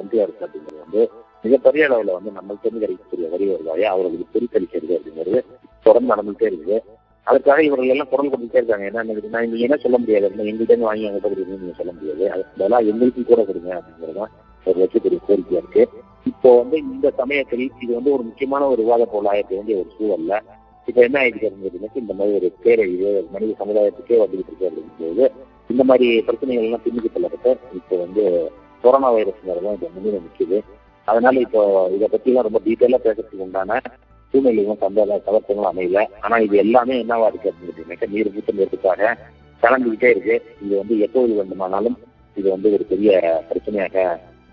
ஒன்றியா 0.02 0.26
இருக்கு 0.28 0.46
அப்படிங்கிறது 0.48 0.84
வந்து 0.86 1.02
மிகப்பெரிய 1.44 1.88
அளவுல 1.90 2.18
வந்து 2.18 2.32
நம்ம 2.32 2.58
தெரிஞ்சு 2.64 2.84
கிடைக்கக்கூடிய 2.84 3.30
வரி 3.34 3.48
வருவாயை 3.52 3.88
அவர்களுக்கு 3.94 4.34
பிரித்தளிக்கிறது 4.36 4.98
அப்படிங்கிறது 4.98 5.42
தொடர்ந்து 5.86 6.14
நடந்துகிட்டே 6.14 6.48
இருக்குது. 6.52 6.78
அதுக்காக 7.28 7.60
இவர்கள் 7.68 7.92
எல்லாம் 7.94 8.10
குரல் 8.12 8.32
கொடுத்துட்டே 8.32 8.60
இருக்காங்க. 8.62 8.88
ஏன்னா 8.90 9.04
நான் 9.36 9.46
நீங்க 9.46 9.64
என்ன 9.68 9.78
சொல்ல 9.84 9.98
முடியாது? 10.02 10.26
எங்கள்கிட்ட 10.50 10.88
வாங்கி 10.90 11.08
அங்கிட்ட 11.10 11.30
கொடுங்க 11.32 11.56
நீங்க 11.62 11.76
சொல்ல 11.80 11.92
முடியாது. 11.98 12.24
அதுக்கு 12.34 12.54
பதிலாக 12.60 12.90
எங்களுக்கும் 12.92 13.30
கூட 13.32 13.44
கொடுங்க 13.50 13.72
அப்படிங்கிறதான் 13.78 14.34
ஒரு 14.68 14.78
வச்சக்கூடிய 14.82 15.20
கோரிக்கையா 15.30 15.62
இருக்கு. 15.62 15.84
இப்போ 16.32 16.50
வந்து 16.60 16.78
இந்த 16.94 17.08
சமயத்தில் 17.22 17.66
இது 17.84 17.92
வந்து 17.98 18.14
ஒரு 18.18 18.24
முக்கியமான 18.30 18.68
ஒரு 18.74 18.82
விவாத 18.86 19.04
பொருளாக 19.14 19.40
இருக்க 19.40 19.56
வேண்டிய 19.60 19.76
ஒரு 19.82 19.90
சூழல்ல 19.98 20.36
இப்ப 20.88 21.00
என்ன 21.08 21.18
ஆயிடுச்சு 21.22 21.48
அப்படிங்கிறது 21.48 22.02
இந்த 22.04 22.14
மாதிரி 22.18 22.34
ஒரு 22.40 22.48
பேரழிவு 22.64 23.12
மனித 23.34 23.52
சமுதாயத்துக்கே 23.62 24.20
வந்துகிட்டு 24.24 24.52
இருக்கு 24.52 24.68
அப்படிங்கும்போது 24.70 25.26
இந்த 25.74 25.84
மாதிரி 25.90 26.08
பிரச்சனைகள் 26.28 26.68
எல்லாம் 26.68 26.84
பின்னுக்கு 26.86 27.10
தள்ளப்பட்டு 27.16 27.52
இப்போ 27.80 27.96
வந்து 28.04 28.24
கொரோனா 28.84 29.10
வைரஸ்ங்கிறது 29.16 29.66
தான் 29.68 29.78
இப்போ 29.78 29.90
முன்னிலை 29.96 30.20
நிற்குது 30.26 30.58
அதனால 31.08 31.40
இப்போ 31.46 31.62
இதை 31.96 32.08
பத்தி 32.14 32.30
எல்லாம் 32.32 32.48
ரொம்ப 32.48 32.60
டீட்டெயிலா 32.68 33.00
பேசுறதுக்கு 33.06 33.46
உண்டான 33.48 33.80
சூழ்நிலையும் 34.36 34.82
சந்தேக 34.84 35.18
சவர்த்தங்களும் 35.26 35.70
அமையல. 35.72 36.00
ஆனா 36.26 36.36
இது 36.46 36.56
எல்லாமே 36.64 36.96
என்னவா 37.04 37.28
இருக்கு 37.32 37.52
அப்படின்னு 37.52 38.08
நீர் 38.14 38.32
மூட்டம் 38.36 38.62
ஏற்பட்டாக 38.64 39.12
கலந்துகிட்டே 39.64 40.10
இருக்கு. 40.14 40.36
இது 40.64 40.74
வந்து 40.80 40.96
எப்போது 41.06 41.34
வேண்டுமானாலும் 41.38 41.96
இது 42.38 42.48
வந்து 42.54 42.70
ஒரு 42.76 42.86
பெரிய 42.90 43.12
பிரச்சனையாக 43.50 44.06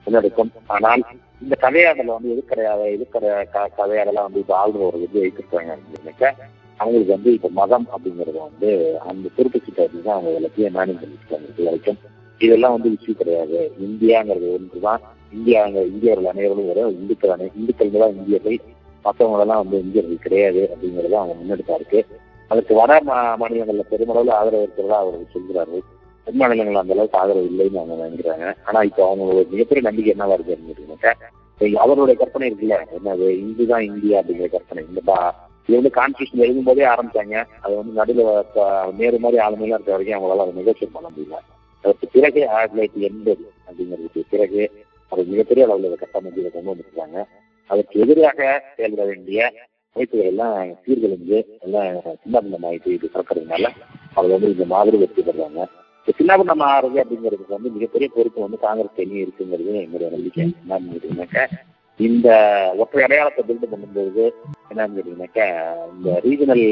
முன்னெடுக்கும் 0.04 0.52
ஆனால் 0.74 1.02
இந்த 1.44 1.54
கதையாடல 1.64 2.14
வந்து 2.16 2.32
எது 2.34 2.42
கிடையாது 2.50 3.06
கதையாடலாம் 3.78 4.26
வந்து 4.28 4.42
இப்போ 4.42 4.54
ஆளுநர் 4.60 4.96
வந்து 4.96 5.22
வைத்திருக்காங்க 5.24 5.72
அப்படின்னாக்க 5.76 6.26
அவங்களுக்கு 6.80 7.14
வந்து 7.16 7.32
இப்போ 7.36 7.48
மதம் 7.60 7.86
அப்படிங்கிறது 7.94 8.38
வந்து 8.48 8.70
அந்த 9.10 9.26
குறிப்பிட்ட 9.36 9.88
தான் 10.06 10.16
அவங்க 10.16 10.38
எல்லாத்தையும் 10.40 10.76
மேனேஜ் 10.78 11.02
பண்ணிருக்காங்க 11.02 11.48
இது 11.52 11.66
வரைக்கும். 11.68 11.98
இதெல்லாம் 12.40 12.76
வந்து 12.76 12.92
விஷயம் 12.94 13.18
கிடையாது. 13.22 13.58
இந்தியாங்கிறது 13.88 14.48
ஒன்று 14.58 14.84
தான் 14.86 15.02
இந்தியாங்க 15.36 15.84
இந்தியர்கள் 15.92 16.30
அனைவரும் 16.32 16.70
ஒரு 16.72 16.84
இந்துக்கள் 17.00 17.34
அனை 17.34 17.50
இந்துக்கள் 17.60 17.92
தான் 18.04 18.16
இந்தியர்கள். 18.20 18.58
மற்றவங்களெல்லாம் 19.04 19.46
வந்து 19.46 19.80
இந்தியர்கள் 19.80 20.18
கிடையாது 20.18 20.76
அப்படிங்கிறது 20.76 21.12
அவங்க 21.12 21.34
முன்னெடுத்தா 21.34 21.74
இருக்கு. 21.74 22.06
அதுக்கு 22.48 22.74
வட 22.74 23.00
மா- 23.00 23.36
மாநிலங்கள்ல 23.40 23.80
பெருமளவில் 23.80 24.30
ஆதரவு 24.30 24.62
இருக்கிறதா 24.62 24.98
அவர்கள் 24.98 25.32
சொல்கிறார்கள் 25.32 25.82
தென் 26.24 26.36
மாநிலங்கள் 26.36 26.74
அந்த 26.74 26.92
அளவுக்கு 26.92 27.18
ஆதரவு 27.18 27.46
இல்லைன்னு 27.46 27.76
அவங்க 27.76 28.08
நினைக்கிறாங்க. 28.08 28.56
ஆனா 28.64 28.82
இப்போ 28.82 29.14
அவங்களோட 29.14 29.48
மிகப்பெரிய 29.48 29.90
நம்பிக்கை 29.90 30.14
என்னவா 30.14 30.32
இருக்கு 30.32 30.58
அப்படின்னு 30.58 31.74
அவருடைய 31.74 32.20
கற்பனை 32.20 32.50
இருக்குல்ல 32.50 32.86
என்னது 33.04 33.28
இந்து 33.28 33.66
தான் 33.66 33.82
இந்தியா 33.82 34.20
அப்படிங்கிற 34.20 34.50
கற்பனை. 34.50 34.84
இந்த 34.88 35.00
பா- 35.06 35.32
இது 35.66 35.80
வந்து 35.82 35.90
கான்ஸ்டியூஷன் 35.94 36.38
எழுதும் 36.38 36.64
போதே 36.64 36.84
ஆரம்பிச்சாங்க. 36.84 37.44
அது 37.60 37.76
வந்து 37.76 37.92
நடுவில் 37.92 38.44
நேரு 38.96 39.18
மாதிரி 39.18 39.42
ஆளுமையெல்லாம் 39.42 39.80
இருக்க 39.80 39.90
வரைக்கும் 39.90 40.22
அவங்களால 40.22 40.50
அதை 40.50 40.52
நெகோசியேட் 40.62 40.88
பண்ண 40.92 41.08
முடியல. 41.08 41.34
அதற்கு 41.82 42.08
பிறகு 42.12 42.48
ஆயிரத்தி 42.48 42.80
தொள்ளாயிரத்தி 42.80 43.02
எண்பது 43.02 43.50
அப்படிங்கிறதுக்கு 43.66 44.22
பிறகு 44.30 44.70
அது 45.08 45.24
மிகப்பெரிய 45.24 45.66
அளவில் 45.66 45.84
இதை 45.84 45.96
கட்டமைப்பு 45.96 46.50
கொண்டு 46.50 46.74
வந்துருக்காங்க 46.74 47.24
அதற்கு 47.72 48.00
எதிராக 48.04 48.40
செயல்பட 48.76 49.04
வேண்டிய 49.10 49.40
அமைப்புகள் 49.96 50.30
எல்லாம் 50.30 50.54
சீர்குலைஞ்சு 50.84 51.38
எல்லாம் 51.66 51.88
சின்னபின்னமாயிட்டு 52.22 52.94
இது 52.96 53.12
திறக்கிறதுனால 53.14 53.66
அவங்க 54.16 54.32
வந்து 54.34 54.52
இந்த 54.54 54.66
மாதிரி 54.72 54.96
வெற்றி 55.02 55.22
பெறாங்க 55.22 55.60
இந்த 56.00 56.12
சின்னபின்னமா 56.18 56.68
ஆறுது 56.74 57.02
அப்படிங்கிறதுக்கு 57.02 57.56
வந்து 57.56 57.74
மிகப்பெரிய 57.74 58.08
பொறுப்பு 58.14 58.46
வந்து 58.46 58.58
காங்கிரஸ் 58.58 58.96
தனி 58.96 59.22
இருக்குங்கிறது 59.24 59.74
என்னுடைய 59.82 60.08
நம்பிக்கை. 60.10 60.44
என்ன 60.62 60.78
கேட்டீங்கன்னாக்கா 60.86 61.44
இந்த 62.00 62.28
ஒற்றை 62.78 63.02
அடையாளத்தை 63.04 63.42
பில்டு 63.48 63.66
பண்ணும்போது 63.72 64.24
என்னன்னு 64.70 64.96
கேட்டீங்கன்னாக்கா 64.96 65.46
இந்த 65.92 66.14
ரீஜனல் 66.24 66.64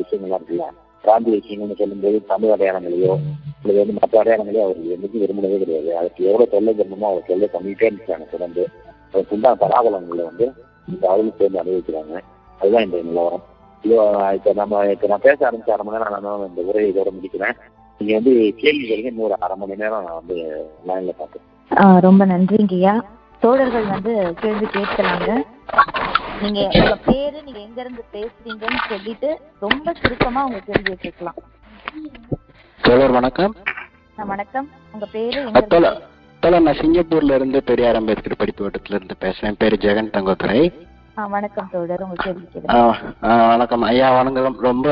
விஷயங்கள்லாம் 0.00 0.40
இருக்குல்ல 0.40 0.66
பிராந்திய 1.04 1.38
விஷயங்கள்னு 1.40 1.80
சொல்லும்போது 1.80 2.18
தமிழ் 2.26 2.54
அடையாளங்களையோ 2.54 3.12
அல்லது 3.60 3.78
வந்து 3.78 3.96
மற்ற 3.98 4.14
அடையாளங்களையோ 4.22 4.64
அவருக்கு 4.66 4.94
என்னைக்கும் 4.96 5.22
விரும்பினதே 5.24 5.58
கிடையாது. 5.58 5.90
அதுக்கு 6.00 6.20
எவ்வளவு 6.24 6.52
தொல்லை 6.54 6.74
பண்ணணுமோ 6.74 7.08
அவர் 7.10 7.28
தொல்லை 7.30 7.48
பண்ணிட்டே 7.52 7.88
இருந்துச்சாங்க 7.88 8.26
தொடர்ந்து 8.30 8.64
அதுக்கு 9.14 9.34
உண்டான 9.34 9.58
பலாபலங்களை 9.60 10.24
வந்து 10.24 10.46
இந்த 10.88 11.04
அவர்களும் 11.08 11.38
சேர்ந்து 11.38 11.60
அனுபவிக்கிறாங்க. 11.62 12.14
அதுதான் 12.60 12.82
இந்த 12.82 13.02
நிலவரம். 13.02 13.44
இது 13.84 13.94
இப்போ 14.34 14.52
நம்ம 14.52 14.84
இப்போ 14.86 15.06
நான் 15.06 15.20
பேச 15.20 15.38
ஆரம்பிச்ச 15.48 15.72
அரை 15.72 15.84
மணி 15.84 15.96
நேரம் 15.96 16.24
நான் 16.24 16.48
இந்த 16.48 16.62
உரையை 16.62 16.92
இதோட 16.92 17.10
முடிக்கிறேன். 17.12 17.56
நீங்க 18.00 18.14
வந்து 18.14 18.32
கேள்வி 18.56 18.84
கேளுங்க 18.88 19.12
இன்னொரு 19.12 19.36
அரை 19.38 19.56
மணி 19.56 19.76
நேரம் 19.76 20.04
நான் 20.04 20.18
வந்து 20.20 20.36
லைன்ல 20.86 21.14
ஆ, 21.70 21.98
ரொம்ப 21.98 22.24
நன்றிங்கய்யா 22.24 22.92
தோழர்கள் 23.42 23.86
வந்து 23.86 24.12
கேள்வி 24.40 24.66
கேட்கலாங்க. 24.66 25.30
நீங்க 26.42 26.60
உங்க 26.76 26.96
பேரு 27.06 27.38
நீங்க 27.42 27.60
எங்க 27.60 27.80
இருந்து 27.80 28.02
பேசுறீங்கன்னு 28.12 28.80
சொல்லிட்டு 28.88 29.30
ரொம்ப 29.60 29.92
சுருக்கமா 29.92 30.44
உங்க 30.44 30.60
கேள்வியை 30.60 30.96
கேட்கலாம். 30.96 31.38
தோழர் 32.80 33.10
வணக்கம். 33.10 33.54
வணக்கம். 34.26 34.68
உங்க 34.94 35.06
பேரு 35.12 35.38
எங்க 35.40 35.60
தோழர் 36.40 36.62
நான் 36.62 36.74
சிங்கப்பூர்ல 36.74 37.34
இருந்து 37.34 37.62
பெரியார் 37.62 37.96
அம்பேத்கர் 37.96 38.36
படிப்பு 38.38 38.70
இருந்து 38.88 39.14
பேசுறேன். 39.20 39.54
பேரு 39.58 39.76
ஜெகன் 39.80 40.14
தங்கோத்துரை 40.16 40.60
ஆ, 41.18 41.26
வணக்கம் 41.26 41.68
தோழர். 41.72 42.02
வணக்கம். 43.48 43.82
ஐயா 43.82 44.16
வணக்கம். 44.16 44.56
ரொம்ப 44.60 44.88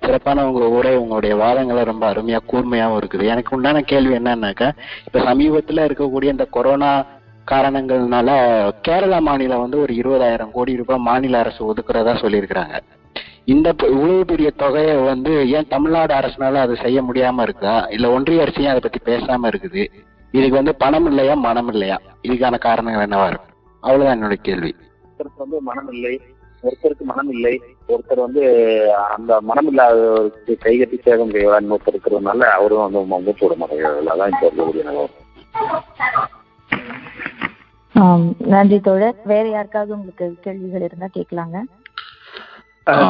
சிறப்பான 0.00 0.46
உங்க 0.50 0.68
உரை 0.68 0.96
உங்களுடைய 0.96 1.36
வாதங்களை 1.36 1.84
ரொம்ப 1.84 2.12
அருமையா 2.12 2.38
கூர்மையாவும் 2.50 2.98
இருக்குது. 3.00 3.24
எனக்கு 3.24 3.56
உண்டான 3.56 3.80
கேள்வி 3.80 4.14
என்னன்னாக்கா 4.14 4.68
இப்ப 5.06 5.20
சமீபத்துல 5.20 5.84
இருக்கக்கூடிய 5.88 6.24
இந்த 6.24 6.44
கொரோனா 6.44 7.04
காரணங்கள்னால 7.50 8.30
கேரளா 8.88 9.20
மாநிலம் 9.20 9.60
வந்து 9.60 9.80
ஒரு 9.80 9.94
இருபதாயிரம் 9.94 10.50
கோடி 10.52 10.76
ரூபாய் 10.76 10.98
மாநில 10.98 11.38
அரசு 11.38 11.74
ஒதுக்குறதா 11.74 12.14
சொல்லியிருக்கிறாங்க. 12.22 12.78
இந்த 13.44 13.74
இவ்வளவு 13.90 14.24
பெரிய 14.24 14.50
தொகையை 14.50 14.96
வந்து 14.96 15.50
ஏன் 15.50 15.68
தமிழ்நாடு 15.68 16.14
அரசுனால 16.14 16.54
அது 16.54 16.76
செய்ய 16.76 17.02
முடியாம 17.02 17.42
இருக்கா? 17.42 17.86
இல்ல 17.90 18.10
ஒன்றிய 18.10 18.42
அரசு 18.42 18.62
ஏன் 18.62 18.68
அதை 18.68 18.80
பத்தி 18.80 19.12
பேசாம 19.12 19.52
இருக்குது. 19.52 19.84
இதுக்கு 20.34 20.56
வந்து 20.58 20.74
பணம் 20.76 21.06
இல்லையா 21.06 21.34
மனம் 21.46 21.70
இல்லையா? 21.72 21.96
இதுக்கான 22.22 22.58
காரணங்கள் 22.66 23.06
என்னவா 23.06 23.26
இருக்கும் 23.28 23.46
அவ்வளவுதான் 23.82 24.16
என்னோட 24.16 24.36
கேள்வி. 24.40 24.72
ஒருத்தருக்கு 25.04 25.42
வந்து 25.44 25.58
மனம் 25.68 25.90
இல்லை 25.94 26.12
ஒருத்தருக்கு 26.62 27.04
மனம் 27.04 27.30
இல்லை 27.30 27.52
ஒருத்தர் 27.88 28.24
வந்து 28.24 28.42
அந்த 29.14 29.40
மனம் 29.40 29.68
இல்லாதவருக்கு 29.70 30.54
கைகட்டி 30.64 30.96
சேதம் 31.04 31.34
செய்வார் 31.36 31.62
இன்னொருத்தர் 31.62 31.94
இருக்கிறதுனால 31.94 32.48
அவரும் 32.56 32.84
வந்து 32.86 33.02
மூச்சு 33.24 33.44
விட 33.44 33.56
மாட்டேங்கிறார்கள் 33.60 34.12
அதான் 34.14 34.32
இப்போ 34.34 34.46
இருக்கக்கூடிய 34.48 34.84
நிலவரம் 34.88 35.16
நன்றி 38.52 38.76
தோழர். 38.80 39.16
வேற 39.24 39.44
யாருக்காவது 39.48 39.92
உங்களுக்கு 39.96 40.26
கேள்விகள் 40.44 40.84
இருந்தா 40.86 41.08
கேட்கலாங்க? 41.16 41.56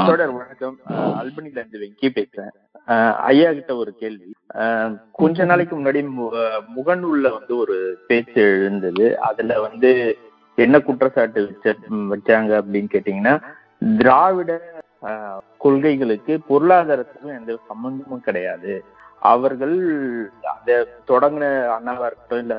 தொடர் 0.08 0.32
வணக்கம். 0.36 0.76
அல்பனில 1.20 1.60
இருந்து 1.60 1.82
வெங்கி 1.82 2.08
பேசுறேன். 2.16 2.54
ஐயா 3.30 3.48
கிட்ட 3.56 3.72
ஒரு 3.82 3.92
கேள்வி. 4.02 4.28
கொஞ்ச 5.18 5.44
நாளைக்கு 5.50 5.74
முன்னாடி 5.76 6.00
முகநூல்ல 6.76 7.26
வந்து 7.36 7.54
ஒரு 7.62 7.76
பேச்சு 8.08 8.40
எழுந்தது. 8.54 9.06
அதுல 9.28 9.58
வந்து 9.66 9.90
என்ன 10.58 10.78
குற்றச்சாட்டு 10.86 11.40
வச்ச 11.46 11.74
வச்சாங்க 12.12 12.52
அப்படின்னு 12.60 12.90
கேட்டீங்கன்னா 12.94 13.34
திராவிட 14.00 14.50
கொள்கைகளுக்கு 15.64 16.32
பொருளாதாரத்துக்கும் 16.48 17.36
எந்த 17.38 17.52
சம்பந்தமும் 17.68 18.26
கிடையாது. 18.26 18.72
அவர்கள் 19.30 19.76
அந்த 20.52 20.70
தொடங்கின 21.10 21.46
அண்ணாவா 21.76 22.06
இருக்கட்டும் 22.08 22.42
இல்ல 22.44 22.56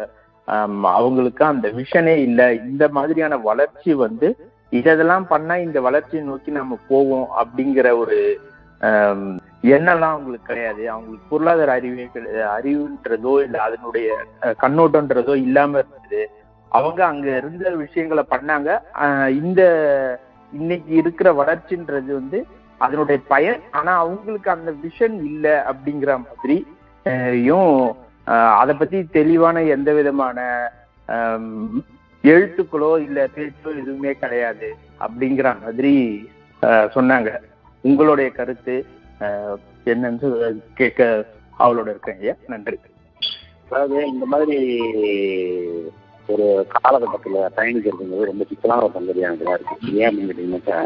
அவங்களுக்கு 0.97 1.43
அந்த 1.51 1.67
விஷனே 1.79 2.15
இல்ல. 2.27 2.41
இந்த 2.69 2.85
மாதிரியான 2.97 3.37
வளர்ச்சி 3.49 3.91
வந்து 4.05 4.27
இதெல்லாம் 4.71 5.25
பண்ணா 5.31 5.55
இந்த 5.67 5.79
வளர்ச்சியை 5.87 6.23
நோக்கி 6.25 6.51
நம்ம 6.59 6.77
போவோம் 6.91 7.27
அப்படிங்கிற 7.41 7.87
ஒரு 8.01 8.17
என்னெல்லாம் 9.75 10.13
அவங்களுக்கு 10.15 10.49
கிடையாது. 10.49 10.83
அவங்களுக்கு 10.93 11.31
பொருளாதார 11.31 11.71
அறிவே 11.79 12.05
கிடையாது 12.13 12.43
அறிவுன்றதோ 12.55 13.33
இல்ல 13.45 13.57
அதனுடைய 13.67 14.07
கண்ணோட்டன்றதோ 14.63 15.33
இல்லாம 15.45 15.81
இருந்தது. 15.81 16.21
அவங்க 16.71 17.01
அங்க 17.11 17.27
இருந்த 17.41 17.69
விஷயங்களை 17.83 18.23
பண்ணாங்க. 18.33 18.69
இந்த 19.41 19.61
இன்னைக்கு 20.53 20.91
இருக்கிற 21.01 21.29
வளர்ச்சின்றது 21.41 22.11
வந்து 22.19 22.39
அதனுடைய 22.85 23.17
பயன். 23.33 23.59
ஆனா 23.79 23.91
அவங்களுக்கு 24.03 24.49
அந்த 24.55 24.71
விஷன் 24.85 25.17
இல்ல 25.31 25.47
அப்படிங்கிற 25.71 26.11
மாதிரி 26.27 26.57
யும் 27.49 27.75
அதை 28.61 28.73
பத்தி 28.75 28.97
தெளிவான 29.17 29.61
எந்த 29.75 29.89
விதமான 29.97 30.39
எழுத்துக்களோ 32.23 32.91
இல்ல 33.05 33.19
பேச்சோ 33.35 33.69
எதுவுமே 33.81 34.11
கிடையாது 34.23 34.69
அப்படிங்கிற 35.05 35.47
மாதிரி 35.63 35.93
சொன்னாங்க. 36.95 37.29
உங்களுடைய 37.83 38.29
கருத்து 38.29 38.75
ஆஹ், 39.19 39.57
என்னன்னு 39.85 40.29
கேட்க 40.73 41.01
அவளோட 41.59 41.87
இருக்கேன் 41.87 42.19
ஐயா. 42.19 42.33
நன்றி. 42.47 42.77
அதாவது 43.65 44.07
இந்த 44.07 44.25
மாதிரி 44.25 44.55
ஒரு 46.29 46.45
காலகட்டத்துல 46.75 47.49
பயணிக்கிறதுங்கிறது 47.57 48.25
ரொம்ப 48.25 48.43
சிக்கலான 48.43 48.83
ஒரு 48.83 48.93
சங்கதியாக 48.93 49.53
இருக்கு. 49.53 49.75
ஏன் 49.93 50.09
அப்படின்னு 50.09 50.29
கேட்டீங்கன்னாக்கா 50.29 50.77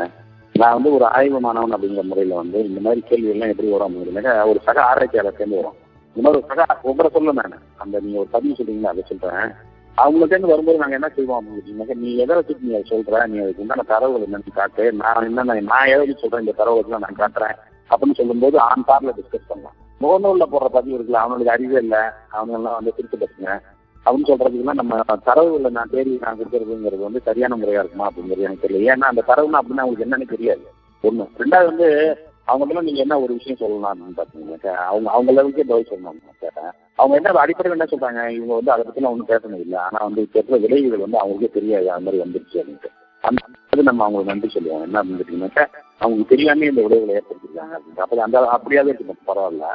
நான் 0.55 0.73
வந்து 0.73 0.91
ஒரு 0.91 1.05
ஆய்வு 1.09 1.39
மாணவன் 1.39 1.71
அப்படிங்கிற 1.71 2.03
முறையில 2.03 2.35
வந்து 2.35 2.65
இந்த 2.65 2.79
மாதிரி 2.79 3.01
கேள்வி 3.01 3.29
எல்லாம் 3.29 3.49
எப்படி 3.49 3.69
வரும் 3.69 3.95
அப்படின்னாக்கா 3.95 4.47
ஒரு 4.47 4.59
சக 4.63 4.81
ஆராய்ச்சியாளர் 4.83 5.37
சேர்ந்து 5.37 5.55
வரும். 5.55 5.77
இந்த 6.15 6.21
மாதிரி 6.23 6.41
ஒரு 6.41 6.49
சக 6.51 6.79
உங்களை 6.83 7.09
சொல்ல 7.11 7.31
நான். 7.31 7.55
அந்த 7.77 7.99
நீங்க 7.99 8.19
ஒரு 8.19 8.29
பதிவு 8.31 8.55
சொல்றீங்களா 8.55 8.85
அதை 8.85 9.03
சொல்றேன். 9.07 9.49
அவங்க 9.95 10.37
வரும்போது 10.37 10.77
நாங்க 10.77 10.93
என்ன 10.93 11.09
செய்வோம் 11.09 11.47
அப்படின்னு 11.47 11.95
நீ 11.95 12.15
எதை 12.15 12.35
வச்சு 12.35 12.57
நீ 12.61 12.73
அதை 12.73 12.85
சொல்ற? 12.89 13.27
நீ 13.27 13.39
அதுக்கு 13.41 13.61
உண்டான 13.61 13.83
தரவுகள் 13.87 14.27
என்னன்னு 14.27 14.53
காட்டு. 14.53 14.91
நான் 14.91 15.23
என்ன 15.23 15.61
நான் 15.61 15.85
எதை 15.85 15.97
வச்சு 15.97 16.17
சொல்றேன்? 16.17 16.39
இந்த 16.39 16.51
தரவுகள் 16.51 16.99
நான் 16.99 17.15
காட்டுறேன் 17.17 17.55
அப்படின்னு 17.89 18.13
சொல்லும்போது 18.13 18.59
ஆன் 18.59 18.83
பார்ல 18.87 19.11
டிஸ்கஸ் 19.19 19.47
பண்ணலாம். 19.47 19.75
முகநூல்ல 20.01 20.43
போடுற 20.51 20.65
பதிவு 20.65 20.97
இருக்குல்ல 20.97 21.13
அவனுக்கு 21.13 21.51
அறிவே 21.51 21.77
இல்லை. 21.77 21.99
அவனெல்லாம் 22.33 22.73
வந்து 22.73 22.93
திருட்டு 22.95 23.17
பசங்க 23.17 23.59
அப்படின்னு 24.05 24.27
சொல்றதுக்குலாம் 24.27 24.73
நம்ம 24.73 24.99
தரவுகளை 25.25 25.69
நான் 25.69 25.89
தேடி 25.91 26.17
நான் 26.21 26.37
கொடுக்கறதுங்கிறது 26.37 26.99
வந்து 26.99 27.21
சரியான 27.23 27.55
முறையா 27.55 27.79
இருக்குமா 27.79 28.11
அப்படிங்கிறது 28.11 28.37
எனக்கு 28.37 28.67
தெரியல. 28.67 28.81
ஏன்னா 28.81 29.09
அந்த 29.11 29.23
தரவுனா 29.27 29.59
அப்படின்னா 29.59 29.77
அவங்களுக்கு 29.77 30.05
என்னன்னு 30.05 30.29
தெரியாது. 30.29 30.61
ஒண்ணு. 31.03 31.27
ரெண்டாவது 31.37 31.65
வந்து 31.65 32.17
அவங்க 32.51 32.81
நீங்க 32.87 33.01
என்ன 33.05 33.15
ஒரு 33.25 33.33
விஷயம் 33.37 33.61
சொல்லலாம்னு 33.61 34.17
பாத்தீங்கன்னாக்கா 34.17 34.73
அவங்க 34.89 35.09
அவங்க 35.15 35.29
லெவலுக்கே 35.37 35.65
பதில் 35.69 35.91
சொல்லணும் 35.91 36.19
கேட்டேன் 36.39 36.71
அவங்க 36.99 37.15
என்ன 37.19 37.39
அடிப்படையில் 37.43 37.77
என்ன 37.77 37.87
சொல்றாங்க 37.93 38.21
இவங்க 38.35 38.53
வந்து 38.53 38.71
அதை 38.71 38.83
பத்தி 38.85 39.03
ஒன்றும் 39.11 39.31
பேசணும் 39.31 39.61
இல்லை. 39.63 39.77
ஆனா 39.85 39.99
வந்து 40.07 40.21
இப்ப 40.21 40.57
விளைவுகள் 40.65 41.03
வந்து 41.05 41.19
அவங்களுக்கே 41.21 41.49
தெரியாது 41.57 41.87
அது 41.91 42.05
மாதிரி 42.05 42.23
வந்துருச்சு 42.23 42.57
அப்படின்ட்டு. 42.61 42.91
அந்த 43.23 43.81
நம்ம 43.89 44.03
அவங்களுக்கு 44.03 44.31
நன்றி 44.33 44.49
சொல்லுவோம். 44.55 44.83
என்ன 44.87 45.01
அப்படின்னு 45.03 45.65
அவங்களுக்கு 46.03 46.33
தெரியாம 46.33 46.65
இந்த 46.71 46.81
விளைவுகளை 46.85 47.15
ஏற்படுத்திருக்காங்க 47.19 47.73
அப்படின்ட்டு. 47.77 48.03
அப்ப 48.05 48.21
அந்த 48.27 48.37
அப்படியாவே 48.57 48.91
இருக்கு 48.93 49.15
பரவாயில்ல. 49.31 49.67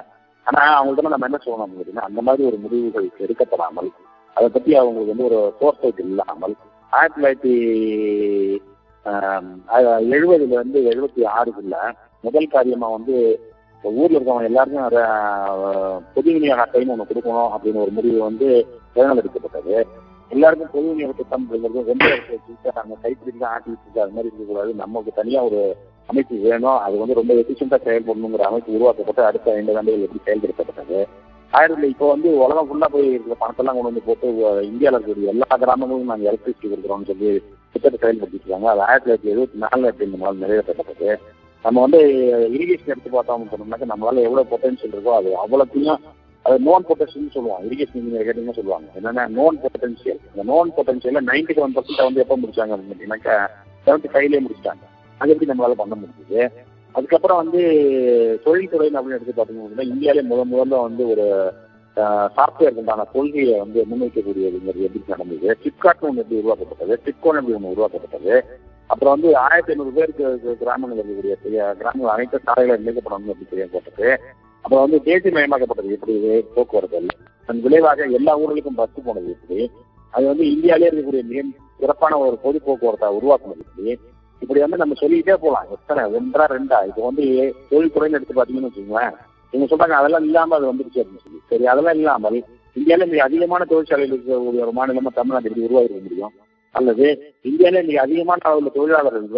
ஆனா 0.47 0.63
அவங்கள்ட்ட 0.79 1.13
நம்ம 1.15 1.29
என்ன 1.31 1.41
சொல்லணும் 1.47 1.71
அப்படின்னா 1.71 2.05
அந்த 2.11 2.21
மாதிரி 2.29 2.49
ஒரு 2.51 2.57
முடிவுகள் 2.65 3.09
எடுக்கப்படாமல் 3.25 3.91
அதை 4.37 4.49
பத்தி 4.49 4.71
அவங்களுக்கு 4.83 5.15
வந்து 5.15 5.29
ஒரு 5.31 5.41
ஃபோர்சைட் 5.59 6.01
இல்லாமல் 6.05 6.55
ஆயிரத்தி 6.93 7.17
தொள்ளாயிரத்தி 7.17 7.55
எழுபதுல 10.15 10.55
இருந்து 10.59 10.81
எழுபத்தி 10.93 11.23
ஆறுக்குள்ள 11.37 11.77
முதல் 12.27 12.53
காரியமா 12.55 12.89
வந்து 12.97 13.17
இப்போ 13.75 13.91
ஊர்ல 14.01 14.17
இருக்கவங்க 14.17 14.51
எல்லாருக்கும் 14.51 16.09
பொது 16.15 16.29
விநியோக 16.35 16.65
அட்டைன்னு 16.65 16.95
ஒண்ணு 16.95 17.09
கொடுக்கணும் 17.11 17.53
அப்படின்னு 17.55 17.83
ஒரு 17.85 17.93
முடிவு 17.99 18.19
வந்து 18.29 18.49
தேர்ந்தெடுக்கப்பட்டது 18.97 19.77
எல்லாருக்கும் 20.35 20.73
பொது 20.75 20.89
விநியோக 20.91 21.15
திட்டம் 21.21 21.45
அப்படிங்கிறது 21.45 21.87
ரெண்டு 21.91 22.09
இடத்துல 22.11 22.37
வச்சுட்டு 22.37 22.71
அங்க 22.81 22.97
கைப்பிடிச்சு 23.05 23.47
ஆட்டிட்டு 23.53 23.85
இருக்கு 23.85 24.03
அது 24.05 24.15
மாதிரி 24.17 24.29
இருக்கக்கூடாது. 24.31 24.73
நமக்கு 24.83 25.13
தனியா 25.21 25.41
ஒரு 25.49 25.61
அமைப்பு 26.11 26.37
வேணும். 26.45 26.79
அது 26.85 27.01
வந்து 27.03 27.17
ரொம்ப 27.21 27.33
எஃபிஷியண்டா 27.41 27.79
செயல்படணுங்கிற 27.87 28.45
அமைப்பு 28.51 28.77
உருவாக்கப்பட்டு 28.77 29.25
அடுத்த 29.31 29.57
ஐந்து 29.61 29.77
ஆண்டுகள் 29.81 30.07
எப்படி 30.07 30.23
செயல்படுத்தப்பட்டது. 30.29 31.01
ஆயிரத்தி 31.53 31.89
இப்போ 31.95 32.07
வந்து 32.15 32.29
உலகம் 32.45 32.69
ஃபுல்லா 32.69 32.89
போய் 32.95 33.11
இருக்கிற 33.15 33.37
பணத்தெல்லாம் 33.43 33.77
கொண்டு 33.77 33.91
வந்து 33.91 34.07
போட்டு 34.09 34.27
இந்தியாவில் 34.71 34.97
இருக்கக்கூடிய 34.99 35.35
எல்லா 35.35 35.51
கிராமங்களும் 35.63 36.13
நாங்கள் 36.13 36.31
எலக்ட்ரிசிட்டி 36.33 36.69
கொடுக்குறோம்னு 36.73 37.11
சொல்லி 37.13 37.31
திட்டத்தை 37.73 37.99
செயல்படுத்திட்டு 38.03 38.47
இருக்காங்க. 38.47 38.69
அது 38.75 38.83
ஆயிரத்தி 38.89 39.09
தொள்ளாயிரத்தி 39.09 39.33
எழுபத்தி 39.35 39.59
நாலு 39.65 39.95
இந்த 40.09 40.19
மாதிரி 40.23 40.43
நிறைவேற்றப்பட்டது. 40.45 41.11
நம்ம 41.65 41.81
வந்து 41.85 42.01
இரிகேஷன் 42.57 42.93
எடுத்து 42.95 43.11
பார்த்தோம் 43.17 43.51
சொன்னோம்னாக்க 43.53 43.87
நம்மளால 43.93 44.23
எவ்வளவு 44.29 44.51
பொட்டன்ஷியல் 44.53 44.95
இருக்கோ 44.95 45.15
அது 45.19 45.31
அவ்வளோத்தையும் 45.45 46.01
அது 46.45 46.57
நோன் 46.67 46.87
பொட்டன்ஷியல் 46.89 47.35
சொல்லுவாங்க. 47.37 47.65
இரிகேஷன் 47.69 47.99
இன்ஜினியர் 48.01 48.27
கேட்டீங்கன்னா 48.27 48.59
சொல்லுவாங்க. 48.59 48.87
என்னன்னா 48.99 49.25
நோன் 49.39 49.59
பொட்டன்ஷியல் 49.65 50.21
இந்த 50.29 50.43
known 50.53 50.71
potential 50.77 51.19
ninety 51.31 51.55
seven 51.57 51.75
percent 51.77 52.07
வந்து 52.09 52.23
எப்போ 52.25 52.37
முடிச்சாங்க 52.43 52.73
அப்படின்னு 52.75 52.93
பார்த்தீங்கன்னாக்கா 52.93 53.37
செவன்டி 53.87 54.11
ஃபைவ்லேயே 54.13 54.43
முடிச்சிட்டாங்க. 54.45 54.85
அது 55.21 55.33
எப்படி 55.35 55.51
நம்மளால 55.51 55.77
பண்ண 55.81 55.95
முடியுது? 56.03 56.41
அதுக்கப்புறம் 56.95 57.41
வந்து 57.43 57.61
தொழில்துறை 58.47 58.87
அப்படின்னு 58.91 59.19
எடுத்து 59.19 59.35
பார்த்தீங்கன்னா 59.35 59.87
இந்தியாவிலே 59.93 60.25
முதல் 60.31 60.51
முதல்ல 60.53 60.81
வந்து 60.87 61.05
ஒரு 61.15 61.27
சாஃப்ட்வேர் 62.37 62.81
உண்டான 62.81 63.05
கொள்கையை 63.13 63.55
வந்து 63.63 63.81
முன்வைக்கக்கூடியதுங்கிறது 63.91 64.87
எப்படி 64.89 65.13
நடந்தது? 65.15 65.49
பிளிப்கார்ட் 65.63 66.05
ஒன்று 66.09 66.23
எப்படி 66.23 66.41
உருவாக்கப்பட்டது? 66.43 66.95
டிப்கோன் 67.07 67.39
எப்படி 67.41 67.57
ஒன்று 67.59 67.75
உருவாக்கப்பட்டது? 67.77 68.35
அப்புறம் 68.93 69.15
வந்து 69.15 69.31
ஆயிரத்தி 69.45 69.73
ஐநூறு 69.73 69.93
பேருக்கு 69.97 70.57
கிராமங்கள் 70.63 70.99
இருக்கக்கூடிய 70.99 71.35
பெரிய 71.43 71.61
கிராமங்கள் 71.81 72.15
அனைத்து 72.15 72.39
சாலைகளை 72.47 72.77
இணைக்கப்படணும் 72.81 73.33
எப்படி 73.33 73.49
தெரியப்பட்டது 73.53 74.09
அப்புறம் 74.65 74.85
வந்து 74.85 74.99
தேசியமயமாக்கப்பட்டது 75.09 75.97
எப்படி 75.97 76.15
போக்குவரத்து. 76.57 77.01
அதன் 77.45 77.63
விளைவாக 77.67 78.07
எல்லா 78.19 78.33
ஊர்களுக்கும் 78.43 78.81
பஸ் 78.81 79.07
போனது 79.09 79.31
எப்படி 79.37 79.59
அது 80.15 80.25
வந்து 80.33 80.45
இந்தியாவிலே 80.55 80.89
இருக்கக்கூடிய 80.91 81.25
மிக 81.31 81.43
சிறப்பான 81.81 82.19
ஒரு 82.27 82.37
பொது 82.45 82.59
போக்குவரத்தை 82.67 83.09
உருவாக்குனது 83.19 83.65
எப்படி 83.67 83.93
இப்படி 84.43 84.61
வந்து 84.65 84.81
நம்ம 84.83 84.95
சொல்லிக்கிட்டே 85.01 85.35
போகலாம். 85.43 85.67
எத்தனை 85.77 86.03
ஒன்றா 86.19 86.45
ரெண்டா? 86.53 86.79
இப்போ 86.91 87.03
வந்து 87.09 87.25
தொழில்துறைன்னு 87.71 88.19
எடுத்து 88.19 88.37
பார்த்தீங்கன்னு 88.39 88.69
வச்சுக்கோங்களேன். 88.69 89.17
நீங்க 89.53 89.67
சொல்றாங்க 89.71 89.97
அதெல்லாம் 90.01 90.27
இல்லாம 90.29 90.57
அது 90.59 90.71
வந்துருச்சு 90.71 91.01
அப்படின்னு 91.03 91.25
சொல்லி. 91.25 91.41
சரி 91.51 91.67
அதெல்லாம் 91.73 91.99
இல்லாமல் 92.01 92.39
இந்தியாவில 92.79 93.07
மிக 93.13 93.23
அதிகமான 93.29 93.65
தொழிற்சாலைகள் 93.71 94.17
இருக்கக்கூடிய 94.17 94.65
ஒரு 94.67 94.75
மாநிலமா 94.79 95.13
தமிழ்நாடு 95.19 95.49
எப்படி 95.49 95.67
உருவாக்க 95.69 96.05
முடியும்? 96.07 96.35
அல்லது 96.75 97.07
இந்தியாவில 97.51 97.81
மிக 97.87 98.01
அதிகமான 98.01 98.41
அளவுல 98.49 98.71
தொழிலாளர்கள் 98.75 99.29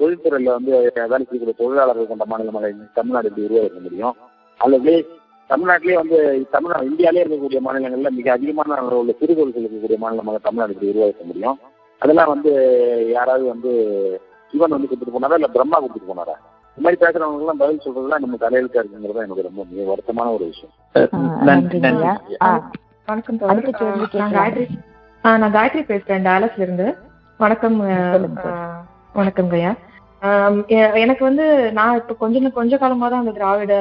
தொழில்துறையில 0.00 0.54
வந்து 0.58 0.72
வேலை 0.96 1.24
செய்யக்கூடிய 1.24 1.56
தொழிலாளர்கள் 1.62 2.12
கொண்ட 2.12 2.24
மாநிலமாக 2.32 2.72
தமிழ்நாடு 2.98 3.28
எப்படி 3.30 3.46
உருவாக்க 3.48 3.80
முடியும். 3.80 4.16
அல்லது 4.60 4.92
தமிழ்நாட்டிலே 5.50 5.94
வந்து 6.02 6.18
தமிழ்நாடு 6.50 6.88
இந்தியாவிலே 6.90 7.22
இருக்கக்கூடிய 7.22 7.60
மாநிலங்கள்ல 7.66 8.10
மிக 8.18 8.28
அதிகமான 8.32 8.74
அளவுல 8.76 9.00
உள்ள 9.02 9.12
சிறு 9.20 9.32
தொழில்கள் 9.38 9.64
இருக்கக்கூடிய 9.64 9.98
மாநிலமாக 10.04 10.40
தமிழ்நாடு 10.46 10.74
எப்படி 10.74 10.92
உருவாக்க 10.92 11.24
முடியும். 11.30 11.58
அதெல்லாம் 12.02 12.32
வந்து 12.34 12.52
யாராவது 13.16 13.44
வந்து 13.52 13.72
சிவன் 14.52 14.74
வந்து 14.76 14.88
கொடுத்துட்டு 14.88 15.16
போனாரா 15.16 15.38
இல்ல 15.40 15.50
பிரம்மா 15.56 15.78
கொடுத்துட்டு 15.82 16.10
போனாரா? 16.12 16.36
இந்த 16.78 16.84
மாதிரி 16.84 17.00
பேசுறவங்க 17.02 17.44
எல்லாம் 17.44 17.60
பதில் 17.62 17.82
சொல்றதுலாம் 17.84 18.24
நம்ம 18.24 18.38
தலையெழுத்தா 18.44 18.80
இருக்குங்கிறது 18.80 19.16
தான் 19.18 19.26
எனக்கு 19.26 19.48
ரொம்ப 19.48 19.64
மிக 19.70 19.84
வருத்தமான 19.92 20.32
ஒரு 20.36 20.46
விஷயம். 20.52 20.74
வணக்கம் 21.48 21.84
நான். 25.22 25.48
காயத்ரி 25.48 25.82
பேசுறேன் 25.82 26.26
டாலஸ்ல 26.28 26.60
இருந்து. 26.60 26.86
வணக்கம் 27.38 27.76
வணக்கம் 29.12 29.48
எ- 30.68 30.92
எனக்கு 30.94 31.24
வந்து 31.24 31.44
நான் 31.72 31.96
இப்ப 31.96 32.14
கொஞ்ச 32.14 32.48
கொஞ்ச 32.48 32.76
காலமா 32.76 33.08
தான் 33.08 33.18
அந்த 33.18 33.30
திராவிட 33.30 33.72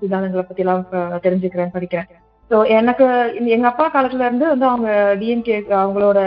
சித்தாந்தங்களை 0.00 0.44
பத்தி 0.46 0.62
எல்லாம் 0.62 0.86
தெரிஞ்சுக்கிறேன் 1.22 1.74
படிக்கிறேன். 1.74 2.08
ஸோ 2.50 2.68
எனக்கு 2.68 3.04
எங்க 3.46 3.66
அப்பா 3.68 3.90
காலத்துல 3.92 4.24
இருந்து 4.24 4.48
வந்து 4.48 4.66
அவங்க 4.66 4.88
டிஎம்கே 5.20 5.56
அவங்களோட 5.82 6.20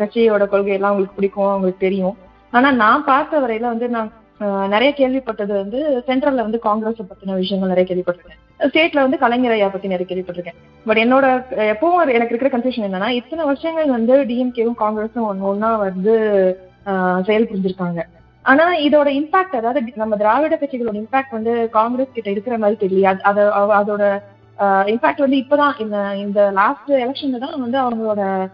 கட்சியோட 0.00 0.46
கொள்கை 0.46 0.72
எல்லாம் 0.72 0.90
அவங்களுக்கு 0.90 1.14
பிடிக்கும் 1.14 1.48
அவங்களுக்கு 1.48 1.86
தெரியும். 1.86 2.16
ஆனா 2.50 2.70
நான் 2.72 3.04
பார்த்த 3.04 3.40
வரையில 3.40 3.60
வந்து 3.60 3.88
நான் 3.88 4.12
நிறைய 4.44 4.94
கேள்விப்பட்டது 4.96 5.52
வந்து 5.52 6.02
சென்ட்ரல்ல 6.06 6.34
வந்து 6.34 6.58
காங்கிரஸ் 6.58 7.02
பத்தின 7.02 7.34
விஷயங்கள் 7.34 7.76
நிறைய 7.76 7.94
கேள்விப்பட்டிருக்கேன். 7.94 8.62
ஸ்டேட்ல 8.62 9.00
வந்து 9.00 9.18
கலைஞர் 9.18 9.52
ஐயா 9.52 9.68
பத்தி 9.68 9.88
நிறைய 9.88 10.14
கேள்விப்பட்டிருக்கேன். 10.14 10.54
பட் 10.84 10.98
என்னோட 10.98 11.44
எப்பவும் 11.50 12.12
எனக்கு 12.12 12.34
இருக்கிற 12.34 12.58
கன்ஃபியூஷன் 12.58 12.90
என்னன்னா 12.90 13.08
இத்தனை 13.08 13.44
வருஷங்கள் 13.44 13.90
வந்து 13.90 14.24
டிஎம்கேவும் 14.24 14.74
காங்கிரஸும் 14.78 15.20
ஒன்னு 15.20 15.54
ஒன்னா 15.54 15.78
வந்து 15.78 16.12
செயல் 17.24 17.48
புரிஞ்சிருக்காங்க. 17.48 18.02
ஆனா 18.42 18.76
இதோட 18.76 19.08
இம்பாக்ட் 19.08 19.56
அதாவது 19.56 19.82
நம்ம 19.94 20.16
திராவிட 20.16 20.56
கட்சிகளோட 20.56 21.04
இம்பாக்ட் 21.04 21.30
வந்து 21.30 21.70
காங்கிரஸ் 21.70 22.12
கிட்ட 22.12 22.30
இருக்கிற 22.30 22.58
மாதிரி 22.58 22.86
தெரியல 22.86 23.06
அது- 23.06 23.82
அதோட 23.82 24.22
இம்பாக்ட் 24.58 25.18
வந்து 25.18 25.36
இப்பதான் 25.36 25.80
இந்த 25.80 26.16
இந்த 26.16 26.50
லாஸ்ட் 26.50 26.90
எலெக்ஷன்ல 26.90 27.38
தான் 27.38 27.60
வந்து 27.60 27.78
அவங்களோட 27.78 28.50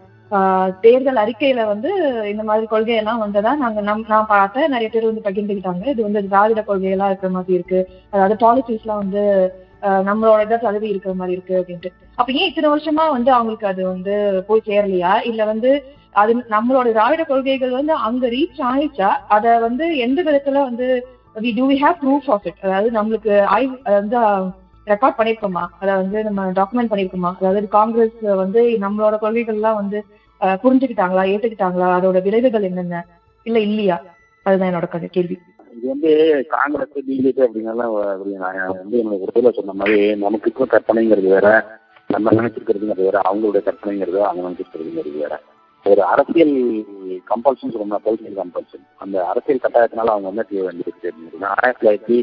தேர்தல் 0.82 1.20
அறிக்கையில 1.22 1.60
வந்து 1.66 1.90
இந்த 2.32 2.42
மாதிரி 2.42 2.66
கொள்கையெல்லாம் 2.66 3.22
வந்ததா 3.24 3.52
நாங்க 3.54 3.80
நம் 3.80 4.06
நான் 4.08 4.32
பார்த்தேன் 4.32 4.72
நிறைய 4.74 4.88
பேர் 4.88 5.10
வந்து 5.10 5.26
பகிர்ந்துக்கிட்டாங்க 5.26 5.84
இது 5.92 6.02
வந்து 6.02 6.22
திராவிட 6.26 6.62
கொள்கையெல்லாம் 6.62 7.10
இருக்கிற 7.10 7.30
மாதிரி 7.30 7.56
இருக்கு. 7.58 7.80
அதாவது 8.12 8.36
பாலிசிஸ் 8.44 8.84
எல்லாம் 8.84 9.02
வந்து 9.04 9.22
நம்மளோட 10.08 10.40
இதை 10.46 10.56
தழுவி 10.58 10.88
இருக்கிற 10.88 11.12
மாதிரி 11.14 11.36
இருக்கு 11.36 11.54
அப்படின்ட்டு. 11.60 11.90
அப்ப 12.18 12.28
ஏன் 12.32 12.48
இத்தனை 12.50 12.68
வருஷமா 12.74 13.04
வந்து 13.16 13.30
அவங்களுக்கு 13.36 13.66
அது 13.66 13.82
வந்து 13.86 14.14
போய் 14.48 14.66
சேரலையா? 14.68 15.12
இல்ல 15.30 15.44
வந்து 15.44 15.70
அது 16.14 16.32
நம்மளோட 16.54 16.86
திராவிட 16.92 17.22
கொள்கைகள் 17.24 17.78
வந்து 17.78 17.94
அங்க 18.06 18.26
ரீச் 18.28 18.60
ஆயிடுச்சா? 18.70 19.10
அத 19.36 19.44
வந்து 19.58 19.86
எந்த 20.06 20.20
விதத்துல 20.28 20.62
வந்து 20.70 20.86
we 21.36 21.50
do 21.56 21.64
we 21.70 21.76
have 21.82 21.98
proof 22.04 22.28
of 22.34 22.46
it 22.50 22.62
அதாவது 22.66 22.90
நம்மளுக்கு 22.98 23.34
ஆய்வு 23.54 23.74
வந்து 23.98 24.16
ரெக்கார்ட் 24.86 25.18
பண்ணிருக்கோமா? 25.18 25.62
அதை 25.80 25.94
வந்து 25.94 26.18
நம்ம 26.24 26.42
டாக்குமெண்ட் 26.58 26.90
பண்ணிருக்கோமா? 26.92 27.30
அதாவது 27.40 27.68
காங்கிரஸ் 27.68 28.18
வந்து 28.42 28.60
நம்மளோட 28.84 29.16
கொள்கைகள்லாம் 29.22 29.80
வந்து 29.80 29.98
புரிஞ்சுக்கிட்டாங்களா? 30.62 31.24
ஏத்துக்கிட்டாங்களா? 31.32 31.88
அதோட 31.98 32.22
விளைவுகள் 32.22 32.62
என்னென்ன? 32.62 33.04
இல்ல 33.46 33.58
இல்லையா? 33.60 33.96
அதுதான் 34.46 34.70
என்னோட 34.70 35.08
கேள்வி. 35.08 35.36
இது 35.76 35.86
வந்து 35.88 36.10
காங்கிரஸ் 36.48 36.92
பிஜேபி 36.96 37.42
அப்படிங்கறதெல்லாம் 37.46 37.94
நான் 38.44 38.78
வந்து 38.82 38.96
என்னோட 39.00 39.18
உறவுல 39.24 39.50
சொன்ன 39.54 39.72
மாதிரி 39.72 39.98
நமக்கு 40.16 40.48
இருக்கிற 40.48 40.68
கற்பனைங்கிறது 40.74 41.28
வேற 41.28 41.48
நம்ம 42.10 42.32
நினைச்சிருக்கிறதுங்கிறது 42.32 43.08
வேற 43.08 43.20
அவங்களுடைய 43.28 43.62
கற்பனைங்கிறது 43.68 44.20
அவங்க 44.20 44.42
நினைச்சிருக்கிறதுங்கிறது 44.48 45.22
வேற. 45.24 45.34
ஒரு 45.86 46.02
அரசியல் 46.04 46.54
கம்பல்ஷன் 47.30 47.74
சொல்லணும் 47.74 48.04
பொலிட்டிக்கல் 48.06 48.40
கம்பல்ஷன் 48.40 48.84
அந்த 48.96 49.16
அரசியல் 49.26 49.62
கட்டாயத்தினால 49.62 50.12
அவங்க 50.14 50.28
என்ன 50.28 50.42
செய்ய 50.42 50.62
வேண்டியிருக்கு 50.64 51.10
ஆயிரத்தி 51.52 51.80
தொள்ளாயிரத்தி 51.80 52.16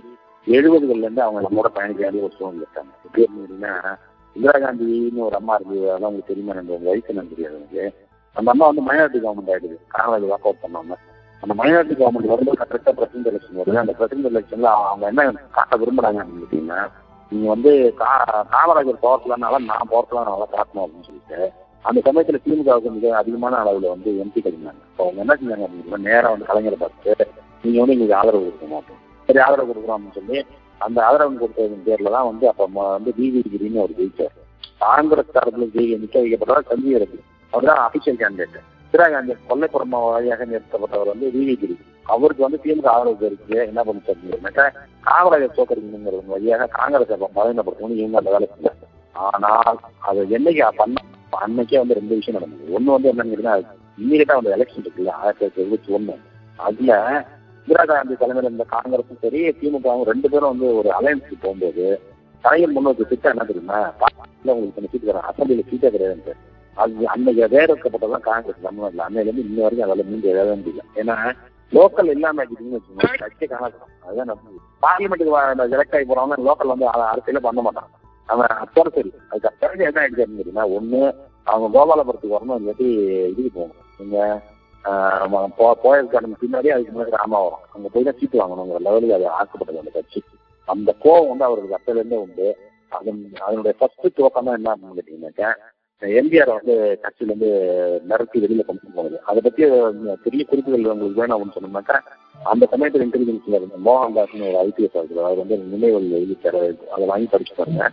எழுபதுகள்ல 0.47 0.97
இருந்து 0.97 1.21
அவங்க 1.21 1.41
நம்மோட 1.41 1.65
பயணிக்க 1.65 2.01
வேண்டிய 2.01 2.23
ஒரு 2.23 2.33
சூழ்நிலை 2.37 2.65
இருக்காங்க 2.65 2.91
எப்படி 3.05 3.27
அப்படின்னா 3.27 3.97
இந்திரா 4.35 4.59
காந்தின்னு 4.59 5.25
ஒரு 5.25 5.35
அம்மா 5.35 5.55
இருந்தது. 5.55 5.87
அதான் 5.87 6.07
உங்களுக்கு 6.07 6.27
தெரியுமா 6.27 6.53
நம்ம 6.53 6.73
உங்க 6.73 6.89
வயசு 6.89 7.05
எனக்கு 7.07 7.29
தெரியாது 7.29 7.55
எனக்கு. 7.55 7.93
அந்த 8.33 8.51
அம்மா 8.51 8.65
வந்து 8.65 8.81
மைனாரிட்டி 8.81 9.23
கவர்மெண்ட் 9.23 9.53
ஆயிடுது. 9.53 9.75
காங்கிரஸ் 9.87 10.29
வாக் 10.29 10.43
அவுட் 10.43 10.63
பண்ணாம. 10.63 10.95
அந்த 11.41 11.63
மைனாரிட்டி 11.63 11.97
கவர்மெண்ட் 11.97 12.27
வரும்போது 12.27 12.51
கரெக்டாக 12.51 12.87
பிரசிடண்ட் 12.87 13.27
எலெக்ஷன் 13.27 13.57
வருது. 13.57 13.75
அந்த 13.75 13.95
பிரசிடண்ட் 13.99 14.31
எலெக்ஷன்ல 14.33 14.63
அவங்க 14.63 15.05
என்ன 15.05 15.31
காட்ட 15.51 15.77
விரும்புறாங்க 15.77 16.23
அப்படின்னு 16.23 16.45
கேட்டீங்கன்னா 16.51 16.89
நீங்க 17.29 17.49
வந்து 17.49 17.93
கா- 17.99 18.43
காமராஜர் 18.51 19.03
போர்க்கலனால 19.03 19.63
நான் 19.63 19.87
போர்க்கலனால 19.91 20.43
காட்டணும் 20.51 20.83
அப்படின்னு 20.83 21.03
சொல்லிட்டு 21.03 21.51
அந்த 21.81 22.11
சமயத்துல 22.11 22.39
திமுகவுக்கு 22.45 22.91
மிக 22.91 23.15
அதிகமான 23.15 23.57
அளவுல 23.57 23.87
வந்து 23.87 24.11
எம்பி 24.11 24.39
கிடைக்கிறாங்க 24.39 24.81
அவங்க 24.97 25.19
என்ன 25.19 25.33
செஞ்சாங்க 25.33 25.69
அப்படின்னா 25.69 25.97
நேரம் 25.97 26.31
வந்து 26.31 26.45
கலைஞரை 26.45 26.73
பார்த்துட்டு 26.73 27.27
நீங்க 27.63 27.79
வந்து 27.79 27.93
எங்களுக்கு 27.93 28.15
ஆதரவு 28.15 28.43
கொடுக்க 28.43 28.65
மாட்டோம் 28.65 29.01
சரி 29.27 29.39
ஆதரவு 29.45 29.69
கொடுக்குறோம் 29.69 29.97
அப்படின்னு 29.97 30.19
சொல்லி 30.19 30.37
அந்த 30.81 30.99
ஆதரவு 31.07 31.41
கொடுத்ததன் 31.41 31.85
பேர்ல 31.87 32.13
தான் 32.15 32.29
வந்து 32.31 32.45
அப்ப 32.51 32.67
வந்து 32.95 33.11
டிவி 33.17 33.41
கிரின்னு 33.53 33.83
ஒரு 33.85 33.95
ஜெயிச்சார் 33.99 34.35
காங்கிரஸ் 34.83 35.35
தரப்புல 35.37 35.67
ஜெயி 35.75 35.95
நிக்க 36.03 36.15
வைக்கப்பட்டவர் 36.23 36.69
சஞ்சீவ் 36.71 37.01
ரெட்டி 37.03 37.19
அவர் 37.53 37.69
தான் 37.69 37.81
அபிஷியல் 37.87 38.19
கேண்டிடேட் 38.21 38.59
இந்திரா 38.85 39.05
காந்தி 39.13 39.35
கொல்லைப்புறமா 39.49 39.99
வழியாக 40.05 40.45
நிறுத்தப்பட்டவர் 40.49 41.11
வந்து 41.13 41.29
டிவி 41.35 41.55
அவருக்கு 42.05 42.45
வந்து 42.45 42.59
திமுக 42.63 42.87
ஆதரவு 42.95 43.27
இருக்கு 43.29 43.57
என்ன 43.69 43.81
பண்ணிச்சாருன்னாக்கா 43.87 44.65
காமராஜர் 45.07 45.57
தோக்கடிக்கணுங்கிறது 45.57 46.33
வழியாக 46.35 46.67
காங்கிரஸ் 46.79 47.13
அப்ப 47.15 47.29
பலவீனப்படுத்தணும் 47.37 47.99
இவங்க 48.01 48.19
அந்த 48.21 48.33
வேலை 48.35 48.47
செய்யல 48.51 48.73
ஆனால் 49.15 49.77
அது 50.09 50.21
என்னைக்கு 50.37 50.69
பண்ண 50.81 50.97
அன்னைக்கே 51.43 51.79
வந்து 51.81 51.97
ரெண்டு 51.99 52.17
விஷயம் 52.17 52.37
நடந்தது. 52.37 52.73
ஒண்ணு 52.77 52.89
வந்து 52.95 53.09
என்னன்னு 53.11 53.31
கேட்டீங்கன்னா 53.31 53.55
இம்மீடியட்டா 53.97 54.35
வந்து 54.39 54.53
எலெக்ஷன் 54.55 54.83
இருக்குல்ல 54.83 55.13
ஆயிரத்தி 55.19 55.39
தொள்ளாயிரத்தி 55.39 55.63
எழுபத்தி 55.63 55.89
ஒண்ணு. 55.97 56.15
அதுல 56.59 56.91
இந்திரா 57.67 57.83
காந்தி 57.89 58.15
தலைமையில் 58.15 58.49
இருந்த 58.49 58.65
காங்கிரஸும் 58.71 59.21
சரி 59.21 59.41
திமுகவும் 59.59 60.07
ரெண்டு 60.11 60.27
பேரும் 60.29 60.51
வந்து 60.53 60.67
ஒரு 60.77 60.89
அலையன்ஸுக்கு 60.99 61.37
போகும்போது 61.41 61.85
கலைஞர் 62.43 62.75
முன்னோக்கி 62.75 63.03
திட்டம் 63.05 63.33
என்ன 63.33 63.43
தெரியுமா? 63.43 63.77
உங்களுக்கு 64.53 64.89
சீட்டு 64.93 65.07
தரேன். 65.09 65.27
அசம்பிளியில 65.29 65.63
சீட்டே 65.69 65.91
கிடையாது 65.93 66.33
அது 66.77 67.07
அன்னைக்கு 67.07 67.47
வேற 67.55 67.67
இருக்கப்பட்டதான் 67.67 68.25
காங்கிரஸ் 68.29 68.65
தமிழ்நாட்டில் 68.65 69.03
அன்னையில 69.05 69.25
இருந்து 69.25 69.45
இன்ன 69.47 69.61
வரைக்கும் 69.61 69.89
அதில் 69.89 70.09
மீண்டு 70.11 70.31
எழவே 70.33 70.53
முடியல. 70.59 70.83
ஏன்னா 71.01 71.15
லோக்கல் 71.71 72.09
இல்லாம 72.13 72.43
ஆக்கிட்டீங்கன்னு 72.43 72.79
வச்சுக்கோங்க. 72.79 73.19
கட்சி 73.23 73.45
காணாது 73.51 73.77
அதுதான் 74.07 74.41
பார்லிமெண்ட்டுக்கு 74.85 75.35
செலக்ட் 75.73 75.95
ஆகி 75.97 76.07
போறவங்க 76.09 76.37
லோக்கல் 76.49 76.73
வந்து 76.73 76.87
அரசியல 77.11 77.41
பண்ண 77.47 77.61
மாட்டான் 77.67 77.89
அவன் 78.29 78.51
அப்போ 78.63 78.83
சரி. 78.95 79.11
அதுக்கு 79.29 79.57
பிறகு 79.61 79.85
என்ன 79.89 80.01
ஆயிடுச்சு 80.01 80.23
அப்படின்னு 80.23 80.41
தெரியுமா 80.41 80.65
ஒண்ணு 80.77 81.01
அவங்க 81.47 81.67
கோபாலபுரத்துக்கு 81.75 82.37
வரணும் 82.37 82.59
இல்லாட்டி 82.59 82.89
இதுக்கு 83.31 83.51
போகணும். 83.55 83.79
நீங்க 83.99 84.17
போயஸ் 85.83 86.11
கார்டன் 86.13 86.41
பின்னாடி 86.41 86.69
அதுக்கு 86.73 86.93
முன்னாடி 86.93 87.17
ராமா 87.19 87.39
வரும் 87.43 87.65
அங்க 87.75 87.87
போய் 87.93 88.07
தான் 88.07 88.17
சீட்டு 88.19 88.41
வாங்கணுங்கிற 88.41 88.79
லெவலுக்கு 88.87 89.17
அது 89.17 89.27
ஆக்கப்பட்டது 89.39 89.81
அந்த 89.83 89.93
கட்சி. 89.97 90.19
அந்த 90.67 90.89
கோவம் 91.03 91.29
வந்து 91.31 91.47
அவருக்கு 91.47 91.77
அப்பையில 91.77 92.01
இருந்தே 92.01 92.19
உண்டு. 92.25 92.47
அதன் 92.97 93.21
அதனுடைய 93.45 93.73
ஃபர்ஸ்ட் 93.79 94.17
துவக்கம் 94.17 94.47
தான் 94.49 94.59
என்ன 94.59 94.73
அப்படின்னு 94.73 94.97
கேட்டீங்கன்னாக்கா 94.99 95.51
எம்ஜிஆர் 96.01 96.51
வந்து 96.57 96.73
கட்சியில 97.03 97.31
இருந்து 97.31 97.49
நிறுத்தி 98.09 98.37
வெளியில 98.43 98.63
கொண்டு 98.67 98.95
போனது. 98.95 99.17
அதை 99.29 99.39
பத்தி 99.45 99.63
பெரிய 100.25 100.43
குறிப்புகள் 100.49 100.89
உங்களுக்கு 100.93 101.21
வேணும் 101.21 101.35
அப்படின்னு 101.35 101.57
சொன்னோம்னாக்கா 101.57 101.97
அந்த 102.51 102.65
சமயத்தில் 102.73 103.05
இன்டெலிஜென்ஸ்ல 103.05 103.59
இருந்த 103.59 103.77
மோகன்தாஸ்னு 103.87 104.47
ஒரு 104.49 104.57
ஐபிஎஸ் 104.65 104.97
ஆகுது 105.01 105.21
அவர் 105.27 105.41
வந்து 105.43 105.57
நினைவுகள் 105.73 106.17
எழுதிட்டாரு. 106.19 106.63
அதை 106.95 107.03
வாங்கி 107.11 107.29
படிச்சு 107.33 107.53
பாருங்க. 107.59 107.85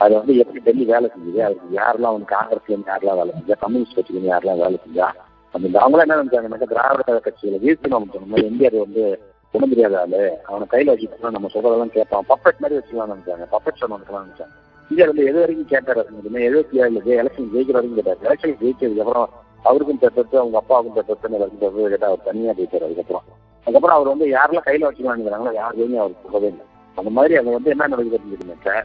அது 0.00 0.12
வந்து 0.18 0.32
எப்படி 0.42 0.60
டெல்லி 0.66 0.84
வேலை 0.92 1.06
செஞ்சது? 1.14 1.40
அதுக்கு 1.46 1.78
யாரெல்லாம் 1.80 2.14
வந்து 2.16 2.34
காங்கிரஸ்ல 2.36 2.72
இருந்து 2.72 2.92
யாரெல்லாம் 2.92 3.20
வேலை 3.20 3.32
செஞ்சா 3.38 3.56
கம்யூனிஸ்ட் 3.64 3.96
கட்சியில 3.98 4.16
இருந்து 4.16 4.32
யாரெல்லாம் 4.34 4.62
வேலை 4.64 4.78
செஞ்சா 4.84 5.08
அந்த 5.54 5.78
அவங்களாம் 5.82 6.06
என்ன 6.06 6.18
நினைச்சாங்கன்னாக்கா 6.22 6.68
திராவிட 6.72 7.20
கட்சிகளை 7.26 7.58
வீழ்த்தணும் 7.64 8.04
அப்படின்னு 8.04 8.44
எம்ஜிஆர் 8.50 8.84
வந்து 8.84 9.04
ஒண்ணும் 9.54 9.72
தெரியாத 9.72 10.00
ஆளு. 10.00 10.20
அவனை 10.44 10.66
கையில 10.70 10.92
வச்சுட்டோம்னா 10.92 11.30
நம்ம 11.30 11.50
சொல்றதெல்லாம் 11.54 11.94
கேட்பான். 11.96 12.26
பப்பட் 12.28 12.60
மாதிரி 12.62 12.78
வச்சுக்கலாம் 12.78 13.12
நினைச்சாங்க. 13.12 13.46
பப்பட் 13.54 13.78
ஷோ 13.80 13.86
நடத்தலாம் 13.92 14.24
நினைச்சாங்க. 14.26 14.54
இந்தியா 14.90 15.06
வந்து 15.10 15.24
எது 15.30 15.38
வரைக்கும் 15.38 15.70
கேட்டாரு? 15.72 16.02
எழுபத்தி 16.48 16.76
ஏழுல 16.82 17.00
எலெக்ஷன் 17.22 17.50
ஜெயிக்கிற 17.54 17.76
வரைக்கும் 17.78 17.98
கேட்டாரு. 18.00 18.20
எலெக்ஷன் 18.28 18.58
ஜெயிச்சதுக்கு 18.62 19.04
அப்புறம் 19.04 19.30
அவருக்கும் 19.62 20.02
பெற்றது 20.02 20.38
அவங்க 20.42 20.56
அப்பாவுக்கும் 20.62 20.96
பெற்றதுன்னு 20.98 21.36
எல்லாருக்கும் 21.36 21.62
பெற்றது 21.64 21.88
கேட்டா 21.94 22.10
அவர் 22.10 22.26
தனியா 22.28 22.52
ஜெயிச்சார் 22.58 22.86
அதுக்கப்புறம். 22.88 23.24
அதுக்கப்புறம் 23.66 23.96
அவர் 23.98 24.12
வந்து 24.12 24.26
யாரெல்லாம் 24.36 24.68
கையில 24.68 24.88
வச்சுக்கலாம் 24.88 25.54
யாருமே 25.62 25.98
அவர் 26.02 26.20
சொல்லவே 26.24 26.48
இல்லை. 26.52 26.64
அந்த 26.96 27.10
மாதிரி 27.16 27.34
அதை 27.40 27.52
வந்து 27.52 27.72
என்ன 27.74 27.88
நடக்குதுன்னு 27.92 28.14
கேட்டீங்கன்னாக்கா 28.16 28.76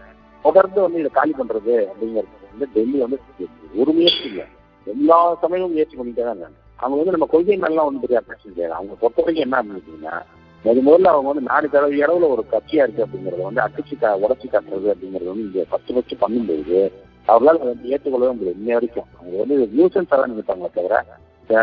தொடர்ந்து 0.46 0.80
வந்து 0.86 1.00
இதை 1.00 1.12
காலி 1.20 1.34
பண்றது 1.40 1.76
அப்படிங்கிறது 1.92 2.50
வந்து 2.54 2.68
டெல்லி 2.74 2.98
வந்து 3.04 3.20
ஒரு 3.82 3.92
முயற்சி 3.98 4.26
இல்லை. 4.32 4.46
எல்லா 4.88 5.18
சமயமும் 5.42 5.74
முயற்சி 5.74 5.96
பண்ணிட்டே 5.98 6.24
தான் 6.24 6.36
இருக்காங்க. 6.36 6.58
அவங்க 6.80 6.98
வந்து 7.00 7.16
நம்ம 7.16 7.28
கொள்கை 7.32 7.58
மேலாம் 7.58 7.88
ஒன்றும் 7.88 8.04
பெரிய 8.06 8.20
பிரச்சனை 8.28 8.52
கிடையாது 8.54 8.78
அவங்க 8.78 8.94
பொறுத்த 9.02 9.22
வரைக்கும் 9.22 9.46
என்ன 9.46 9.58
அப்படின்னா 9.62 10.14
முத 10.66 10.80
முதல்ல 10.88 11.12
அவங்க 11.14 11.28
வந்து 11.30 11.48
நாலு 11.50 11.68
தடவை 11.68 11.96
இடவுல 12.00 12.28
ஒரு 12.34 12.44
கட்சியா 12.52 12.84
இருக்கு 12.84 13.06
அப்படிங்கறத 13.06 13.44
வந்து 13.48 13.64
அடிச்சு 13.64 13.96
கா 13.96 14.10
உடச்சி 14.24 14.48
காட்டுறது 14.48 14.92
அப்படிங்கறது 14.94 15.32
வந்து 15.32 15.46
இங்க 15.48 15.64
ஃபர்ஸ்ட் 15.70 15.94
ஃபர்ஸ்ட் 15.94 16.22
பண்ணும்போது 16.24 16.80
அவர்களால் 17.28 17.62
வந்து 17.64 17.92
ஏற்றுக்கொள்ளவே 17.94 18.34
முடியும் 18.34 18.60
இன்ன 18.60 18.74
வரைக்கும். 18.74 19.08
அவங்க 19.18 19.36
வந்து 19.42 19.56
நியூசன்ஸ் 19.74 20.12
தான் 20.12 20.32
நினைப்பாங்களே 20.34 20.72
தவிர 20.78 21.00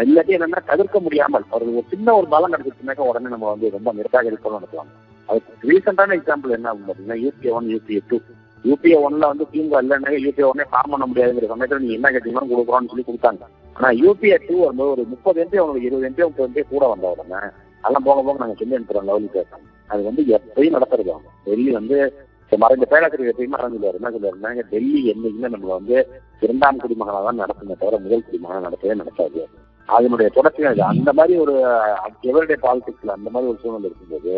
இல்லாட்டி 0.02 0.36
என்னன்னா 0.36 0.60
தவிர்க்க 0.70 0.98
முடியாமல் 1.00 1.46
அவர்களுக்கு 1.50 1.80
ஒரு 1.82 1.90
சின்ன 1.90 2.14
ஒரு 2.14 2.26
பலம் 2.28 2.52
கிடைச்சிச்சுனாக்கா 2.54 3.08
உடனே 3.10 3.30
நம்ம 3.34 3.46
வந்து 3.50 3.70
ரொம்ப 3.76 3.92
நிர்வாகிப்போம் 3.92 4.56
நடத்துவாங்க 4.56 4.92
அதுக்கு 5.28 5.68
ரீசெண்டான 5.70 6.16
எக்ஸாம்பிள் 6.18 6.56
என்ன 6.56 6.68
அப்படின்னு 6.70 6.90
பாத்தீங்கன்னா 6.90 7.18
UPA 7.24 7.52
one 7.58 7.70
UPA 7.74 8.00
two 8.08 8.18
UPA 8.64 8.96
ஒன்ல 9.04 9.30
வந்து 9.30 9.44
திமுக 9.52 9.82
இல்லைன்னா 9.82 10.12
யூபிஏ 10.18 10.46
ஒன்னே 10.48 10.66
ஃபார்ம் 10.70 10.92
பண்ண 10.92 11.04
முடியாதுங்கிற 11.06 11.48
சமயத்தில் 11.52 11.82
நீங்க 11.82 11.96
என்ன 11.98 12.10
கேட்டீங்கன்னா 12.10 12.48
கொடுக்குறோம்னு 12.50 12.90
சொல்லி 12.92 13.04
கொடுத்தாங்க. 13.04 13.42
ஆனா 13.76 13.88
யூபிஏ 14.00 14.36
டூ 14.46 14.54
வரும்போது 14.62 14.92
ஒரு 14.94 15.04
முப்பது 15.12 15.40
எம்பி 15.42 15.60
அவங்களுக்கு 15.60 15.88
இருபது 15.88 16.08
எம்பி 16.08 16.22
முப்பது 16.24 16.48
எம்பி 16.48 16.62
கூட 16.70 16.84
வந்த 16.92 17.12
உடனே 17.14 17.40
அதெல்லாம் 17.84 18.06
போக 18.06 18.22
போக 18.22 18.38
நாங்க 18.38 18.56
சொல்லி 18.60 18.76
அனுப்புறோம் 18.78 19.08
லெவலுக்கு 19.08 19.36
பேசுறோம் 19.36 19.66
அது 19.90 20.00
வந்து 20.08 20.22
எப்பயும் 20.36 20.74
நடத்துறது 20.76 21.10
அவங்க. 21.14 21.28
டெல்லி 21.46 21.70
வந்து 21.76 21.98
மறைந்த 22.52 22.84
பேராசிரியர் 22.92 23.30
எப்பயுமே 23.32 23.54
மறைஞ்சிருவாரு 23.54 23.98
என்ன 24.00 24.10
சொல்லுவாருன்னா 24.14 24.50
டெல்லி 24.72 25.00
என்னைக்குமே 25.12 25.48
நம்ம 25.54 25.72
வந்து 25.74 25.96
இரண்டாம் 26.42 26.80
குடிமகனாக 26.82 27.22
தான் 27.26 27.40
நடத்துமே 27.42 27.74
தவிர 27.80 27.98
முதல் 28.04 28.24
குடிமகனாக 28.26 28.64
நடத்தவே 28.66 28.96
நடத்தாது 29.00 29.42
அதனுடைய 29.88 30.28
தொடர்ச்சியா 30.36 30.70
இது. 30.74 30.82
அந்த 30.92 31.10
மாதிரி 31.18 31.34
ஒரு 31.44 31.54
எவருடைய 32.30 32.58
பாலிடிக்ஸ்ல 32.64 33.14
அந்த 33.16 33.28
மாதிரி 33.30 33.50
ஒரு 33.52 33.60
சூழ்நிலை 33.62 33.88
இருக்கும்போது 33.90 34.32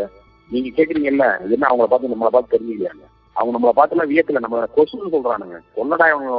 நீங்க 0.51 0.69
கேக்குறீங்கல்ல 0.77 1.25
என்ன 1.49 1.65
அவங்கள 1.71 1.89
பார்த்து 1.89 2.13
நம்மளை 2.13 2.33
பார்த்து 2.35 2.55
தெரிஞ்சுக்கலையாங்க 2.55 3.07
அவங்க 3.41 3.55
நம்மளை 3.57 3.75
பார்த்துலாம் 3.79 4.11
வியக்கல. 4.13 4.43
நம்ம 4.47 4.63
கொசுன்னு 4.77 5.15
சொல்றானுங்க. 5.17 5.59
கொல்லடா 5.79 6.07
அவங்க 6.15 6.31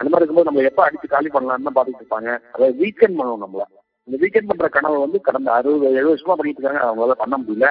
அந்த 0.00 0.08
மாதிரி 0.10 0.22
இருக்கும்போது 0.22 0.48
நம்ம 0.48 0.64
எப்ப 0.70 0.80
அடிச்சு 0.86 1.08
காலி 1.12 1.28
பண்ணலாம்னு 1.34 1.66
தான் 1.68 1.76
பார்த்துட்டு 1.78 2.02
இருப்பாங்க. 2.02 2.30
அதாவது 2.54 2.74
வீக்கெண்ட் 2.82 3.18
பண்ணுவோம் 3.18 3.44
நம்மள. 3.44 3.64
இந்த 4.08 4.16
வீக்கெண்ட் 4.22 4.50
பண்ற 4.50 4.66
கனவு 4.68 4.96
வந்து 5.04 5.18
கடந்த 5.28 5.48
அறுபது 5.52 5.86
எழுபது 6.00 6.12
வருஷமா 6.14 6.36
பண்ணிட்டு 6.40 6.60
இருக்காங்க. 6.60 6.82
அவங்களால 6.86 7.14
பண்ண 7.22 7.36
முடியல. 7.42 7.68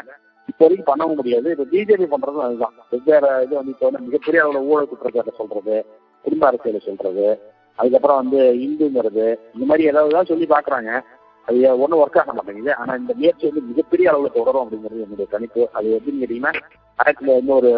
இப்போ 0.50 0.64
வரைக்கும் 0.64 0.90
பண்ணவும் 0.90 1.20
முடியாது. 1.20 1.48
இப்போ 1.54 1.66
பிஜேபி 1.72 2.08
பண்றதும் 2.14 2.46
அதுதான். 2.46 2.74
வெவ்வேறு 2.90 3.30
இது 3.46 3.54
வந்து 3.60 3.74
இப்போ 3.76 3.86
வந்து 3.88 4.02
மிகப்பெரிய 4.08 4.42
அளவில் 4.44 4.68
ஊழல் 4.72 4.90
குற்றச்சாட்டை 4.92 5.34
சொல்றது 5.40 5.76
குடும்ப 6.26 6.44
அரசியலை 6.48 6.82
சொல்றது 6.90 7.28
அதுக்கப்புறம் 7.80 8.20
வந்து 8.22 8.40
இந்துங்கிறது 8.66 9.26
இந்த 9.56 9.66
மாதிரி 9.70 9.90
ஏதாவது 9.92 10.16
தான் 10.18 10.30
சொல்லி 10.32 10.46
பாக்குறாங்க 10.54 10.92
அது 11.48 11.58
ஒன்றும் 11.84 12.02
ஒர்க் 12.02 12.20
ஆக 12.22 12.34
மாட்டேங்குது. 12.34 12.72
ஆனா 12.82 12.92
இந்த 13.02 13.14
முயற்சி 13.20 13.46
வந்து 13.50 13.64
மிகப்பெரிய 13.72 14.12
அளவில் 14.12 14.36
தொடரும் 14.38 14.64
அப்படிங்கிறது 14.64 15.06
என்னுடைய 15.06 15.28
கணிப்பு. 15.34 15.64
அது 15.78 15.88
எப்படின்னு 15.98 16.22
கேட்டீங்கன்னா 16.22 16.54
ஆயிரத்துல 17.00 17.38
இன்னொரு 17.42 17.72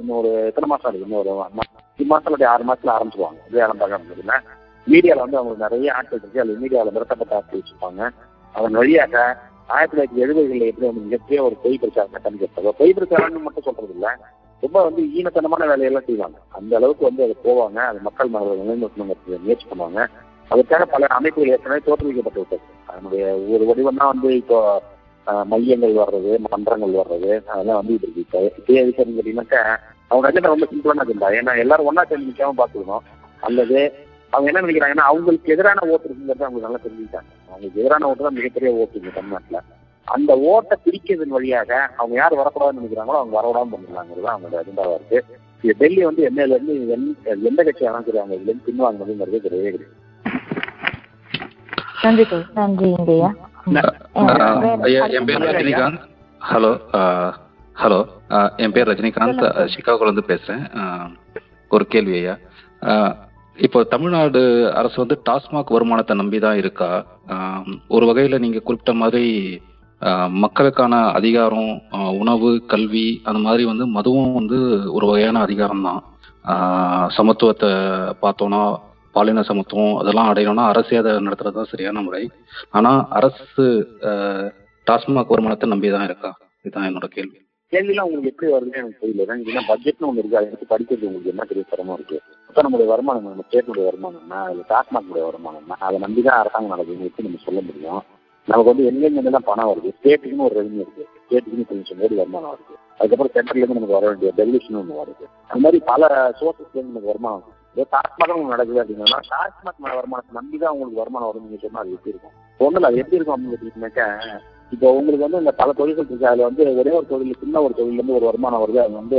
இன்னொரு 0.00 0.30
எத்தனை 0.48 0.68
மாசம் 0.68 0.90
இருக்கு 0.90 1.08
இன்னொரு 1.08 1.30
அஞ்சு 1.46 2.06
மாசம் 2.12 2.44
ஆறு 2.54 2.68
மாசத்துல 2.68 2.94
ஆரம்பிச்சுவாங்க 2.96 3.40
வேலை 3.56 3.72
பார்க்க 3.78 4.02
முடியுதுன்னா 4.02 4.38
மீடியால 4.86 5.24
வந்து 5.24 5.38
அவங்களுக்கு 5.38 5.64
நிறைய 5.66 5.92
ஆட்கள் 5.92 6.18
இருக்கு. 6.18 6.40
அது 6.40 6.60
மீடியாவில் 6.62 6.94
நிறுத்தப்பட்ட 6.94 7.36
ஆட்கள் 7.36 7.60
வச்சிருப்பாங்க 7.60 8.02
அதன் 8.54 8.78
வழியாக 8.80 9.16
ஆயிரத்தி 9.68 9.92
தொள்ளாயிரத்தி 9.92 10.22
எழுபதுகளில் 10.24 10.70
எப்படி 10.70 10.86
வந்து 10.86 11.04
மிகப்பெரிய 11.04 11.42
ஒரு 11.42 11.56
பொய் 11.62 11.78
பிரச்சாரம் 11.78 12.14
கட்டமைக்கப்பட்டதோ 12.14 12.72
பொய் 12.80 12.96
பிரச்சாரம்னு 12.96 13.44
மட்டும் 13.44 13.66
சொல்றது 13.68 13.94
இல்ல 13.96 14.08
ரொம்ப 14.62 14.82
வந்து 14.82 15.02
ஈனத்தனமான 15.18 15.66
வேலையெல்லாம் 15.66 16.08
செய்வாங்க. 16.08 16.36
அந்த 16.50 16.72
அளவுக்கு 16.76 17.04
வந்து 17.08 17.22
அது 17.22 17.34
போவாங்க. 17.44 17.78
அது 17.90 17.98
மக்கள் 18.00 18.28
மனதில் 18.28 18.60
நிலைநிறுத்தணுங்கிறது 18.60 19.38
முயற்சி 19.38 19.66
பண்ணுவாங்க. 19.70 20.00
அதுக்காக 20.50 20.84
பல 20.84 21.06
அமைப்புகள் 21.18 21.52
ஏற்கனவே 21.54 21.80
தோற்றுவிக்கப்பட்டு 21.86 22.42
விட்டது. 22.42 22.64
அதனுடைய 22.86 23.24
ஒரு 23.54 23.64
வடிவம் 23.70 24.00
தான் 24.00 24.12
வந்து 24.12 24.30
இப்போ 24.36 24.58
மையங்கள் 25.44 25.92
வர்றது 25.92 26.38
மன்றங்கள் 26.38 26.90
வர்றது 26.90 27.44
அதெல்லாம் 27.44 27.76
வந்து 27.76 27.94
இது 27.94 28.08
இருக்கு. 28.16 28.52
இப்போ 28.58 28.74
எதுக்குன்னு 28.74 29.06
கேட்டீங்கன்னாக்கா 29.06 29.76
அவங்க 30.08 30.30
அஜெண்டா 30.30 30.56
ரொம்ப 30.56 30.66
சிம்பிளான 30.66 31.06
அஜெண்டா 31.06 31.34
ஏன்னா 31.34 31.58
எல்லாரும் 31.58 31.96
ஒன்னா 31.96 32.06
சேர்ந்து 32.06 32.30
நிற்காம 32.30 32.54
பார்த்துக்கணும். 32.56 32.98
அல்லது 33.40 33.92
அவங்க 34.30 34.60
என்ன 34.60 34.72
நினைக்கிறாங்கன்னா 34.72 34.94
அவங்களுக்கு 34.94 35.52
எதிரான 35.52 35.90
ஓட்டு 35.90 36.08
இருக்குங்கிறத 36.08 36.42
அவங்க 36.42 36.60
நல்லா 36.60 36.76
தெரிஞ்சுக்கிட்டாங்க. 36.76 37.48
அவங்களுக்கு 37.48 37.80
எதிரான 37.80 38.08
ஓட்டு 38.08 38.22
தான் 38.22 38.34
மிகப்பெரிய 38.34 38.72
ஓட்டு 38.72 39.00
தமிழ்நாட்டில் 39.00 39.14
தமிழ்நாட்டுல. 39.14 39.60
அந்த 40.04 40.38
ஓட்டை 40.38 40.78
பிரிக்கிறதன் 40.84 41.28
வழியாக 41.28 41.90
அவங்க 41.96 42.16
யார் 42.16 42.32
வரக்கூடாதுன்னு 42.32 42.88
நினைக்கிறாங்களோ 42.88 43.16
அவங்க 43.18 43.40
வரக்கூடாது 43.40 43.70
பண்ணிடலாங்கிறது 43.70 44.26
அவங்களோட 44.26 44.56
அஜெண்டாவா 44.56 44.94
இருக்கு. 44.94 45.24
டெல்லி 45.78 46.04
வந்து 46.04 46.22
எம்எல்ஏ 46.22 46.56
இருந்து 46.56 46.88
எந்த- 47.42 47.62
கட்சி 47.62 47.86
வேணாலும் 47.86 48.04
சரி 48.04 48.18
அவங்க 48.18 48.34
இதுலேருந்து 48.34 48.70
பின்வாங்கினதுங்கிறது 48.70 49.34
கிடையவே 49.34 49.70
கிடையாது. 49.70 49.86
நன்றி 52.02 52.24
நன்றி 52.54 52.88
ஐயா 54.86 55.02
என் 55.16 55.26
பேர் 55.28 55.44
ரஜினிகாந்த். 55.48 56.00
ஹலோ 56.40 56.70
ஆஹ் 56.98 57.34
ஹலோ 57.76 57.98
என் 58.56 58.74
பேர் 58.74 58.88
ரஜினிகாந்த். 58.90 59.42
ஆஹ் 59.50 59.68
சிகாகோல 59.74 60.08
இருந்து 60.08 60.30
பேசுறேன். 60.30 60.64
ஒரு 61.70 61.84
கேள்வி 61.86 62.14
ஐயா. 62.18 62.34
ஆஹ் 62.82 63.12
இப்போ 63.56 63.82
தமிழ்நாடு 63.84 64.40
அரசு 64.74 64.96
வந்து 65.00 65.16
டாஸ்மாக் 65.28 65.74
வருமானத்தை 65.74 66.16
நம்பி 66.16 66.38
தான் 66.38 66.56
இருக்கா? 66.56 66.90
ஆஹ் 67.28 67.64
ஒரு 67.88 68.06
வகையில 68.06 68.38
நீங்க 68.38 68.60
குறிப்பிட்ட 68.60 68.94
மாதிரி 68.94 69.26
மக்களுக்கான 70.42 70.94
அதிகாரம் 71.18 71.68
உணவு 72.20 72.48
கல்வி 72.66 73.06
அந்த 73.24 73.40
மாதிரி 73.40 73.64
வந்து 73.64 73.84
மதுவும் 73.88 74.32
வந்து 74.32 74.58
ஒரு 74.92 75.06
வகையான 75.06 75.40
அதிகாரம் 75.40 75.84
தான் 75.84 76.00
சமத்துவத்தை 77.16 77.70
பார்த்தோம்னா 78.22 78.62
பாலின 79.14 79.44
சமத்துவம் 79.50 79.94
அதெல்லாம் 80.00 80.30
அடையணும்னா 80.32 80.64
அரசே 80.72 80.98
அதை 81.00 81.12
நடத்துறது 81.26 81.58
தான் 81.58 81.70
சரியான 81.72 82.02
முறை. 82.06 82.22
ஆனா 82.78 82.92
அரசு 83.18 83.64
டாஸ்மாக் 84.86 85.32
வருமானத்தை 85.34 85.68
நம்பி 85.72 85.90
தான் 85.94 86.06
இருக்கா? 86.08 86.30
இதுதான் 86.64 86.88
என்னோட 86.90 87.08
கேள்வி. 87.16 87.38
கேள்விலாம் 87.72 88.06
உங்களுக்கு 88.08 88.30
எப்படி 88.32 88.48
வருதுன்னு 88.52 88.80
எனக்கு 88.80 89.02
தெரியல 89.02 89.36
ஏன்னா 89.52 89.62
பட்ஜெட்னு 89.68 90.08
ஒன்று 90.08 90.20
இருக்கு. 90.22 90.38
அதை 90.38 90.48
எடுத்து 90.50 90.66
படிக்கிறது 90.72 91.06
உங்களுக்கு 91.08 91.32
என்ன 91.34 91.44
பெரிய 91.50 91.62
சிரமம் 91.70 91.96
இருக்கு? 91.98 92.16
இப்போ 92.50 92.62
நம்மளுடைய 92.64 92.88
வருமானம் 92.92 93.28
நம்ம 93.28 93.44
ஸ்டேட்டுடைய 93.48 93.84
வருமானம்னா 93.90 94.40
இல்லை 94.52 94.64
டாஸ்மாகுடைய 94.72 95.24
வருமானம்னா 95.28 95.76
அதை 95.86 95.98
நம்பி 96.04 96.22
தான் 96.26 96.40
அரசாங்கம் 96.42 96.74
நடக்குதுன்னு 96.74 97.08
எப்படி 97.10 97.26
நம்ம 97.28 97.42
சொல்ல 97.46 97.60
முடியும்? 97.68 98.02
நமக்கு 98.48 98.70
வந்து 98.72 98.86
எங்கெங்க 98.90 99.32
தான் 99.36 99.48
பணம் 99.50 99.70
வருது? 99.70 99.90
ஸ்டேட்டுக்குன்னு 99.98 100.46
ஒரு 100.48 100.56
ரெவன்யூ 100.60 100.82
இருக்கு. 100.84 101.04
ஸ்டேட்டுக்குன்னு 101.24 101.70
கொஞ்சம் 101.72 102.00
கோடி 102.02 102.14
வருமானம் 102.22 102.52
வருது 102.54 102.74
அதுக்கப்புறம் 103.00 103.34
சென்ட்ரல்ல 103.36 103.62
இருந்து 103.62 103.78
நமக்கு 103.78 103.98
வர 103.98 104.06
வேண்டிய 104.10 104.30
டெலிவிஷன் 104.40 104.78
ஒன்று 104.82 105.00
வருது. 105.02 105.24
அந்த 105.50 105.60
மாதிரி 105.64 105.78
பல 105.90 106.02
சோர்சஸ்ல 106.40 106.76
இருந்து 106.78 106.92
நமக்கு 106.92 107.12
வருமானம் 107.12 107.44
இதே 107.76 107.84
டாஸ்மாக 107.92 108.34
உங்களுக்கு 108.34 108.54
நடக்குது 108.54 108.80
அப்படின்னா 108.82 109.20
டாஸ்மாக் 109.32 109.78
வருமானத்தை 109.98 110.32
நம்பி 110.38 110.56
தான் 110.62 110.74
உங்களுக்கு 110.74 111.02
வருமானம் 111.02 111.28
வரும் 111.30 111.44
நீங்க 111.46 111.58
சொன்னா 111.62 111.82
அது 111.82 111.94
எப்படி 111.96 112.12
இருக்கும்? 112.12 112.34
ஒன்றும் 112.60 112.88
அது 112.88 113.00
எப்படி 113.02 113.18
இருக்கும் 113.18 113.36
அப்படின்னு 113.36 113.54
கேட்டீங்கன்னாக்கா 113.54 114.06
இப்போ 114.72 114.86
உங்களுக்கு 114.98 115.24
வந்து 115.26 115.40
இந்த 115.42 115.52
பல 115.60 115.70
தொழில்கள் 115.78 116.04
இருக்கு. 116.04 116.28
அதுல 116.30 116.46
வந்து 116.48 116.62
ஒரே 116.82 116.92
ஒரு 116.98 117.06
தொழில் 117.10 117.40
சின்ன 117.40 117.62
ஒரு 117.66 117.74
தொழில 117.78 117.98
இருந்து 117.98 118.18
ஒரு 118.18 118.28
வருமானம் 118.28 118.62
வருது. 118.62 118.80
அது 118.84 118.94
வந்து 119.00 119.18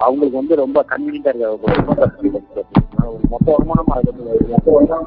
அவங்களுக்கு 0.00 0.40
வந்து 0.40 0.54
ரொம்ப 0.62 0.78
கன்வீனியன்டா 0.90 1.32
இருக்க 1.32 1.52
ஒரு 1.52 1.84
மொத்த 3.32 3.46
வருமானம் 3.54 3.92
அது 3.96 4.08
வந்து. 4.10 4.34
மொத்த 4.54 4.68
வருமானம் 4.76 5.04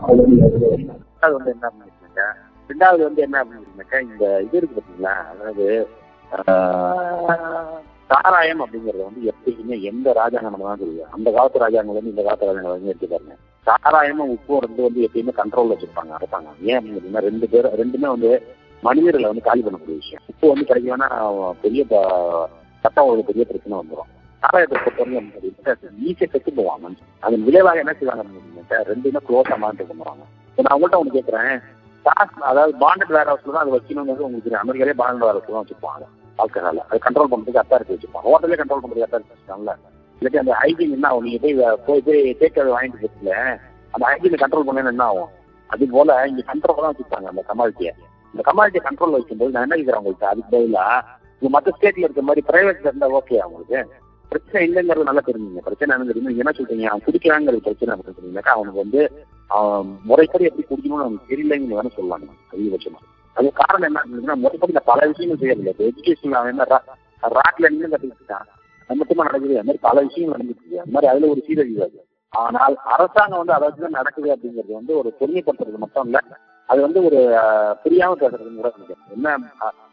அது 1.24 1.34
வந்து 1.38 1.52
என்ன 1.54 1.68
பண்ணிருக்காங்க 1.70 2.22
ரெண்டாவது 2.70 3.02
வந்து 3.08 3.22
என்ன 3.28 3.38
பண்ணிருக்காங்க 3.42 4.06
இந்த 4.08 4.26
இது 4.46 4.58
இருக்கு 4.60 4.78
பாத்தீங்களா? 4.78 5.16
அதாவது 5.32 5.68
சாராயம் 8.12 8.62
அப்படிங்கறது 8.64 9.04
வந்து 9.08 9.22
எப்பயுமே 9.32 9.76
எந்த 9.90 10.14
ராஜாங்கம் 10.20 10.64
தான் 10.70 10.82
தெரியும் 10.84 11.12
அந்த 11.16 11.28
காலத்து 11.36 11.64
ராஜாங்கம் 11.64 11.98
வந்து 11.98 12.14
இந்த 12.14 12.24
காலத்து 12.28 12.48
ராஜாங்கம் 12.50 12.76
வந்து 12.76 12.92
எடுத்து 12.92 13.10
பாருங்க. 13.12 13.36
சாராயமும் 13.68 14.32
உப்பும் 14.36 14.64
ரெண்டு 14.66 14.82
வந்து 14.88 15.04
எப்பயுமே 15.08 15.34
கண்ட்ரோல்ல 15.40 15.76
வச்சிருப்பாங்க 15.76 16.14
அரசாங்கம். 16.18 16.58
ஏன் 16.70 16.78
அப்படின்னு 16.78 16.98
கேட்டீங்கன்னா 16.98 17.26
ரெண்டு 17.30 17.48
பேர் 17.54 17.68
ரெண்டுமே 17.82 18.08
வந்து 18.16 18.32
மனிதர்களை 18.84 19.28
வந்து 19.32 19.48
காலி 19.48 19.62
பண்ணக்கூடிய 19.66 19.98
விஷயம். 20.02 20.24
உப்பு 20.32 20.52
வந்து 20.52 20.68
கிடைக்கலன்னா 20.70 21.10
பெரிய 21.64 21.82
சட்டம் 22.84 23.10
ஒரு 23.12 23.24
பெரிய 23.30 23.44
பிரச்சனை 23.50 23.76
வந்துடும் 23.82 24.10
சாராயத்தை 24.44 24.78
பொறுத்தவரைக்கும் 24.78 25.28
ஈஸியாக 26.08 26.30
செத்து 26.32 26.52
போவாங்க. 26.60 26.96
அதன் 27.26 27.46
விளைவாக 27.50 27.84
என்ன 27.84 27.94
செய்வாங்க 28.00 28.24
ரெண்டுமே 28.92 29.22
க்ளோஸ் 29.28 29.54
அமௌண்ட் 29.58 29.84
பண்ணுவாங்க 29.92 30.24
இப்போ 30.50 30.62
நான் 30.66 30.74
அவங்கள்ட்ட 30.76 31.02
ஒன்று 31.02 31.18
கேட்குறேன் 31.18 31.54
காசு 32.06 32.42
அதாவது 32.52 32.74
பாண்டட் 32.84 33.14
வேர் 33.16 33.30
ஹவுஸ்ல 33.32 33.54
தான் 33.56 33.64
அது 33.66 33.76
வைக்கணுங்கிறது 33.76 34.26
உங்களுக்கு 34.28 34.62
அமெரிக்காலே 34.64 34.98
பாண்டட் 35.02 35.26
வேர் 35.28 35.38
ஹவுஸ் 35.38 35.54
தான் 35.54 35.64
வச்சிருப்பாங்க. 35.64 36.06
ஆல்கஹால் 36.40 36.82
அதை 36.88 37.00
கண்ட்ரோல் 37.06 37.32
பண்றதுக்கு 37.32 37.62
அத்தாரிட்டி 37.64 37.94
வச்சிருப்பாங்க. 37.96 38.26
ஹோட்டலே 38.32 38.58
கண்ட்ரோல் 38.62 38.84
பண்றதுக்கு 38.84 39.08
அத்தாரிட்டி 39.08 39.34
வச்சிருக்காங்கல்ல. 39.34 39.74
இல்லாட்டி 40.20 40.42
அந்த 40.44 40.54
ஹைஜீன் 40.62 40.96
என்ன 40.98 41.08
ஆகும்? 41.10 41.26
நீங்க 41.28 41.40
போய் 41.44 41.56
போய் 41.88 42.04
போய் 42.08 42.22
டேக் 42.42 42.60
வாங்கிட்டு 42.76 43.02
போச்சுல 43.04 43.32
அந்த 43.94 44.04
ஹைஜீனை 44.12 44.40
கண்ட்ரோல் 44.44 44.68
பண்ணணும் 44.68 44.94
என்ன 44.94 45.06
ஆகும்? 45.12 45.32
அது 45.70 45.88
போல 45.96 46.20
இங்க 46.32 46.44
கண்ட்ரோல் 46.52 46.84
தான் 46.84 46.92
வச்சிருப்பாங்க 46.94 47.28
அந்த 47.34 47.44
கமாலிட்டியை 47.50 47.94
இந்த 48.34 48.44
கமாலிட்டியை 48.50 48.84
கண்ட்ரோல் 48.88 49.16
வைக்கும்போது 49.16 49.54
நான் 49.56 49.66
என்ன 49.68 49.78
கேட்கிறேன் 49.80 50.02
உங்களுக்கு 50.02 50.30
அதுக்கு 50.32 50.52
பதிலாக 50.56 51.18
இந்த 51.40 51.50
மற்ற 51.56 51.72
ஸ்டேட்ல 51.76 52.06
இருக்க 52.08 52.24
மாதிரி 52.30 52.42
பிரைவேட்ல 52.50 52.90
இருந்தா 52.90 53.10
ஓகே 53.20 53.38
அவங்களுக்கு 53.46 53.80
பிரச்சனை 54.32 54.60
இல்லைங்கிறது 54.68 55.08
நல்லா 55.08 55.24
தெரிஞ்சுங்க. 55.30 55.62
பிரச்சனை 55.68 55.96
என்ன 55.96 56.06
தெரியும் 56.10 56.42
என்ன 56.42 56.52
சொல்றீங்க? 56.58 56.86
அவன் 56.92 57.06
குடிக்கிறாங்கிறது 57.08 57.66
பிரச்சனை 57.66 57.92
அப்படின்னு 57.94 58.18
சொன்னீங்கன்னாக்கா 58.18 58.54
அவனுக்கு 58.58 58.84
வந்து 58.84 59.02
முறைப்படி 60.10 60.48
எப்படி 60.50 60.64
குடிக்கணும்னு 60.70 61.06
அவனுக்கு 61.06 61.32
தெரியலங்கிறது 61.32 61.78
வேணும் 61.80 61.98
சொல்லுவாங்க 61.98 62.28
அதிகபட்சமா. 62.54 63.00
அது 63.38 63.52
காரணம் 63.60 63.88
என்ன 63.90 64.02
அப்படின்னா 64.04 64.36
முதல்ல 64.46 64.82
பல 64.86 65.00
விஷயங்கள் 65.12 65.42
செய்யறது 65.42 65.72
இப்போ 65.72 65.86
எஜுகேஷன் 65.90 66.38
அவன் 66.40 66.52
என்ன 66.54 66.82
ராட்ல 67.38 67.70
நின்று 67.70 67.92
கற்றுக்கிட்டான் 67.94 68.48
அது 68.90 69.00
மட்டுமா 69.00 69.24
நடக்குது? 69.24 69.58
அது 69.58 69.68
மாதிரி 69.68 69.84
பல 69.88 70.02
விஷயங்கள் 70.02 70.36
நடந்துட்டு 70.36 70.62
இருக்கு. 70.62 70.80
அது 70.82 70.92
மாதிரி 70.94 71.12
அதுல 71.12 71.30
ஒரு 71.34 71.42
சீரழிவாது 71.48 72.00
ஆனால் 72.34 72.76
அரசாங்கம் 72.94 73.42
வந்து 73.42 73.54
அதை 73.54 73.66
வச்சுதான் 73.68 73.98
நடக்குது 74.00 74.30
அப்படிங்கிறது 74.36 74.74
வந்து 74.80 74.94
ஒரு 74.98 75.10
பொறுமைப்படுத்துறது 75.20 75.80
மட்டும் 75.84 76.06
இல்ல. 76.06 76.20
அது 76.70 76.82
வந்து 76.82 77.00
ஒரு 77.04 77.20
புரியாம 77.84 78.18
பேசுறது 78.22 78.52
கூட 78.58 78.70
என்ன 79.16 79.38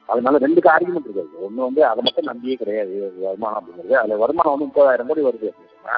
அதனால 0.09 0.39
ரெண்டு 0.39 0.61
ஆர்குமெண்ட் 0.73 1.07
இருக்காது. 1.07 1.33
ஒண்ணு 1.47 1.65
வந்து 1.69 1.81
அதை 1.85 2.03
மட்டும் 2.03 2.29
நம்பியே 2.31 2.55
கிடையாது. 2.55 2.93
வருமானம் 3.25 3.59
அப்படிங்கிறது. 3.59 3.95
அதுல 4.03 4.17
வருமானம் 4.17 4.53
வந்து 4.55 4.69
முப்பதாயிரம் 4.69 5.09
கோடி 5.11 5.25
வருது 5.29 5.49
அப்படின்னு 5.49 5.75
சொன்னா 5.75 5.97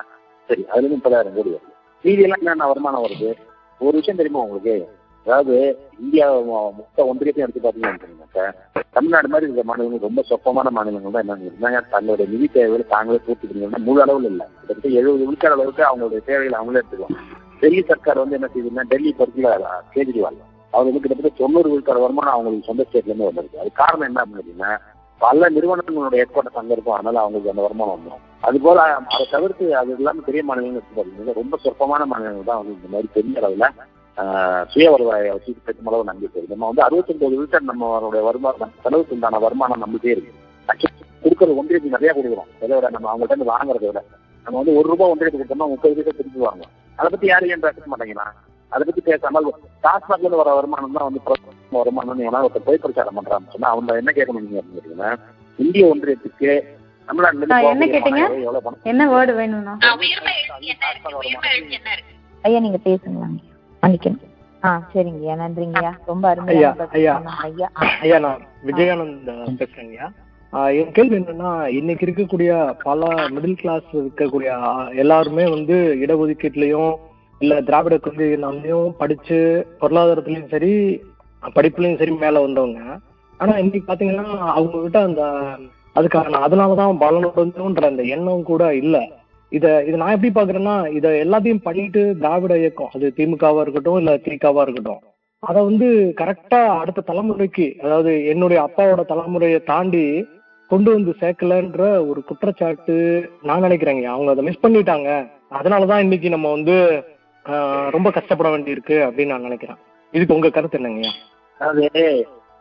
சரி 0.49 0.63
அதுல 0.69 0.87
இருந்து 0.87 1.01
முப்பதாயிரம் 1.01 1.37
கோடி 1.37 1.51
வருது. 1.51 1.71
மீதி 2.05 2.23
எல்லாம் 2.23 2.43
என்னென்ன 2.43 2.67
வருமானம் 2.67 3.05
வருது? 3.05 3.29
ஒரு 3.81 3.95
விஷயம் 3.99 4.21
தெரியுமா 4.21 4.43
உங்களுக்கு? 4.43 4.75
அதாவது 5.27 5.55
இந்தியா 6.03 6.27
மொத்த 6.79 7.05
ஒன்றியத்தையும் 7.11 7.47
எடுத்து 7.47 7.63
பார்த்தீங்கன்னா 7.65 8.45
தமிழ்நாடு 8.97 9.29
மாதிரி 9.33 9.47
இருக்கிற 9.47 9.65
மாநிலங்கள் 9.69 10.07
ரொம்ப 10.09 10.23
சொப்பமான 10.31 10.69
மாநிலங்கள் 10.77 11.15
தான் 11.17 11.25
என்னன்னு 11.25 11.49
இருந்தாங்க 11.51 11.81
தங்களுடைய 11.93 12.27
நிதி 12.33 12.47
தேவைகளை 12.55 12.85
தாங்களே 12.95 13.21
பூர்த்தி 13.27 13.47
பண்ணிக்கணும் 13.49 13.87
முழு 13.89 14.01
அளவில் 14.05 14.29
இல்லை. 14.31 14.47
கிட்டத்தட்ட 14.61 14.89
எழுபது 15.01 15.27
விழுக்காடு 15.29 15.57
அளவுக்கு 15.57 15.83
அவங்களுடைய 15.89 16.21
தேவைகளை 16.31 16.57
அவங்களே 16.61 16.81
எடுத்துக்குவாங்க. 16.81 17.19
டெல்லி 17.61 17.83
சர்க்கார் 17.91 18.23
வந்து 18.23 18.37
என்ன 18.39 18.49
செய்யுதுன்னா 18.55 18.85
டெல்லி 18.93 19.13
பகுதியில் 19.21 19.67
கேஜ்ரிவால். 19.95 20.41
அவர் 20.73 20.89
வந்து 20.89 21.03
கிட்டத்தட்ட 21.05 21.31
தொண்ணூறு 21.43 21.69
விழுக்காடு 21.73 22.05
வருமானம் 22.07 22.35
அவங்களுக்கு 22.37 22.69
சொந்த 22.71 22.87
ஸ்டேட்ல 22.89 23.13
இருந்து 23.13 23.29
வந்திருக்கு. 23.29 23.63
அது 23.63 23.71
காரணம் 23.83 24.09
என்ன 24.09 24.25
அப்படின்னா 24.27 24.71
பல 25.21 25.49
நிறுவனங்களோட 25.55 26.17
ஏற்பாடு 26.23 26.59
அங்க 26.61 26.73
இருக்கும். 26.77 26.97
அதனால 26.99 27.21
அவங்களுக்கு 27.23 27.53
அந்த 27.53 27.65
வருமானம் 27.67 27.95
வந்துடும் 27.97 28.27
அது 28.49 28.59
போல 28.67 28.83
அதை 29.07 29.25
தவிர்த்து 29.35 29.65
அது 29.81 29.91
இல்லாம 30.01 30.23
பெரிய 30.29 30.43
மாநிலங்கள் 30.51 30.81
எடுத்து 30.81 30.99
பார்த்தீங்கன்னா 30.99 31.39
ரொம்ப 31.41 31.55
சொற்பமான 31.65 32.05
மாநிலங்கள் 32.13 32.51
தான் 32.51 32.61
வந்து 32.61 32.77
இந்த 32.79 32.91
மாதிரி 32.95 33.09
பெரிய 33.17 33.41
அளவுல 33.41 33.67
சுய 34.73 34.87
வருவாயை 34.93 35.31
வச்சு 35.35 35.51
பெரும் 35.67 35.89
அளவு 35.91 36.09
நம்பிக்கை 36.11 36.43
நம்ம 36.51 36.69
வந்து 36.71 36.85
அறுபத்தொன்பது 36.87 37.35
விழுக்காடு 37.35 37.71
நம்மளுடைய 37.71 38.23
வருமானம் 38.29 38.63
நம்ம 38.63 38.83
செலவுக்கு 38.85 39.17
உண்டான 39.17 39.41
வருமானம் 39.45 39.83
நம்மளுக்கே 39.85 40.15
இருக்கு 40.15 40.33
கொடுக்கறது 41.23 41.59
ஒன்றியத்துக்கு 41.61 41.97
நிறைய 41.97 42.11
கொடுக்குறோம். 42.17 42.51
இதை 42.59 42.75
விட 42.77 42.89
நம்ம 42.95 43.09
அவங்கள்ட்ட 43.11 43.35
இருந்து 43.35 43.51
வாங்குறதை 43.51 43.87
விட. 43.89 44.01
நம்ம 44.47 44.57
வந்து 44.61 44.77
ஒரு 44.79 44.87
ரூபாய் 44.93 45.11
ஒன்றியத்துக்கு 45.13 45.43
கொடுத்தோம்னா 45.43 45.69
முப்பது 45.73 45.95
பைசா 45.97 46.13
திருப்பி 46.13 46.41
வாங்குவோம். 46.45 46.71
அதை 46.99 47.09
பத்தி 47.13 47.27
யாரும் 47.31 47.53
ஏன் 47.55 47.65
பேச 47.65 47.87
மாட்டேங்கிறான் 47.93 48.33
அதை 48.73 48.83
பத்தி 48.89 49.03
பேசாமல் 49.07 49.47
டாஸ்மாக்ல 49.85 50.25
இருந்து 50.25 50.41
வர 50.43 50.51
வருமானம் 50.59 50.97
தான் 50.97 51.07
வந்து 51.09 51.21
வருமானம் 51.79 52.23
எவனா 52.27 52.43
ஒருத்தர் 52.47 52.67
போய் 52.69 52.83
பிரச்சாரம் 52.85 53.19
பண்றான்னு 53.19 53.53
சொன்னா 53.55 53.73
அவங்க 53.75 53.99
என்ன 54.03 54.13
கேட்கணும் 54.19 54.45
நீங்க 54.47 54.63
அப்படின்னு 54.63 55.11
இந்திய 55.59 55.85
ஒன்றியத்துக்கு 55.93 56.53
என்ன 57.09 57.87
கேட்டீங்க? 57.93 58.25
என்ன 58.91 59.03
வேர்டு 59.13 59.33
வேணும்னா? 59.39 59.73
ஐயா 62.45 62.59
நீங்க 62.67 62.79
பேசுங்களா 62.85 63.29
மன்னிக்கணும் 63.83 64.27
ஆ 64.63 64.71
சரிங்கய்யா. 64.93 65.35
நன்றிங்கய்யா. 65.43 65.91
ரொம்ப 66.07 66.25
அருமையா 66.35 66.71
ஐயா, 66.89 67.13
ஐயா. 67.43 67.69
ஐயா 68.01 68.19
நான் 68.19 68.41
விஜயானந்த் 68.65 69.31
பேசுறேங்கய்யா. 69.61 70.09
என் 70.79 70.93
கேள்வி 70.93 71.17
என்னன்னா 71.17 71.51
இன்னைக்கு 71.71 72.07
இருக்கக்கூடிய 72.07 72.51
பல 72.83 73.01
மிடில் 73.31 73.53
கிளாஸ் 73.53 73.89
இருக்கக்கூடிய 73.95 74.51
எல்லாருமே 74.95 75.49
வந்து 75.49 75.77
இடஒதுக்கீட்டுலயும் 76.05 76.93
இல்ல 77.41 77.61
திராவிட 77.61 77.97
கொள்கையினாலையும் 77.97 78.89
படிச்சு 78.99 79.39
பொருளாதாரத்திலயும் 79.81 80.49
சரி 80.49 80.73
படிப்புலயும் 81.57 81.99
சரி 81.99 82.11
மேல 82.17 82.41
வந்தவங்க. 82.41 82.81
ஆனா 83.41 83.57
இன்னைக்கு 83.57 83.93
பாத்தீங்கன்னா 83.93 84.27
அவங்க 84.51 84.83
கிட்ட 84.83 85.03
அந்த 85.03 85.23
அதுக்கான 85.97 86.43
அதனாலதான் 86.47 87.01
பலனடைஞ்சோன்ற 87.05 87.85
அந்த 87.85 88.03
எண்ணம் 88.15 88.43
கூட 88.43 88.75
இல்ல. 88.75 88.97
இத 89.51 89.67
இத 89.87 89.97
நான் 89.97 90.15
எப்படி 90.17 90.33
பாக்குறேன்னா 90.35 90.75
இத 90.93 91.09
எல்லாத்தையும் 91.25 91.63
பண்ணிட்டு 91.63 92.03
திராவிட 92.19 92.59
இயக்கம் 92.59 92.93
அது 92.95 93.13
திமுகவா 93.17 93.61
இருக்கட்டும் 93.61 93.99
இல்ல 93.99 94.13
திகாவா 94.27 94.63
இருக்கட்டும் 94.63 95.01
அத 95.43 95.57
வந்து 95.63 95.87
கரெக்டா 96.17 96.61
அடுத்த 96.81 97.05
தலைமுறைக்கு 97.07 97.67
அதாவது 97.81 98.13
என்னுடைய 98.27 98.59
அப்பாவோட 98.67 99.03
தலைமுறையை 99.13 99.61
தாண்டி 99.63 100.05
கொண்டு 100.71 100.91
வந்து 100.93 101.13
சேர்க்கலன்ற 101.21 101.85
ஒரு 102.09 102.21
குற்றச்சாட்டு 102.25 102.97
நான் 103.43 103.63
நினைக்கிறேங்க. 103.63 104.05
அவங்க 104.05 104.31
அதை 104.31 104.43
மிஸ் 104.45 104.65
பண்ணிட்டாங்க. 104.67 105.09
அதனாலதான் 105.51 105.99
இன்னைக்கு 105.99 106.29
நம்ம 106.29 106.51
வந்து 106.51 106.75
ரொம்ப 107.91 108.09
கஷ்டப்பட 108.11 108.49
வேண்டியிருக்கு 108.51 108.97
அப்படின்னு 109.07 109.27
நான் 109.27 109.49
நினைக்கிறேன். 109.49 109.79
இதுக்கு 110.13 110.35
உங்க 110.35 110.51
கருத்து 110.51 110.79
என்னங்கய்யா? 110.79 111.13
அது 111.61 111.83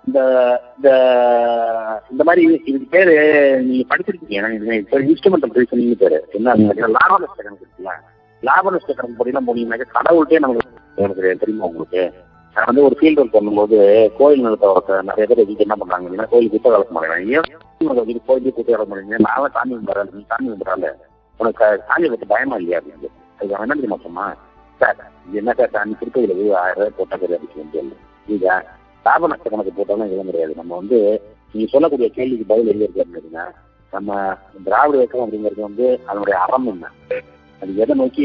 இந்த 0.09 0.21
இந்த 0.77 0.89
இந்த 2.11 2.23
மாதிரி 2.27 2.41
இதுக்கு 2.69 2.87
பேரு 2.93 3.13
நீங்க 3.65 3.83
படிச்சிருக்கீங்க. 3.89 4.37
எனக்கு 4.39 4.77
இப்போ 4.83 4.99
இன்ஸ்ட்ருமெண்டல் 5.07 5.57
ரீசனிங் 5.57 5.99
பேரு. 6.03 6.17
என்ன 6.37 6.55
லாப 6.95 7.17
நஷ்ட 7.23 7.41
கணக்கு 7.41 7.65
இருக்குல்ல? 7.65 7.93
லாப 8.43 8.71
நஷ்ட 8.75 8.93
கணக்கு 8.97 9.19
படிலாம் 9.21 9.47
போனீங்கன்னாக்க 9.49 9.87
கடவுள்கிட்டே 9.97 10.41
நமக்கு 10.45 10.65
எனக்கு 11.05 11.41
தெரியுமா 11.43 11.67
உங்களுக்கு? 11.69 12.03
நான் 12.55 12.67
வந்து 12.69 12.85
ஒரு 12.85 12.95
ஃபீல்டு 12.99 13.21
ஒர்க் 13.21 13.35
பண்ணும்போது 13.35 13.77
கோயில் 14.19 14.43
நிலத்தை 14.45 14.95
நிறைய 15.09 15.25
பேர் 15.29 15.43
இதுக்கு 15.43 15.65
என்ன 15.65 15.75
பண்றாங்க? 15.81 16.05
அப்படின்னா 16.07 16.27
கோயில் 16.33 16.51
குத்த 16.53 16.73
வளர்க்க 16.73 16.95
மாட்டேங்கிறாங்க 16.95 17.35
ஏன் 17.37 17.47
கோயிலுக்கு 18.29 18.57
குத்த 18.57 18.69
வளர்க்க 18.75 18.91
மாட்டேங்க? 18.93 19.19
நான் 19.27 19.53
சாமி 19.57 19.73
கும்பிட்றாள் 19.75 20.11
நீ 20.15 20.23
சாமி 20.31 20.47
கும்பிட்றாள் 20.51 20.87
உனக்கு 21.39 21.65
சாமி 21.89 22.09
பற்றி 22.13 22.27
பயமா 22.33 22.57
இல்லையா 22.61 22.79
அப்படின்னு. 22.81 23.11
அதுக்கு 23.37 23.55
அவன் 23.55 23.65
என்ன 23.67 23.79
தெரியுமா 23.79 23.99
சொன்னான் 24.07 24.35
சார் 24.81 24.99
இது 25.27 25.39
என்ன 25.43 25.53
சார் 25.59 25.73
சாமி 25.77 25.93
திருப்பதியில் 26.01 26.37
போய் 26.39 26.59
ஆயிரம் 26.63 26.81
ரூபாய் 26.81 26.97
போட்டா 26.97 27.15
இதை 28.35 28.55
லாப 29.09 29.27
நஷ்ட 29.31 29.49
கணக்கு 29.49 29.77
போட்டாலும் 29.77 30.07
எதுவும் 30.09 30.29
கிடையாது. 30.31 30.53
நம்ம 30.61 30.71
வந்து 30.81 30.97
நீங்க 31.53 31.67
சொல்லக்கூடிய 31.73 32.07
கேள்விக்கு 32.17 32.51
பதில் 32.51 32.71
எங்க 32.73 32.85
இருக்கு 32.85 33.03
அப்படின்னா 33.05 33.45
நம்ம 33.93 34.15
திராவிட 34.65 34.97
இயக்கம் 34.99 35.23
அப்படிங்கிறது 35.23 35.61
வந்து 35.67 35.85
அதனுடைய 36.09 36.35
அறம் 36.45 36.67
என்ன? 36.73 36.89
அது 37.61 37.71
எதை 37.83 37.93
நோக்கி 38.01 38.23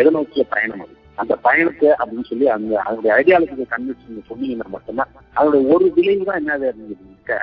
எதை 0.00 0.10
நோக்கிய 0.16 0.44
பயணம் 0.54 0.82
அது? 0.84 0.94
அந்த 1.18 1.34
பயணத்தை 1.46 1.88
அப்படின்னு 1.98 2.26
சொல்லி 2.30 2.46
அந்த 2.54 2.72
அதனுடைய 2.86 3.10
ஐடியாலஜிக்கு 3.18 3.66
கன்வின்ஸ் 3.74 4.08
நீங்க 4.08 4.22
சொன்னீங்கன்னா 4.30 4.72
மட்டும்தான் 4.74 5.12
அதனுடைய 5.36 5.60
ஒரு 5.74 5.86
விளைவு 5.96 6.24
தான் 6.28 6.40
என்னது 6.40 6.66
அப்படிங்கிறதுக்க 6.70 7.36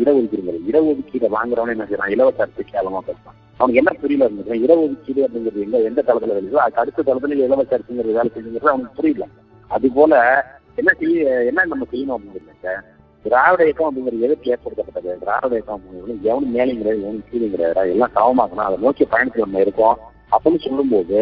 இடஒதுக்கீடுங்கிறது 0.00 0.68
இடஒதுக்கீடை 0.70 1.28
வாங்குறவனே 1.36 1.74
என்ன 1.76 1.86
செய்யறான்? 1.88 2.12
இலவச 2.14 2.38
அரசு 2.44 2.64
கேவலமா 2.72 3.00
பேசுறான். 3.08 3.36
அவனுக்கு 3.60 3.80
என்ன 3.82 3.92
புரியல 4.02 4.26
இருந்துச்சுன்னா 4.28 4.62
இடஒதுக்கீடு 4.66 5.20
அப்படிங்கிறது 5.26 5.64
எங்க 5.66 5.78
எந்த 5.90 6.00
தளத்துல 6.08 6.36
வருதோ 6.36 6.60
அதுக்கு 6.64 6.82
அடுத்த 6.84 7.06
தளத்துல 7.08 7.38
இலவச 7.48 7.70
அரிசிங்கிறது 7.76 8.18
வேலை 8.18 8.30
செய்யுங்கிறது 8.34 8.72
அவனுக்கு 8.74 8.98
புரியல. 9.00 9.26
அது 9.70 9.86
போல 9.98 10.14
என்ன 10.80 10.92
செய்ய 11.00 11.44
என்ன 11.50 11.64
நம்ம 11.64 11.86
செய்யணும் 11.92 12.16
அப்படிங்கிறத 12.16 12.72
திராவிட 13.24 13.62
இயக்கம் 13.62 13.88
அப்படிங்கிறது 13.88 14.26
எதுக்கு 14.26 14.52
ஏற்படுத்தப்பட்டது. 14.52 15.18
திராவிட 15.22 15.52
இயக்கம் 15.54 15.78
அப்படிங்கிறது 15.78 16.20
எவனும் 16.30 16.54
மேலேயும் 16.54 16.80
கிடையாது 16.80 17.02
எவனும் 17.02 17.24
கீழே 17.30 17.48
கிடையாது 17.50 17.90
எல்லாம் 17.90 18.14
சமமாக்கணும் 18.14 18.66
அதை 18.68 18.76
நோக்கி 18.80 19.04
பயணத்தில் 19.04 19.44
நம்ம 19.44 19.60
இருக்கோம். 19.60 19.98
அப்படின்னு 20.32 20.60
சொல்லும்போது 20.66 21.18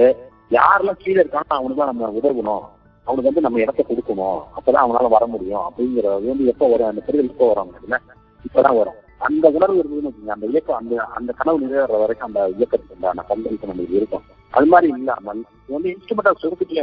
யாரெல்லாம் 0.51 0.99
கீழே 0.99 1.21
இருக்கானோ 1.23 1.55
அவனுக்கு 1.59 1.91
நம்ம 1.91 2.11
உதவணும். 2.21 2.65
அவனுக்கு 3.07 3.29
வந்து 3.29 3.41
நம்ம 3.41 3.61
இடத்த 3.61 3.85
கொடுக்கணும். 3.89 4.41
அப்பதான் 4.57 4.85
அவனால 4.87 5.09
வர 5.09 5.27
முடியும். 5.27 5.65
அப்படிங்கிறது 5.69 6.29
வந்து 6.31 6.47
எப்போ 6.47 6.69
வரும்? 6.69 6.87
அந்த 6.87 7.03
பெரிய 7.07 7.25
எப்போ 7.25 7.47
வரும் 7.47 7.71
அப்படின்னா 7.73 7.99
இப்பதான் 8.47 8.79
வரும். 8.81 8.99
அந்த 9.29 9.49
உணர்வு 9.49 9.79
இருந்ததுன்னு 9.83 10.11
வச்சுக்கோங்க. 10.11 10.37
அந்த 10.39 10.47
இயக்கம் 10.47 10.77
அந்த 10.77 10.95
அந்த 11.19 11.31
கனவு 11.37 11.61
நிறைவேற 11.61 11.99
வரைக்கும் 11.99 12.29
அந்த 12.29 12.41
இயக்கத்துக்கு 12.57 13.13
அந்த 13.15 13.23
பங்களிப்பு 13.31 13.67
நம்மளுக்கு 13.67 14.01
இருக்கும். 14.01 14.27
அது 14.53 14.67
மாதிரி 14.73 14.89
இல்லாமல் 14.99 15.41
வந்து 15.75 15.89
இன்ஸ்ட்ருமெண்டா 15.95 16.33
சொருக்கிட்டு 16.43 16.77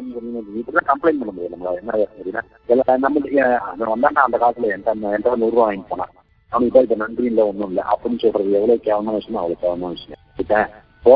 இப்படிதான் 0.61 0.89
கம்ப்ளைண்ட் 0.91 1.22
பண்ண 1.22 1.32
முடியும். 1.32 1.53
நம்மளால 1.53 1.80
என்ன 1.82 1.93
அப்படின்னா 2.07 2.41
நம்ம 3.80 3.91
வந்தாண்டா 3.93 4.26
அந்த 4.28 4.38
காலத்துல 4.43 4.72
என்கிட்ட 4.74 5.14
என்கிட்ட 5.14 5.38
நூறு 5.43 5.55
ரூபா 5.55 5.66
வாங்கி 5.70 5.88
போனான். 5.91 6.14
அவனுக்கு 6.51 6.86
இப்ப 6.88 6.97
நன்றி 7.03 7.26
இல்ல 7.32 7.41
ஒண்ணும் 7.51 7.70
இல்லை. 7.72 7.84
அப்படின்னு 7.91 8.22
சொல்றது 8.24 8.57
எவ்வளவு 8.59 8.84
கேவலமான 8.88 9.16
விஷயம் 9.22 9.41
அவ்வளவு 9.43 9.61
கேவலமான 9.64 9.93
விஷயம். 9.97 10.22
இப்ப 10.41 10.53
இப்போ 10.97 11.16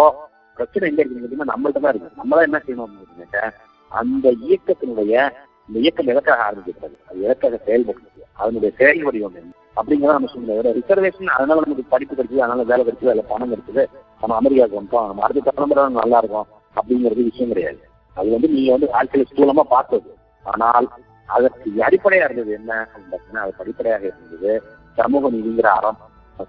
பிரச்சனை 0.58 0.88
எங்க 0.92 1.02
இருக்குன்னு 1.04 1.52
நம்மள்ட்ட 1.54 1.82
தான் 1.84 1.94
இருக்கு. 1.94 2.18
நம்ம 2.22 2.32
தான் 2.38 2.48
என்ன 2.50 2.62
செய்யணும் 2.66 2.88
அப்படின்னு 2.88 3.52
அந்த 3.92 4.28
இயக்கத்தினுடைய 4.48 5.14
இந்த 5.70 5.78
இயக்கம் 5.84 6.12
எதற்காக 6.14 6.42
ஆரம்பிக்கிறது 6.48 6.98
அது 7.10 7.26
எதற்காக 7.28 7.60
செயல்படுறது 7.68 8.22
அதனுடைய 8.42 8.72
செயல் 8.80 9.06
வடிவம் 9.08 9.38
என்ன? 9.40 9.54
அப்படிங்கிறத 9.78 10.16
நம்ம 10.18 10.30
சொல்லுங்க 10.34 10.74
ரிசர்வேஷன் 10.80 11.36
அதனால 11.38 11.62
நமக்கு 11.66 11.84
படிப்பு 11.94 12.14
கிடைச்சது 12.16 12.44
அதனால 12.46 12.64
வேலை 12.72 12.82
கிடைச்சது 12.86 13.12
அதுல 13.14 13.26
பணம் 13.32 13.52
கிடைச்சது 13.54 13.84
நம்ம 14.22 14.36
அமெரிக்காவுக்கு 14.36 14.80
வந்துட்டோம் 14.80 15.10
நம்ம 15.10 15.24
அடுத்த 15.24 15.52
தலைமுறை 15.52 15.84
நல்லா 16.02 16.18
இருக்கும் 16.18 16.48
அப்படிங்கிறது 16.76 17.24
விஷயம் 17.24 17.52
கிடையாது. 17.52 17.80
அது 18.18 18.30
வந்து 18.32 18.48
நீங்க 18.48 18.72
வந்து 18.72 18.88
வாழ்க்கையில 18.94 19.26
ஸ்தூலமா 19.32 19.64
பார்த்தது. 19.76 20.10
ஆனால் 20.46 20.88
அதற்கு 21.30 21.70
அடிப்படையா 21.88 22.26
இருந்தது 22.26 22.52
என்ன 22.52 22.74
அப்படின்னு 22.96 23.42
அது 23.44 23.54
அடிப்படையாக 23.58 24.04
இருந்தது. 24.06 24.52
சமூக 24.98 25.30
நீதிங்கிற 25.30 25.70
அறம். 25.80 26.00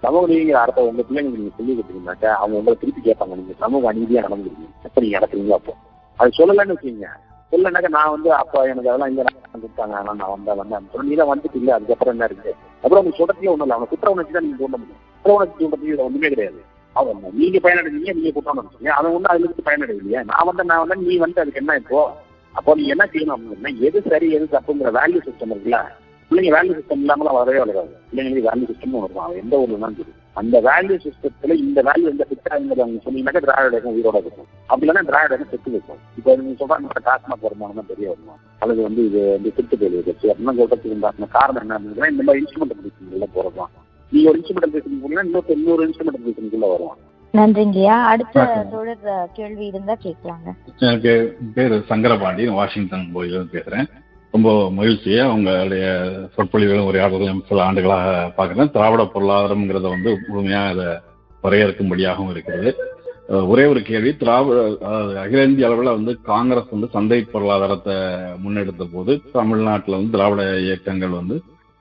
சமூக 0.03 0.23
நீதிங்கிற 0.27 0.57
அறத்தை 0.63 0.87
உங்க 0.87 1.01
பிள்ளைங்க 1.01 1.31
நீங்க 1.35 1.51
சொல்லி 1.57 1.73
கொடுத்தீங்கன்னாக்கா 1.73 2.31
அவங்க 2.41 2.57
உங்களை 2.57 2.77
திருப்பி 2.79 3.01
கேட்பாங்க. 3.01 3.35
நீங்க 3.35 3.53
சமூக 3.59 3.93
அநீதியா 3.93 4.23
நடந்துருக்கீங்க 4.27 4.69
எப்படி 4.83 5.05
நீங்க 5.05 5.17
நடக்கிறீங்களோ 5.19 5.57
அப்போ. 5.59 5.75
அது 6.19 6.31
சொல்லலன்னு 6.37 6.75
வச்சுக்கீங்க. 6.75 7.09
சொல்லனாக்கா 7.51 7.89
நான் 7.95 8.13
வந்து 8.15 8.29
அப்பா 8.39 8.59
எனக்கு 8.71 8.89
அதெல்லாம் 8.91 9.11
இல்ல 9.11 9.23
கொடுத்தாங்க 9.53 9.93
ஆனா 9.99 10.11
நான் 10.19 10.33
வந்தா 10.33 10.53
வந்தேன் 10.59 11.07
நீ 11.07 11.15
தான் 11.21 11.31
வந்துட்டு 11.31 11.59
இல்ல 11.61 11.71
அதுக்கப்புறம் 11.77 12.13
என்ன 12.15 12.27
இருக்கு? 12.29 12.51
அப்புறம் 12.83 12.99
அவங்க 12.99 13.13
சொல்றதுல 13.19 13.51
ஒண்ணும் 13.53 13.65
இல்லை. 13.65 13.77
அவனை 13.77 13.87
குற்ற 13.93 14.11
உணர்ச்சி 14.13 14.33
தான் 14.35 14.45
நீங்க 14.45 14.59
தூண்ட 14.61 14.77
முடியும். 14.81 14.99
குற்ற 15.25 15.33
உணர்ச்சி 15.37 15.57
தூண்டத்துக்கு 15.61 15.91
இதுல 15.91 16.05
ஒண்ணுமே 16.09 16.29
கிடையாது. 16.33 16.59
அவங்க 16.95 17.31
நீங்க 17.39 17.57
பயனடைஞ்சீங்க 17.65 18.13
நீங்க 18.17 18.31
குற்ற 18.37 18.53
உணர்ச்சிங்க 18.55 18.91
அவன் 18.97 19.15
ஒண்ணு 19.17 19.31
அதுல 19.31 19.45
இருந்து 19.45 19.67
பயனடையலையே 19.67 20.21
நான் 20.29 20.47
வந்து 20.49 20.63
நான் 20.69 20.83
வந்து 20.83 20.97
நீ 21.03 21.15
வந்து 21.25 21.41
அதுக்கு 21.43 21.61
என்ன 21.63 21.75
இப்போ? 21.81 21.99
அப்போ 22.55 22.71
நீ 22.79 22.85
என்ன 22.93 23.03
செய்யணும் 23.11 23.35
அப்படின்னா 23.37 23.71
எது 23.87 23.99
சரி 24.09 24.27
எது 24.37 24.45
தப்புங்கிற 24.55 24.91
வேல்யூ 24.97 25.19
சிஸ்டம் 25.27 25.51
இருக்குல்ல? 25.53 25.79
பிள்ளைங்க 26.31 26.51
வேல்யூ 26.57 26.73
சிஸ்டம் 26.79 27.03
இல்லாமலாம் 27.03 27.37
வரவே 27.39 27.59
வளராது. 27.63 27.93
பிள்ளைங்களுக்கு 28.09 28.49
வேல்யூ 28.49 28.67
சிஸ்டம் 28.71 28.95
ஒன்று 28.99 29.21
அவன் 29.25 29.41
எந்த 29.43 29.61
ஊர்ல 29.63 29.79
தான் 29.85 29.97
தெரியும் 29.99 30.18
அந்த 30.33 30.61
வேல்யூ 30.61 30.99
சிஸ்டத்துல 31.05 31.53
இந்த 31.53 31.83
வேல்யூ 31.83 32.09
எந்த 32.09 32.27
ஃபிட் 32.29 32.53
ஆகுங்கிறது 32.53 32.79
அவங்க 32.79 33.01
சொன்னீங்கன்னாக்கா 33.05 33.39
திராவிட 33.39 33.67
இயக்கம் 33.67 33.93
உயிரோட 33.93 34.17
இருக்கும். 34.17 34.45
அப்படி 34.65 34.91
இல்லைன்னா 34.91 35.05
திராவிட 35.05 35.35
இயக்கம் 35.35 35.47
செத்து 35.49 35.71
வைக்கும் 35.71 35.97
இப்போ 36.17 36.35
நீங்க 36.35 36.65
சொல்றாங்க 36.65 37.07
டாஸ்மாக் 37.07 37.41
வருமானம் 37.41 37.75
தான் 37.75 37.85
தெரிய 37.87 38.07
வருமானம். 38.07 38.41
அல்லது 38.59 38.81
வந்து 38.81 39.05
இது 39.05 39.31
வந்து 39.31 39.53
திருட்டு 39.53 39.77
போய் 39.77 40.03
வச்சு 40.05 40.35
அப்படின்னா 40.35 40.59
சொல்றதுக்கு 40.59 41.27
காரணம் 41.27 41.61
என்ன 41.61 41.77
அப்படின்னா 41.77 42.11
இந்த 42.11 42.23
மாதிரி 42.23 42.45
இன்ஸ்ட்ருமெண்ட் 42.45 42.79
பிடிச்சிங்கல்ல 42.79 43.27
போறதுதான். 43.35 43.71
நீங்க 44.11 44.29
ஒரு 44.29 44.39
இன்ஸ்ட்ருமெண்ட் 44.39 44.75
பேசுறீங்க 44.75 44.99
போனீங்கன்னா 45.03 45.25
இன்னொரு 45.25 45.43
இன்னொரு 45.47 45.87
இன்ஸ்ட்ருமெண்ட் 45.87 46.27
பேசுறதுக்குள்ள 46.27 46.69
வருவான். 46.69 46.97
நன்றிங்கய்யா. 47.33 48.03
அடுத்த. 48.03 48.67
தொடர் 48.71 49.29
கேள்வி 49.33 49.65
இருந்தா 49.65 49.95
கேட்கலாங்க. 50.03 50.53
எனக்கு 50.79 51.37
பேர் 51.53 51.71
சங்கரபாண்டி 51.71 52.53
வாஷிங்டன் 52.53 53.09
போயிலிருந்து 53.13 53.59
பேசுறேன். 53.59 53.89
ரொம்ப 54.33 54.49
மகிழ்ச்சியை 54.77 55.21
அவங்களுடைய 55.27 55.85
சொற்பொழிவுகளும் 56.35 56.89
உரையாடல்களும் 56.89 57.45
சில 57.49 57.61
ஆண்டுகளாக 57.67 58.09
பார்க்குறேன். 58.37 58.71
திராவிட 58.75 59.03
பொருளாதாரம்ங்கிறத 59.13 59.87
வந்து 59.95 60.11
முழுமையாக 60.27 60.69
அதை 60.73 60.87
வரையறுக்கும்படியாகவும் 61.43 62.31
இருக்கிறது. 62.33 62.71
ஒரே 63.51 63.63
ஒரு 63.71 63.81
கேள்வி. 63.87 64.11
திராவிட 64.21 64.59
அகில 65.21 65.43
இந்திய 65.49 65.67
அளவில் 65.67 65.95
வந்து 65.97 66.13
காங்கிரஸ் 66.29 66.73
வந்து 66.75 66.87
சந்தை 66.95 67.19
பொருளாதாரத்தை 67.33 67.95
முன்னெடுத்த 68.43 68.85
போது 68.93 69.13
தமிழ்நாட்டில் 69.37 69.97
வந்து 69.97 70.15
திராவிட 70.15 70.43
இயக்கங்கள் 70.67 71.17
வந்து 71.19 71.35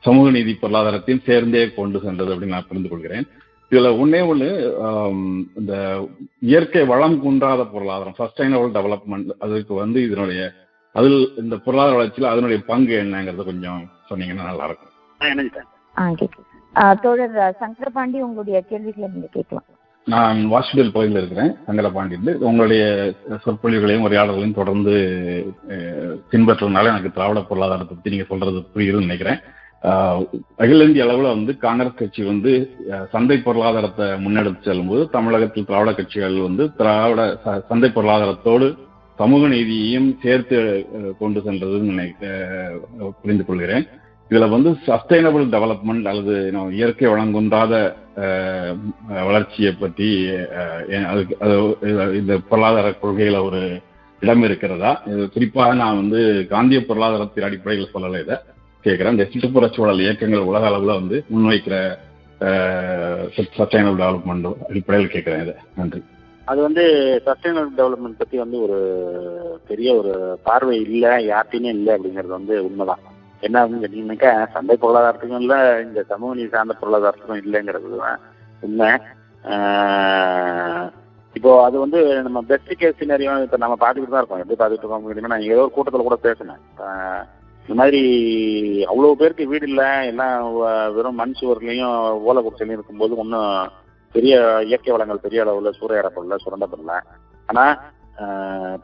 சமூக 0.04 0.30
நீதி 0.30 0.52
பொருளாதாரத்தையும் 0.62 1.26
சேர்ந்தே 1.28 1.62
கொண்டு 1.78 2.00
சென்றது 2.04 2.32
அப்படின்னு 2.34 2.56
நான் 2.56 2.68
புரிந்து 2.68 2.90
கொள்கிறேன். 2.90 3.26
இதுல 3.72 3.88
ஒன்னே 4.02 4.20
ஒண்ணு 4.30 4.48
இந்த 5.60 5.74
இயற்கை 6.50 6.84
வளம் 6.92 7.16
குன்றாத 7.24 7.64
பொருளாதாரம் 7.72 8.18
சஸ்டைனபிள் 8.20 8.70
டெவலப்மெண்ட் 8.76 9.30
அதுக்கு 9.46 9.74
வந்து 9.82 9.98
இதனுடைய 10.08 10.42
அதில் 10.98 11.18
இந்த 11.36 11.56
பொருளாதார 11.56 11.96
வளர்ச்சியில் 11.96 12.30
அதனுடைய 12.30 12.60
பங்கு 12.66 12.94
என்னங்கிறத 12.98 13.44
கொஞ்சம் 13.44 13.80
சொன்னீங்கன்னா 14.10 14.44
நல்லா 14.44 14.64
இருக்கும் 14.64 14.94
தோழர் 17.02 17.36
சங்கரபாண்டி 17.60 18.18
உங்களுடைய 18.20 18.60
கேள்விகளை 18.62 19.08
நீங்க 19.12 19.28
கேட்கலாம். 19.30 19.66
நான் 20.06 20.38
வாசுதேவ் 20.46 20.92
பகுதியில் 20.92 21.20
இருக்கிறேன் 21.20 21.52
சங்கரபாண்டியிலிருந்து 21.66 22.34
உங்களுடைய 22.42 22.82
சொற்பொழிவுகளையும் 23.44 24.06
உரையாடல்களையும் 24.06 24.54
தொடர்ந்து 24.54 24.94
பின்பற்றுறதுனால 26.30 26.86
எனக்கு 26.86 27.12
திராவிட 27.12 27.40
பொருளாதாரத்தை 27.42 27.88
பத்தி 27.90 28.10
நீங்க 28.10 28.26
சொல்றது 28.28 28.60
புரியுதுன்னு 28.74 29.06
நினைக்கிறேன். 29.06 29.40
அகில 30.56 30.84
இந்திய 30.84 31.04
அளவில் 31.04 31.34
வந்து 31.34 31.52
காங்கிரஸ் 31.56 31.94
கட்சி 31.94 32.22
வந்து 32.24 32.52
சந்தை 33.10 33.38
பொருளாதாரத்தை 33.38 34.06
முன்னெடுத்து 34.24 34.62
செல்லும்போது 34.62 35.10
தமிழகத்தில் 35.10 35.64
திராவிட 35.64 35.92
கட்சிகள் 35.92 36.38
வந்து 36.40 36.74
திராவிட 36.74 37.22
ச- 37.44 37.60
சந்தை 37.68 37.90
பொருளாதாரத்தோடு 37.90 38.68
சமூக 39.20 39.46
நீதியையும் 39.54 40.08
சேர்த்து 40.22 40.58
கொண்டு 41.18 41.38
சென்றதுன்னு 41.46 41.90
நினை 41.92 42.08
புரிந்து 43.22 43.44
கொள்கிறேன். 43.48 43.86
இதுல 44.30 44.46
வந்து 44.54 44.70
சஸ்டைனபிள் 44.86 45.44
டெவலப்மெண்ட் 45.54 46.08
அல்லது 46.10 46.34
இயற்கை 46.78 47.06
வழங்குன்றாத 47.12 47.74
வளர்ச்சியை 49.28 49.72
பற்றி 49.82 50.08
அதுக்கு 51.12 51.34
இந்த 52.20 52.34
பொருளாதார 52.50 52.88
கொள்கையில 53.02 53.40
ஒரு 53.48 53.62
இடம் 54.22 54.44
இருக்கிறதா? 54.48 54.92
இது 55.12 55.24
குறிப்பாக 55.34 55.74
நான் 55.80 56.00
வந்து 56.02 56.20
காந்திய 56.52 56.80
பொருளாதாரத்தின் 56.90 57.46
அடிப்படையில் 57.48 57.92
சொல்லலை 57.94 58.20
இதை 58.24 58.36
கேட்கிறேன். 58.86 59.14
இந்த 59.16 59.26
சுற்றுப்புற 59.30 59.68
சூழல் 59.76 60.04
இயக்கங்கள் 60.04 60.48
உலக 60.50 60.64
அளவுல 60.70 60.98
வந்து 61.00 61.18
முன்வைக்கிற 61.34 61.76
சஸ்டைனபிள் 63.58 64.00
டெவலப்மெண்ட் 64.02 64.48
அடிப்படையில் 64.70 65.12
கேட்கிறேன் 65.14 65.42
இதை. 65.46 65.56
நன்றி. 65.80 66.02
அது 66.50 66.60
வந்து 66.66 66.82
சஸ்டைனபிள் 67.26 67.78
டெவலப்மெண்ட் 67.78 68.20
பத்தி 68.20 68.36
வந்து 68.42 68.58
ஒரு 68.66 68.78
பெரிய 69.68 69.88
ஒரு 70.00 70.12
பார்வை 70.46 70.76
இல்லை 70.86 71.12
யார்ட்டையுமே 71.30 71.70
இல்லை 71.78 71.90
அப்படிங்கிறது 71.96 72.32
வந்து 72.38 72.54
உண்மைதான். 72.66 73.02
என்ன 73.42 73.60
அப்படின்னு 73.62 73.82
கேட்டீங்கன்னாக்கா 73.84 74.32
சந்தை 74.54 74.76
பொருளாதாரத்துக்கும் 74.82 75.42
இல்லை 75.44 75.58
இந்த 75.86 76.00
சமூக 76.12 76.36
நீதி 76.38 76.50
சார்ந்த 76.54 76.76
பொருளாதாரத்துக்கும் 76.80 77.42
இல்லைங்கிறது 77.44 77.98
தான் 78.04 78.20
உண்மை. 78.62 78.90
இப்போ 81.36 81.50
அது 81.64 81.76
வந்து 81.84 81.98
நம்ம 82.26 82.38
பெஸ்ட் 82.50 82.72
கேஸ் 82.80 83.00
சினாரியோ 83.00 83.34
இப்போ 83.46 83.58
நம்ம 83.64 83.74
பார்த்துக்கிட்டு 83.82 84.14
தான் 84.14 84.22
இருக்கோம். 84.22 84.42
எப்படி 84.42 84.58
பார்த்துட்டு 84.60 84.84
இருக்கோம் 84.84 85.02
அப்படின்னா 85.02 85.32
நான் 85.34 85.50
ஏதோ 85.52 85.64
ஒரு 85.66 85.74
கூட்டத்தில் 85.74 86.08
கூட 86.08 86.18
பேசினேன். 86.26 86.62
இந்த 87.64 87.74
மாதிரி 87.80 88.00
அவ்வளோ 88.90 89.12
பேருக்கு 89.20 89.50
வீடு 89.52 89.66
இல்லை 89.70 89.88
எல்லாம் 90.10 90.36
வெறும் 90.96 91.20
மண் 91.20 91.36
சுவர்லையும் 91.40 91.96
ஓலை 92.28 92.40
குடிச்சலையும் 92.42 92.78
இருக்கும்போது 92.78 93.14
ஒன்றும் 93.22 93.52
பெரிய 94.14 94.34
இயற்கை 94.68 94.92
வளங்கள் 94.94 95.24
பெரிய 95.26 95.42
அளவில் 95.44 95.76
சூறையாடப்படல 95.78 96.38
சுரண்டப்படல 96.44 96.94
ஆனால் 97.48 97.74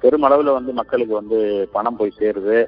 பெருமளவில் 0.02 0.56
வந்து 0.56 0.72
மக்களுக்கு 0.80 1.14
வந்து 1.20 1.38
பணம் 1.76 1.96
போய் 2.00 2.18
சேருது. 2.18 2.58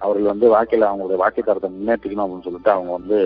அவர்கள் 0.00 0.32
வந்து 0.32 0.46
வாழ்க்கையில் 0.52 0.88
அவங்களுடைய 0.88 1.18
வாழ்க்கை 1.22 1.42
தரத்தை 1.42 1.68
முன்னேற்றிக்கணும் 1.72 2.24
அப்படின்னு 2.24 2.46
சொல்லிட்டு 2.48 2.70
அவங்க 2.74 2.92
வந்து 2.98 3.18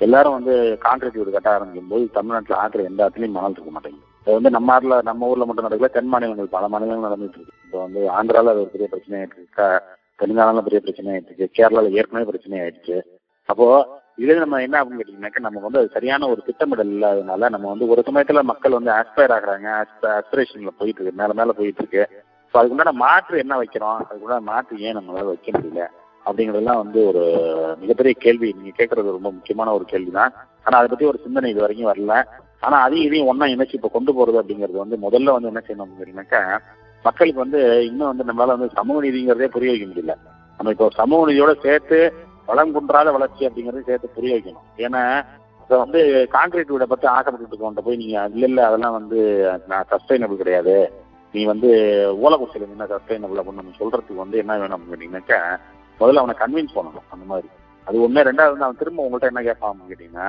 எல்லாரும் 0.00 0.36
வந்து 0.38 0.54
கான்ட்ராக்ட் 0.84 1.18
வீடு 1.18 1.34
கட்ட 1.34 1.48
ஆரம்பிக்கும் 1.54 1.92
போது 1.92 2.04
தமிழ்நாட்டில் 2.16 2.60
ஆற்று 2.62 2.88
எந்த 2.88 3.00
இடத்துலையும் 3.02 3.36
மணல் 3.36 3.54
இருக்க 3.56 3.70
மாட்டேங்குது. 3.74 4.06
இது 4.22 4.36
வந்து 4.36 4.50
நம்ம 4.56 4.72
ஆறுல 4.76 4.96
நம்ம 5.08 5.28
ஊர்ல 5.32 5.46
மட்டும் 5.48 5.66
நடக்கல 5.66 5.90
தென் 5.96 6.10
மாநிலங்கள் 6.14 6.54
பல 6.56 6.64
மாநிலங்கள் 6.72 7.06
நடந்துட்டு 7.08 7.38
இருக்கு. 7.38 7.60
இப்போ 7.66 7.78
வந்து 7.84 8.00
ஆந்திரால 8.16 8.52
அது 8.54 8.62
ஒரு 8.64 8.72
பெரிய 8.74 8.88
பிரச்சனை 8.92 9.16
ஆயிட்டு 9.20 9.38
இருக்கு. 9.40 9.68
தெலுங்கானால 10.20 10.64
பெரிய 10.66 10.80
பிரச்சனை 10.84 11.10
ஆயிட்டு 11.14 11.30
இருக்கு. 11.32 11.48
கேரளால 11.58 11.92
ஏற்கனவே 11.98 12.28
பிரச்சனை 12.30 12.60
ஆயிடுச்சு 12.64 12.98
அப்போ 13.48 13.68
இதுல 14.18 14.38
நம்ம 14.42 14.60
என்ன 14.62 14.76
அப்படின்னு 14.80 15.00
கேட்டீங்கன்னாக்கா 15.00 15.40
நமக்கு 15.40 15.68
வந்து 15.68 15.80
அது 15.80 15.94
சரியான 15.96 16.28
ஒரு 16.32 16.40
திட்டமிடல் 16.46 16.92
இல்லாதனால 16.94 17.48
நம்ம 17.54 17.66
வந்து 17.72 17.88
ஒரு 17.92 18.02
சமயத்துல 18.06 18.42
மக்கள் 18.50 18.76
வந்து 18.78 18.92
ஆஸ்பயர் 18.92 19.34
ஆகுறாங்க. 19.36 19.66
ஆஸ்பிரேஷன்ல 20.12 20.72
போயிட்டு 20.78 21.00
இருக்கு 21.00 21.20
மேல 21.20 21.34
மேல 21.40 21.52
போயிட்டு 21.52 21.82
இருக்கு 21.82 22.02
ஸோ 22.50 22.56
அதுக்குண்டான 22.60 22.92
மாற்று 23.02 23.42
என்ன 23.44 23.54
வைக்கிறோம்? 23.60 23.98
அதுக்குண்டான 24.02 24.44
மாற்று 24.50 24.82
ஏன் 24.86 24.96
நம்மளால 24.98 25.26
வைக்க 25.32 25.50
முடியல? 25.56 25.84
அப்படிங்கிறதெல்லாம் 26.26 26.80
வந்து 26.82 27.00
ஒரு 27.10 27.22
மிகப்பெரிய 27.82 28.14
கேள்வி. 28.24 28.48
நீங்க 28.56 28.72
கேட்கறது 28.78 29.16
ரொம்ப 29.16 29.30
முக்கியமான 29.30 29.72
ஒரு 29.72 29.84
கேள்வி 29.84 30.10
தான் 30.10 30.32
ஆனா 30.66 30.78
அதை 30.78 30.88
பத்தி 30.88 31.06
ஒரு 31.10 31.18
சிந்தனை 31.24 31.50
இது 31.50 31.64
வரைக்கும் 31.64 31.90
வரல. 31.90 32.14
ஆனா 32.62 32.76
அதையும் 32.84 33.06
இதையும் 33.08 33.28
ஒன்னா 33.32 33.46
இணைச்சு 33.54 33.78
இப்ப 33.78 33.90
கொண்டு 33.96 34.12
போறது 34.18 34.40
அப்படிங்கிறது 34.40 34.78
வந்து 34.82 34.96
முதல்ல 35.04 35.34
வந்து 35.36 35.50
என்ன 35.52 35.62
செய்யணும் 35.66 35.92
அப்படின்னாக்கா 35.92 36.40
மக்களுக்கு 37.04 37.44
வந்து 37.44 37.58
இன்னும் 37.90 38.10
வந்து 38.12 38.26
நம்மளால 38.28 38.54
வந்து 38.56 38.76
சமூக 38.78 39.02
நீதிங்கிறதே 39.04 39.48
புரிய 39.56 39.72
வைக்க 39.72 39.86
முடியல. 39.90 40.14
நம்ம 40.60 40.72
இப்போ 40.74 40.86
சமூக 41.00 41.26
நீதியோட 41.28 41.52
சேர்த்து 41.66 41.98
வளம் 42.48 42.74
குன்றாத 42.74 43.08
வளர்ச்சி 43.16 43.42
அப்படிங்கறதையும் 43.48 43.88
சேர்த்து 43.90 44.16
புரிய 44.16 44.34
வைக்கணும். 44.36 44.66
ஏன்னா 44.84 45.02
இப்போ 45.60 45.76
வந்து 45.82 46.00
கான்கிரீட் 46.34 46.72
வீடை 46.72 46.86
பத்தி 46.90 47.06
ஆசைப்பட்டு 47.14 47.56
கொண்ட 47.62 47.80
போய் 47.86 48.00
நீங்க 48.02 48.16
இல்ல 48.34 48.44
இல்ல 48.50 48.60
அதெல்லாம் 48.66 48.96
வந்து 48.98 49.18
நான் 49.70 49.88
சஸ்டைனபிள் 49.92 50.40
கிடையாது. 50.42 50.74
நீ 51.34 51.40
வந்து 51.44 51.68
ஓலை 52.24 52.36
குடிசையில் 52.38 52.74
என்ன 52.74 52.86
சஸ்டைனபிள் 52.92 53.40
அப்படின்னு 53.40 53.78
சொல்றதுக்கு 53.80 54.22
வந்து 54.24 54.36
என்ன 54.42 54.58
வேணும் 54.60 54.76
அப்படின்னு 54.76 54.94
கேட்டீங்கன்னாக்கா 54.94 55.40
முதல்ல 56.00 56.22
அவனை 56.22 56.36
கன்வின்ஸ் 56.42 56.76
பண்ணணும் 56.76 57.08
அந்த 57.14 57.24
மாதிரி. 57.30 57.48
அது 57.86 57.96
ஒண்ணு. 58.06 58.26
ரெண்டாவது 58.28 58.54
வந்து 58.54 58.66
அவன் 58.68 58.80
திரும்ப 58.82 59.04
உங்கள்கிட்ட 59.06 59.32
என்ன 59.32 59.42
கேட்பான் 59.48 59.82
அப்படின்னு 59.82 60.24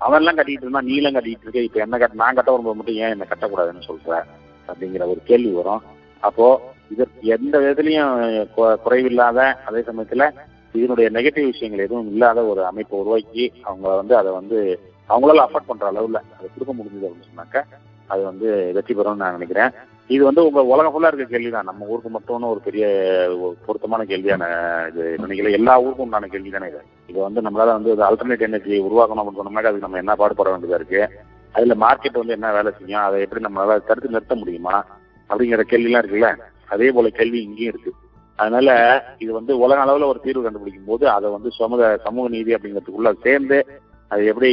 அவன் 0.00 0.20
எல்லாம் 0.20 0.38
கட்டிட்டு 0.38 0.64
இருந்தா 0.66 0.80
நீலாம் 0.90 1.16
கட்டிட்டு 1.16 1.44
இருக்க 1.46 1.66
இப்ப 1.66 1.80
என்ன 1.86 1.98
கட்ட 2.02 2.22
நான் 2.22 2.38
கட்ட 2.38 2.50
வரும்போது 2.52 2.78
மட்டும் 2.78 3.00
ஏன் 3.02 3.12
என்ன 3.14 3.26
கட்டக்கூடாதுன்னு 3.32 3.88
சொல்ற? 3.88 4.12
அப்படிங்கிற 4.68 5.04
ஒரு 5.12 5.20
கேள்வி 5.30 5.52
வரும். 5.58 5.82
அப்போ 6.22 6.46
இதற்கு 6.90 7.28
எந்த 7.36 7.54
விதத்திலையும் 7.58 8.14
குறைவில்லாத 8.84 9.38
அதே 9.68 9.80
சமயத்துல 9.90 10.24
இதனுடைய 10.72 11.10
நெகட்டிவ் 11.10 11.44
விஷயங்கள் 11.44 11.84
எதுவும் 11.84 12.06
இல்லாத 12.06 12.44
ஒரு 12.44 12.64
அமைப்பை 12.64 12.98
உருவாக்கி 12.98 13.52
அவங்க 13.62 13.96
வந்து 13.96 14.16
அதை 14.16 14.32
வந்து 14.32 14.80
அவங்களால 15.08 15.44
அஃபோர்ட் 15.46 15.70
பண்ற 15.70 15.92
அளவுல 15.92 16.20
அதை 16.36 16.46
கொடுக்க 16.52 16.72
முடிஞ்சது 16.74 17.08
அப்படின்னு 17.08 17.30
சொன்னாக்க 17.30 17.64
அது 18.06 18.22
வந்து 18.22 18.72
வெற்றி 18.72 18.94
பெறும்னு 18.94 19.22
நான் 19.22 19.32
நினைக்கிறேன். 19.32 19.70
இது 20.06 20.24
வந்து 20.24 20.44
உங்க 20.46 20.64
உலகம் 20.64 20.92
ஃபுல்லா 20.92 21.06
இருக்க 21.06 21.24
கேள்விதான். 21.24 21.64
நம்ம 21.64 21.86
ஊருக்கு 21.86 22.10
மட்டும்னு 22.10 22.48
ஒரு 22.48 22.60
பெரிய 22.60 22.86
பொருத்தமான 23.66 24.04
கேள்வியான 24.04 24.44
இது 24.88 25.16
நினைக்கல 25.18 25.50
எல்லா 25.50 25.80
ஊருக்கும் 25.80 26.04
உண்டான 26.04 26.26
கேள்வி 26.26 26.50
தானே 26.50 26.68
இது. 26.68 26.80
இது 27.06 27.20
வந்து 27.20 27.40
நம்மளால 27.40 27.72
வந்து 27.78 27.94
ஆல்டர்னேட் 27.94 28.40
எனர்ஜி 28.40 28.80
உருவாக்கணும் 28.80 29.20
அப்படின்னு 29.20 29.40
சொன்னோம்னாக்க 29.40 29.70
அதுக்கு 29.70 29.86
நம்ம 29.86 29.96
என்ன 29.96 30.14
பாடுபட 30.14 30.56
வேண்டியதா 30.56 30.74
இருக்கு? 30.74 31.08
அதுல 31.52 31.74
மார்க்கெட் 31.74 32.20
வந்து 32.22 32.32
என்ன 32.32 32.52
வேலை 32.52 32.72
செய்யும்? 32.78 33.00
அதை 33.00 33.20
எப்படி 33.20 33.44
நம்மளால 33.44 33.84
தடுத்து 33.84 34.10
நிறுத்த 34.10 34.34
முடியுமா? 34.34 34.84
அப்படிங்கிற 35.30 35.64
கேள்விலாம் 35.72 36.04
இருக்குல்ல? 36.04 36.36
அதே 36.68 36.90
போல 36.90 37.08
கேள்வி 37.08 37.42
இங்கேயும் 37.42 37.74
இருக்கு. 37.74 37.92
அதனால 38.36 38.70
இது 39.18 39.32
வந்து 39.32 39.52
உலக 39.58 39.78
அளவுல 39.84 40.10
ஒரு 40.12 40.20
தீர்வு 40.22 40.42
கண்டுபிடிக்கும் 40.42 40.90
போது 40.92 41.04
அதை 41.08 41.30
வந்து 41.30 41.50
சமூக 41.58 41.90
சமூக 42.04 42.28
நீதி 42.28 42.54
அப்படிங்கிறதுக்குள்ள 42.54 43.12
சேர்ந்து 43.26 43.58
அது 44.10 44.22
எப்படி 44.30 44.50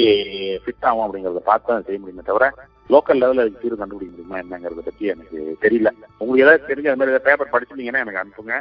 ஃபிட் 0.64 0.88
ஆகும் 0.90 1.06
அப்படிங்கறத 1.06 1.42
பார்த்து 1.50 1.72
தான் 1.72 1.86
செய்ய 1.88 2.00
முடியுமே 2.00 2.26
தவிர 2.26 2.46
லோக்கல் 2.94 3.20
லெவலில் 3.22 3.44
அதுக்கு 3.44 3.64
தீர்வு 3.64 3.80
கண்டுபிடிக்க 3.82 4.12
முடியுமா 4.12 4.38
என்னங்கிறத 4.44 4.84
பத்தி 4.86 5.06
எனக்கு 5.14 5.40
தெரியல. 5.64 5.90
உங்களுக்கு 6.18 6.46
ஏதாவது 6.46 6.70
தெரிஞ்ச 6.70 6.88
அது 6.92 7.00
மாதிரி 7.02 7.24
பேப்பர் 7.28 7.54
படிச்சிருந்தீங்கன்னா 7.54 8.04
எனக்கு 8.04 8.22
அனுப்புங்க. 8.22 8.54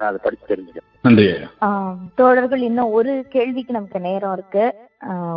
நான் 0.00 0.08
அதை 0.10 0.20
படிச்சு 0.24 0.50
தெரிஞ்சுக்கிறேன். 0.52 0.88
நன்றி. 1.06 1.26
தோழர்கள் 2.18 2.62
இன்னும் 2.68 2.94
ஒரு 2.98 3.12
கேள்விக்கு 3.34 3.76
நமக்கு 3.76 4.00
நேரம் 4.08 4.34
இருக்கு. 4.38 4.64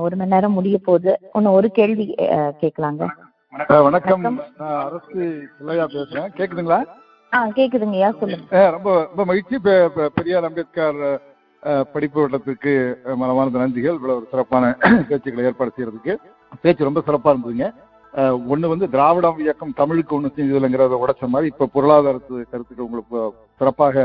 ஒரு 0.05 0.15
மணி 0.19 0.33
நேரம் 0.33 0.57
முடிய 0.57 0.77
போகுது. 0.88 1.13
இன்னும் 1.38 1.57
ஒரு 1.59 1.69
கேள்வி 1.79 2.05
கேட்கலாங்க. 2.63 3.05
வணக்கம். 3.88 4.23
அரசு 4.86 5.23
பேசுறேன். 5.95 6.29
கேக்குதுங்களா? 6.39 6.79
கேக்குதுங்கய்யா 7.55 8.09
சொல்லுங்க? 8.19 8.61
ரொம்ப 8.75 8.89
ரொம்ப 9.05 9.23
மகிழ்ச்சி. 9.25 9.57
பெரியார் 10.15 10.47
அம்பேத்கர் 10.47 10.99
படிப்பு 11.93 12.19
வட்டத்துக்கு 12.21 12.73
அஹ், 13.05 13.17
மனமார்ந்த 13.17 13.59
நன்றிகள். 13.59 13.97
இவ்வளவு 13.97 14.19
ஒரு 14.19 14.27
சிறப்பான 14.31 14.65
பேச்சுக்களை 15.09 15.45
ஏற்பாடு 15.47 15.71
செய்யறதுக்கு. 15.75 16.13
பேச்சு 16.63 16.88
ரொம்ப 16.88 17.01
சிறப்பா 17.07 17.31
இருந்ததுங்க. 17.33 17.67
ஒண்ணு 18.51 18.65
வந்து 18.67 18.88
திராவிடம் 18.89 19.39
இயக்கம் 19.39 19.77
தமிழுக்கு 19.79 20.15
ஒண்ணு 20.17 20.29
செஞ்சதில்லைங்கிறத 20.36 20.99
உடைச்ச 21.01 21.27
மாதிரி 21.27 21.47
இப்ப 21.53 21.69
பொருளாதாரத்து 21.73 22.36
கருத்துக்கள் 22.51 22.88
உங்களுக்கு 22.88 23.17
சிறப்பாக 23.61 23.95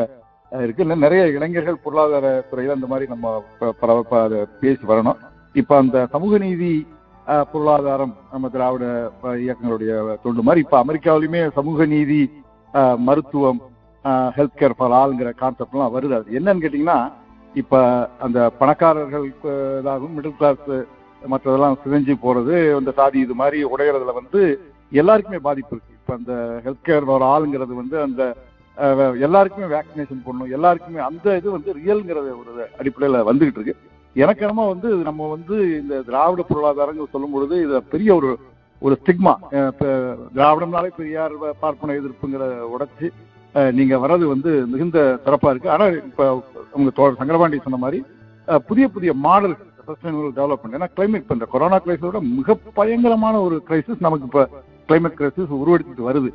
இருக்கு. 0.52 0.84
இன்னும் 0.84 0.98
நிறைய 0.98 1.24
இளைஞர்கள் 1.36 1.82
பொருளாதார 1.84 2.26
துறையில 2.50 2.76
அந்த 2.76 2.88
மாதிரி 2.88 3.06
நம்ம 3.08 3.34
அதை 4.20 4.40
பேசி 4.60 4.84
வரணும். 4.88 5.20
இப்ப 5.54 5.76
அந்த 5.76 6.06
சமூக 6.12 6.38
நீதி 6.38 6.72
பொருளாதாரம் 7.52 8.14
நம்ம 8.32 8.48
திராவிட 8.48 8.84
இயக்கங்களுடைய 9.40 9.92
தொண்டு 10.24 10.42
மாதிரி 10.42 10.64
இப்ப 10.64 10.78
அமெரிக்காவிலுமே 10.80 11.40
சமூக 11.58 11.86
நீதி 11.86 12.20
மருத்துவம் 13.08 13.60
ஹெல்த் 14.36 14.58
கேர் 14.60 14.76
ஃபார் 14.78 14.94
ஆளுங்கிற 15.00 15.30
கான்செப்ட்லாம் 15.42 15.94
வருது. 15.96 16.14
அது 16.18 16.36
என்னன்னு 16.38 16.64
கேட்டிங்கன்னா 16.64 16.98
இப்போ 17.54 17.78
அந்த 18.24 18.38
பணக்காரர்களுக்கு 18.60 19.52
இதாகும் 19.80 20.14
மிடில் 20.16 20.38
கிளாஸ் 20.40 20.66
மற்றதெல்லாம் 21.32 21.80
சிதைஞ்சு 21.82 22.14
போகிறது 22.24 22.54
அந்த 22.76 22.90
சாதி 22.98 23.18
இது 23.26 23.34
மாதிரி 23.40 23.58
உடையிறதுல 23.72 24.12
வந்து 24.20 24.40
எல்லாருக்குமே 25.00 25.40
பாதிப்பு 25.48 25.72
இருக்கு. 25.74 25.96
இப்போ 25.98 26.12
அந்த 26.18 26.32
ஹெல்த் 26.64 26.86
கேர் 26.88 27.08
ஃபார் 27.08 27.24
ஆளுங்கிறது 27.32 27.74
வந்து 27.82 27.96
அந்த 28.06 28.22
எல்லாருக்குமே 29.26 29.66
வேக்சினேஷன் 29.74 30.24
பண்ணணும் 30.26 30.52
எல்லாருக்குமே 30.56 31.00
அந்த 31.08 31.36
இது 31.40 31.48
வந்து 31.56 31.70
ரியல்ங்கிறது 31.80 32.30
ஒரு 32.42 32.52
அடிப்படையில் 32.80 33.26
வந்துகிட்டு 33.30 33.58
இருக்கு. 33.60 33.76
எனக்கு 34.16 34.44
என்னமோ 34.44 34.64
வந்து 34.72 34.88
நம்ம 35.08 35.26
வந்து 35.34 35.56
இந்த 35.80 35.96
திராவிட 36.06 36.42
பொருளாதாரங்கள் 36.46 37.12
சொல்லும் 37.14 37.34
பொழுது 37.34 37.56
இதை 37.66 37.80
பெரிய 37.92 38.10
ஒரு 38.20 38.30
ஒரு 38.82 38.94
ஸ்டிக்மா 39.00 39.32
திராவிடம்னாலே 40.36 40.90
பெரியார் 40.98 41.34
பார்ப்பன 41.62 41.96
எதிர்ப்புங்கிற 42.00 42.44
உடைச்சு 42.74 43.08
நீங்க 43.78 43.94
வர்றது 44.02 44.24
வந்து 44.32 44.50
மிகுந்த 44.72 44.98
சிறப்பா 45.24 45.50
இருக்கு. 45.52 45.70
ஆனா 45.74 45.86
இப்ப 46.08 46.28
உங்க 46.78 46.90
தோழர் 46.98 47.18
சங்கரபாண்டி 47.20 47.58
சொன்ன 47.64 47.80
மாதிரி 47.84 47.98
புதிய 48.68 48.86
புதிய 48.94 49.12
மாடல் 49.26 49.56
சஸ்டைனபிள் 49.88 50.36
டெவலப்மெண்ட் 50.38 50.76
ஏன்னா 50.78 50.88
கிளைமேட் 50.96 51.24
இப்ப 51.24 51.36
இந்த 51.38 51.48
கொரோனா 51.54 51.78
கிரைசிஸோட 51.84 52.20
மிக 52.36 52.56
பயங்கரமான 52.78 53.40
ஒரு 53.46 53.56
கிரைசிஸ் 53.68 54.04
நமக்கு 54.06 54.28
இப்ப 54.30 54.44
கிளைமேட் 54.88 55.18
கிரைசிஸ் 55.20 55.58
உருவெடுத்துட்டு 55.62 56.08
வருது. 56.08 56.30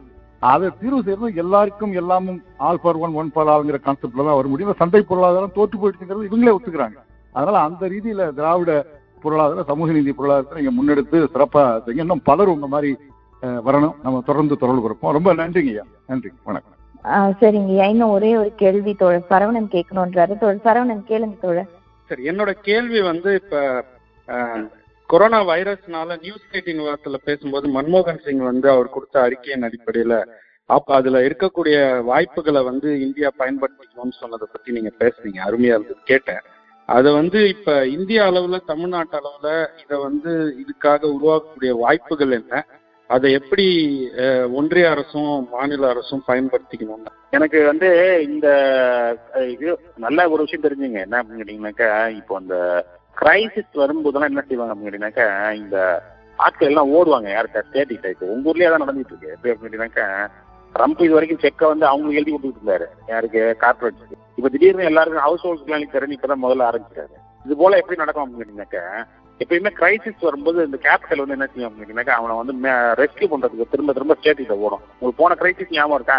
அதை 0.51 0.67
தீர்வு 0.81 0.99
செய்யறது 1.05 1.41
எல்லாருக்கும் 1.43 1.93
எல்லாமும் 2.01 2.39
all 2.67 2.81
for 2.81 2.99
one 3.05 3.15
one 3.21 3.31
for 3.33 3.51
ஆளுங்கிற 3.53 3.79
கான்செப்ட்ல 3.85 4.25
தான் 4.27 4.37
வர 4.39 4.47
முடியும் 4.51 4.79
சந்தை 4.81 5.01
பொருளாதாரம் 5.11 5.55
தோற்று 5.57 5.79
போயிடுச்சுங்கிறது 5.81 6.29
இவங்களே 6.29 6.55
ஒத்துக்கிறாங்க. 6.57 6.97
அதனால 7.35 7.57
அந்த 7.67 7.83
ரீதியில 7.93 8.27
திராவிட 8.39 8.71
பொருளாதார 9.26 9.63
சமூக 9.63 9.91
நீதி 9.91 10.11
பொருளாதாரத்தை 10.11 10.61
நீங்க 10.61 10.71
முன்னெடுத்து 10.78 11.28
சிறப்பா 11.34 11.97
இன்னும் 11.99 12.21
பலர் 12.23 12.47
உங்க 12.47 12.67
மாதிரி 12.67 12.97
வரணும். 13.41 13.95
நம்ம 14.03 14.21
தொடர்ந்து 14.26 14.57
தொடர்பு 14.57 14.82
கொடுப்போம் 14.82 15.13
ரொம்ப 15.13 15.34
நன்றிங்க 15.36 15.67
ஐயா. 15.67 15.84
நன்றி. 16.07 16.30
வணக்கம். 16.43 16.73
ஆஹ் 17.03 17.43
சரிங்கய்யா 17.43 17.89
இன்னும் 17.89 18.09
ஒரே 18.09 18.38
ஒரு 18.38 18.51
கேள்வி 18.55 18.93
தோழர். 18.93 19.26
சரவணன் 19.30 19.71
கேட்கணுன்றாரு. 19.71 20.38
தோழர் 20.38 20.63
சரவணன் 20.63 21.03
கேளுங்க 21.07 21.39
தோழர். 21.39 21.69
சரி 22.05 22.28
என்னோட 22.28 22.51
கேள்வி 22.51 23.01
வந்து 23.01 23.41
இப்ப 23.43 23.84
கொரோனா 25.07 25.43
வைரஸ்னால 25.43 26.19
நியூஸ் 26.21 26.47
எயிட்டின் 26.51 26.84
வாரத்துல 26.86 27.15
பேசும்போது 27.23 27.82
மன்மோகன் 27.82 28.21
சிங் 28.26 28.43
வந்து 28.43 28.69
அவர் 28.69 28.89
கொடுத்த 28.89 29.21
அறிக்கையின் 29.21 29.63
அடிப்படையில 29.63 30.26
அப்ப 30.65 30.95
அதுல 30.95 31.19
இருக்கக்கூடிய 31.19 32.03
வாய்ப்புகளை 32.03 32.63
வந்து 32.63 33.01
இந்தியா 33.01 33.30
பயன்படுத்திக்கணும்னு 33.39 34.19
சொன்னதை 34.19 34.47
பத்தி 34.51 34.71
நீங்க 34.71 34.91
பேசுனீங்க. 34.99 35.38
அருமையா 35.45 35.73
இருந்தது. 35.73 35.95
கேட்டேன். 36.03 36.39
அதை 36.89 37.09
வந்து 37.13 37.39
இப்ப 37.49 37.69
இந்திய 37.88 38.19
அளவுல 38.23 38.57
தமிழ்நாட்டு 38.71 39.15
அளவுல 39.19 39.49
இதை 39.83 39.95
வந்து 40.07 40.31
இதுக்காக 40.61 41.01
உருவாக்கக்கூடிய 41.15 41.71
வாய்ப்புகள் 41.83 42.36
என்ன? 42.39 42.63
அதை 43.09 43.29
எப்படி 43.39 43.65
ஒன்றிய 44.59 44.86
அரசும் 44.89 45.31
மாநில 45.51 45.88
அரசும் 45.93 46.23
பயன்படுத்திக்கணும் 46.27 47.09
எனக்கு 47.38 47.59
வந்து 47.65 47.89
இந்த 48.29 48.47
இது 49.53 49.67
நல்ல 50.05 50.29
ஒரு 50.33 50.43
விஷயம் 50.45 50.65
தெரிஞ்சுங்க. 50.65 50.99
என்ன 51.05 51.19
அப்படின்னு 51.21 51.41
கேட்டீங்கன்னாக்கா 51.41 51.89
இப்போ 52.19 52.36
அந்த 52.41 52.55
கிரைசிஸ் 53.17 53.81
வரும்போதெல்லாம் 53.83 54.31
என்ன 54.33 54.43
செய்வாங்க 54.47 54.73
அப்படின்னு 54.73 54.89
கேட்டீங்கன்னாக்கா 54.89 55.27
இந்த 55.61 55.77
ஆட்கள் 56.39 56.69
எல்லாம் 56.71 56.93
ஓடுவாங்க. 56.97 57.27
யார்கிட்ட? 57.36 57.61
ஸ்டேட்டிக் 57.67 58.09
இப்போ 58.13 58.25
உங்க 58.36 58.49
ஊர்லயே 58.51 58.71
தான் 58.71 58.83
நடந்துட்டு 58.86 59.13
இருக்கு. 59.13 59.33
எப்படி 59.36 59.51
அப்படின்னு 59.51 59.67
கேட்டீங்கன்னாக்கா 59.67 60.07
ட்ரம்ப் 60.76 61.03
இது 61.05 61.13
வரைக்கும் 61.13 61.43
செக்கை 61.43 61.67
வந்து 61.67 61.86
அவங்க 61.86 62.15
எழுதி 62.19 62.32
கொடுத்துட்டு 62.34 62.61
இருந்தாரு. 62.61 62.88
யாருக்கு? 63.07 63.41
கார்பரேட்ஸுக்கு 63.61 64.17
இப்ப 64.36 64.49
திடீர்னு 64.49 64.89
எல்லாருக்கும் 64.91 65.26
ஹவுஸ் 65.28 65.45
ஹோல்ஸ் 65.47 65.93
தெரிஞ்சு 65.97 66.17
இப்பதான் 66.17 66.43
முதல்ல 66.45 66.67
ஆரம்பிச்சிருக்காரு 66.69 67.15
இது 67.45 67.55
போல 67.55 67.78
எப்படி 67.82 67.99
நடக்கும் 67.99 68.26
அப்படின்னு 68.26 68.43
கேட்டீங்கன்னாக்கா 68.43 68.84
எப்பயுமே 69.39 69.71
கிரைசிஸ் 69.80 70.26
வரும்போது 70.28 70.65
இந்த 70.65 70.78
கேபிட்டல் 70.84 71.21
வந்து 71.23 71.36
என்ன 71.38 71.47
செய்யும் 71.53 71.73
அப்படின்னு 71.73 72.17
அவனை 72.17 72.36
வந்து 72.38 72.69
ரெஸ்கியூ 73.01 73.28
பண்றதுக்கு 73.32 73.71
திரும்ப 73.73 73.93
திரும்ப 73.93 74.15
ஸ்டேட்டில் 74.19 74.61
ஓடும். 74.65 74.84
உங்களுக்கு 74.99 75.21
போன 75.23 75.36
கிரைசிஸ் 75.39 75.73
ஞாபகம் 75.78 75.97
இருக்கா? 75.99 76.17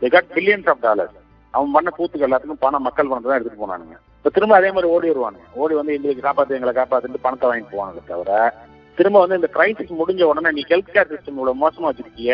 They 0.00 0.10
got 0.14 0.26
billions 0.36 0.68
of 0.68 0.80
dollars 0.80 1.18
அவன் 1.50 1.74
பண்ண 1.76 1.90
கூத்துக்கு 1.98 2.26
எல்லாத்துக்கும் 2.28 2.62
பணம் 2.64 2.82
மக்கள் 2.82 3.08
பணத்தை 3.08 3.30
தான் 3.30 3.40
எடுத்துட்டு 3.40 3.64
போனானுங்க. 3.64 3.96
இப்ப 4.18 4.30
திரும்ப 4.30 4.54
அதே 4.56 4.70
மாதிரி 4.70 4.92
ஓடி 4.92 5.10
வருவானுங்க. 5.10 5.46
ஓடி 5.54 5.74
வந்து 5.74 5.94
எங்களுக்கு 5.94 6.26
காப்பாத்து 6.28 6.56
எங்களை 6.58 6.74
காப்பாத்துட்டு 6.80 7.24
பணத்தை 7.26 7.50
வாங்கிட்டு 7.50 7.74
போவானுங்க 7.74 8.02
தவிர 8.06 8.54
திரும்ப 8.98 9.18
வந்து 9.24 9.34
இந்த 9.34 9.48
கிரைசிஸ் 9.54 9.98
முடிஞ்ச 10.00 10.22
உடனே 10.22 10.50
நீ 10.50 10.64
ஹெல்த் 10.68 10.94
கேர் 10.94 11.12
சிஸ்டம் 11.12 11.36
இவ்வளவு 11.36 11.62
மோசமா 11.64 11.88
வச்சிருக்கிய 11.90 12.32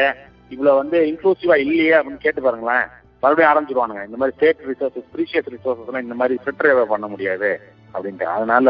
இவ்வளவு 0.51 0.77
வந்து 0.77 0.99
இன்க்ளூசிவா 1.07 1.57
இல்லையே 1.57 1.93
அப்படின்னு 1.93 2.17
கேட்டு 2.17 2.43
பாருங்களேன். 2.43 2.87
மறுபடியும் 3.21 3.53
ஆரம்பிச்சிருவானுங்க. 3.53 4.05
இந்த 4.05 4.17
மாதிரி 4.17 4.37
ஸ்டேட் 4.37 4.61
ரிசோர்சஸ் 4.71 5.09
ப்ரீஷியஸ் 5.15 5.51
ரிசோர்சஸ்லாம் 5.55 6.03
இந்த 6.03 6.15
மாதிரி 6.15 6.39
ஃபில்டரே 6.45 6.85
பண்ண 6.85 7.07
முடியாது 7.07 7.61
அப்படின்ட்டு. 7.95 8.23
அதனால 8.23 8.69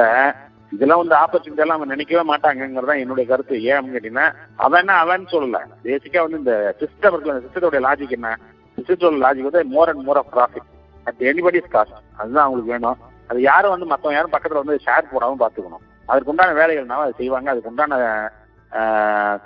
இதெல்லாம் 0.72 1.06
வந்து 1.06 1.14
ஆப்பர்ச்சுனிட்டி 1.14 1.58
எல்லாம் 1.58 1.76
அவன் 1.76 1.88
நினைக்கவே 1.88 2.22
மாட்டாங்கிறது 2.32 2.84
தான் 2.84 2.98
என்னுடைய 2.98 3.28
கருத்து. 3.30 3.62
ஏன் 3.62 3.76
அப்படின்னு 3.76 3.96
கேட்டீங்கன்னா 3.96 4.34
அவன் 4.56 4.80
என்ன 4.80 4.92
அவன் 4.92 5.24
சொல்லல. 5.24 5.60
பேசிக்கா 5.84 6.20
வந்து 6.20 6.38
இந்த 6.38 6.74
சிஸ்டம் 6.78 7.04
இருக்குல்ல 7.04 7.36
அந்த 7.36 7.46
சிஸ்டத்தோட 7.46 7.80
லாஜிக் 7.80 8.10
என்ன? 8.10 8.38
சிஸ்டத்தோட 8.76 9.16
லாஜிக் 9.24 9.48
வந்து 9.50 9.64
more 9.64 9.88
and 9.88 10.02
more 10.02 10.16
of 10.16 10.32
profit 10.36 10.68
at 11.04 11.14
anybody's 11.18 11.72
cost 11.72 11.98
அதுதான் 12.16 12.44
அவங்களுக்கு 12.44 12.70
வேணும். 12.70 12.98
அது 13.26 13.40
யாரும் 13.40 13.78
வந்து 13.78 13.86
மற்றவங்க 13.94 14.12
யாரும் 14.12 14.32
பக்கத்துல 14.32 14.60
வந்து 14.62 14.78
ஷேர் 14.84 15.10
போடாம 15.12 15.34
பார்த்துக்கணும். 15.42 15.84
அதுக்கு 16.06 16.30
உண்டான 16.30 16.66
வேலைகள்னாலும் 16.66 17.04
அதை 17.04 17.12
செய்வாங்க. 17.16 17.50
அதுக்கு 17.50 17.68
உண்டான 17.68 17.94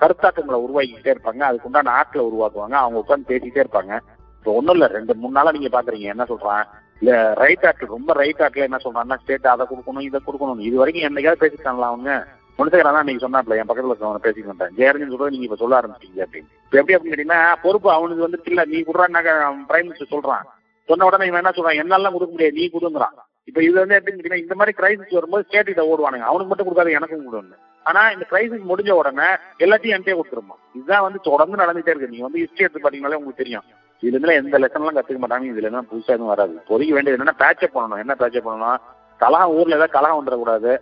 கருத்தாக்கங்களை 0.00 0.58
உருவாக்கிக்கிட்டே 0.66 1.14
இருப்பாங்க. 1.14 1.38
அதுக்கு 1.38 1.64
உண்டான 1.64 1.90
ஆட்களை 1.90 2.24
உருவாக்குவாங்க. 2.26 2.76
அவங்க 2.84 2.98
உட்காந்து 3.04 3.30
பேசிக்கிட்டே 3.32 3.64
இருப்பாங்க. 3.64 3.98
இப்போ 4.38 4.52
ஒன்றும் 4.52 4.74
இல்லை. 4.74 4.88
ரெண்டு 4.88 5.14
மூணு 5.14 5.32
நாளா 5.32 5.50
நீங்க 5.50 5.82
பாக்குறீங்க. 5.82 6.08
என்ன 6.14 6.24
சொல்றான்? 6.24 6.64
இல்ல 7.00 7.32
ரைட் 7.34 7.66
ஆட்கள் 7.66 7.88
ரொம்ப 7.88 8.12
ரைட் 8.12 8.42
ஆட்கள் 8.42 8.62
என்ன 8.62 8.78
சொல்றாங்கன்னா 8.84 9.18
ஸ்டேட் 9.22 9.46
அதை 9.46 9.66
கொடுக்கணும் 9.70 10.00
இதை 10.00 10.20
கொடுக்கணும். 10.26 10.58
இது 10.58 10.76
வரைக்கும் 10.76 11.06
என்னைக்காவது 11.08 11.42
பேசிட்டாங்களா 11.44 11.90
அவங்க? 11.92 12.26
முனிசகரன் 12.58 12.96
தான் 12.96 13.04
நீங்க 13.04 13.22
சொன்னாப்ல 13.26 13.56
என் 13.60 13.68
பக்கத்துல 13.68 13.92
இருக்கவங்க 13.92 14.20
பேசிக்க 14.26 14.46
மாட்டேன் 14.46 14.74
ஜெயரஞ்சன் 14.78 15.12
சொல்றது 15.12 15.30
நீங்க 15.30 15.44
இப்ப 15.44 15.56
சொல்ல 15.56 15.80
ஆரம்பிச்சீங்க 15.80 16.20
அப்படின்னு. 16.24 16.50
இப்ப 16.64 16.78
எப்படி 16.78 16.94
அப்படின்னு 16.94 17.14
கேட்டீங்கன்னா 17.14 17.54
பொறுப்பு 17.62 17.90
அவனுக்கு 17.90 18.22
வந்து 18.22 18.40
இல்ல. 18.44 18.64
நீ 18.64 18.80
கொடுறான்னாக்க 18.80 19.30
பிரைம் 19.70 19.88
மினிஸ்டர் 19.88 20.12
சொல்றான். 20.14 20.44
சொன்ன 20.88 21.04
உடனே 21.04 21.26
இவன் 21.26 21.42
என்ன 21.44 21.54
சொல்றான்? 21.56 21.80
என்னாலாம் 21.82 22.14
கொடுக்க 22.16 22.32
முடியாது 22.32 22.52
நீ 22.52 22.70
கொடுங்கிறான். 22.74 23.16
இப்ப 23.44 23.62
இது 23.62 23.72
வந்து 23.72 23.96
எப்படின்னு 23.98 24.18
கேட்டீங்கன்னா 24.18 24.44
இந்த 24.46 24.54
மாதிரி 24.54 24.76
கிரைசிஸ் 24.80 25.18
வரும்போது 25.18 25.44
ஸ்டேட் 25.48 25.68
இதை 25.68 25.92
ஓடுவானுங்க. 25.92 26.26
அவனுக்கு 26.30 26.50
மட்டும் 26.52 26.68
கொடுக்காது 26.68 26.90
எனக்கும் 26.90 27.32
கொடுன்னு. 27.32 27.56
ஆனா 27.84 28.02
இந்த 28.14 28.26
கிரைசிஸ் 28.30 28.68
முடிஞ்ச 28.70 28.90
உடனே 29.00 29.28
எல்லாத்தையும் 29.64 29.94
என்கிட்டே 29.96 30.14
கொடுத்துருமா. 30.18 30.56
இதுதான் 30.74 31.04
வந்து 31.06 31.18
தொடர்ந்து 31.22 31.60
நடந்துட்டே 31.62 31.92
இருக்கு. 31.92 32.12
நீங்க 32.12 32.26
வந்து 32.26 32.42
ஹிஸ்டரி 32.42 32.64
எடுத்து 32.66 32.84
பாத்தீங்கன்னாலே 32.84 33.20
உங்களுக்கு 33.20 33.42
தெரியும். 33.42 33.64
இதுல 34.02 34.14
இருந்து 34.14 34.34
எந்த 34.42 34.58
லெசன் 34.58 34.80
எல்லாம் 34.80 34.96
கத்துக்க 34.96 35.20
மாட்டாங்க 35.24 35.46
இதுல 35.52 35.68
எல்லாம் 35.70 35.86
புதுசா 35.90 36.14
எதுவும் 36.16 36.32
வராது. 36.32 36.54
பொறிக்க 36.68 36.92
வேண்டியது 36.96 37.16
என்னன்னா 37.18 37.36
பேச்சப் 37.42 37.76
பண்ணணும். 37.78 38.02
என்ன 38.04 38.14
பேச்சப் 38.14 38.48
பண்ணணும் 38.48 38.80
கலகம் 39.22 39.54
ஊர்ல 39.58 39.78
ஏதாவது 39.78 39.96
கலகம் 39.96 40.20
வந்துடக்கூடாது. 40.20 40.72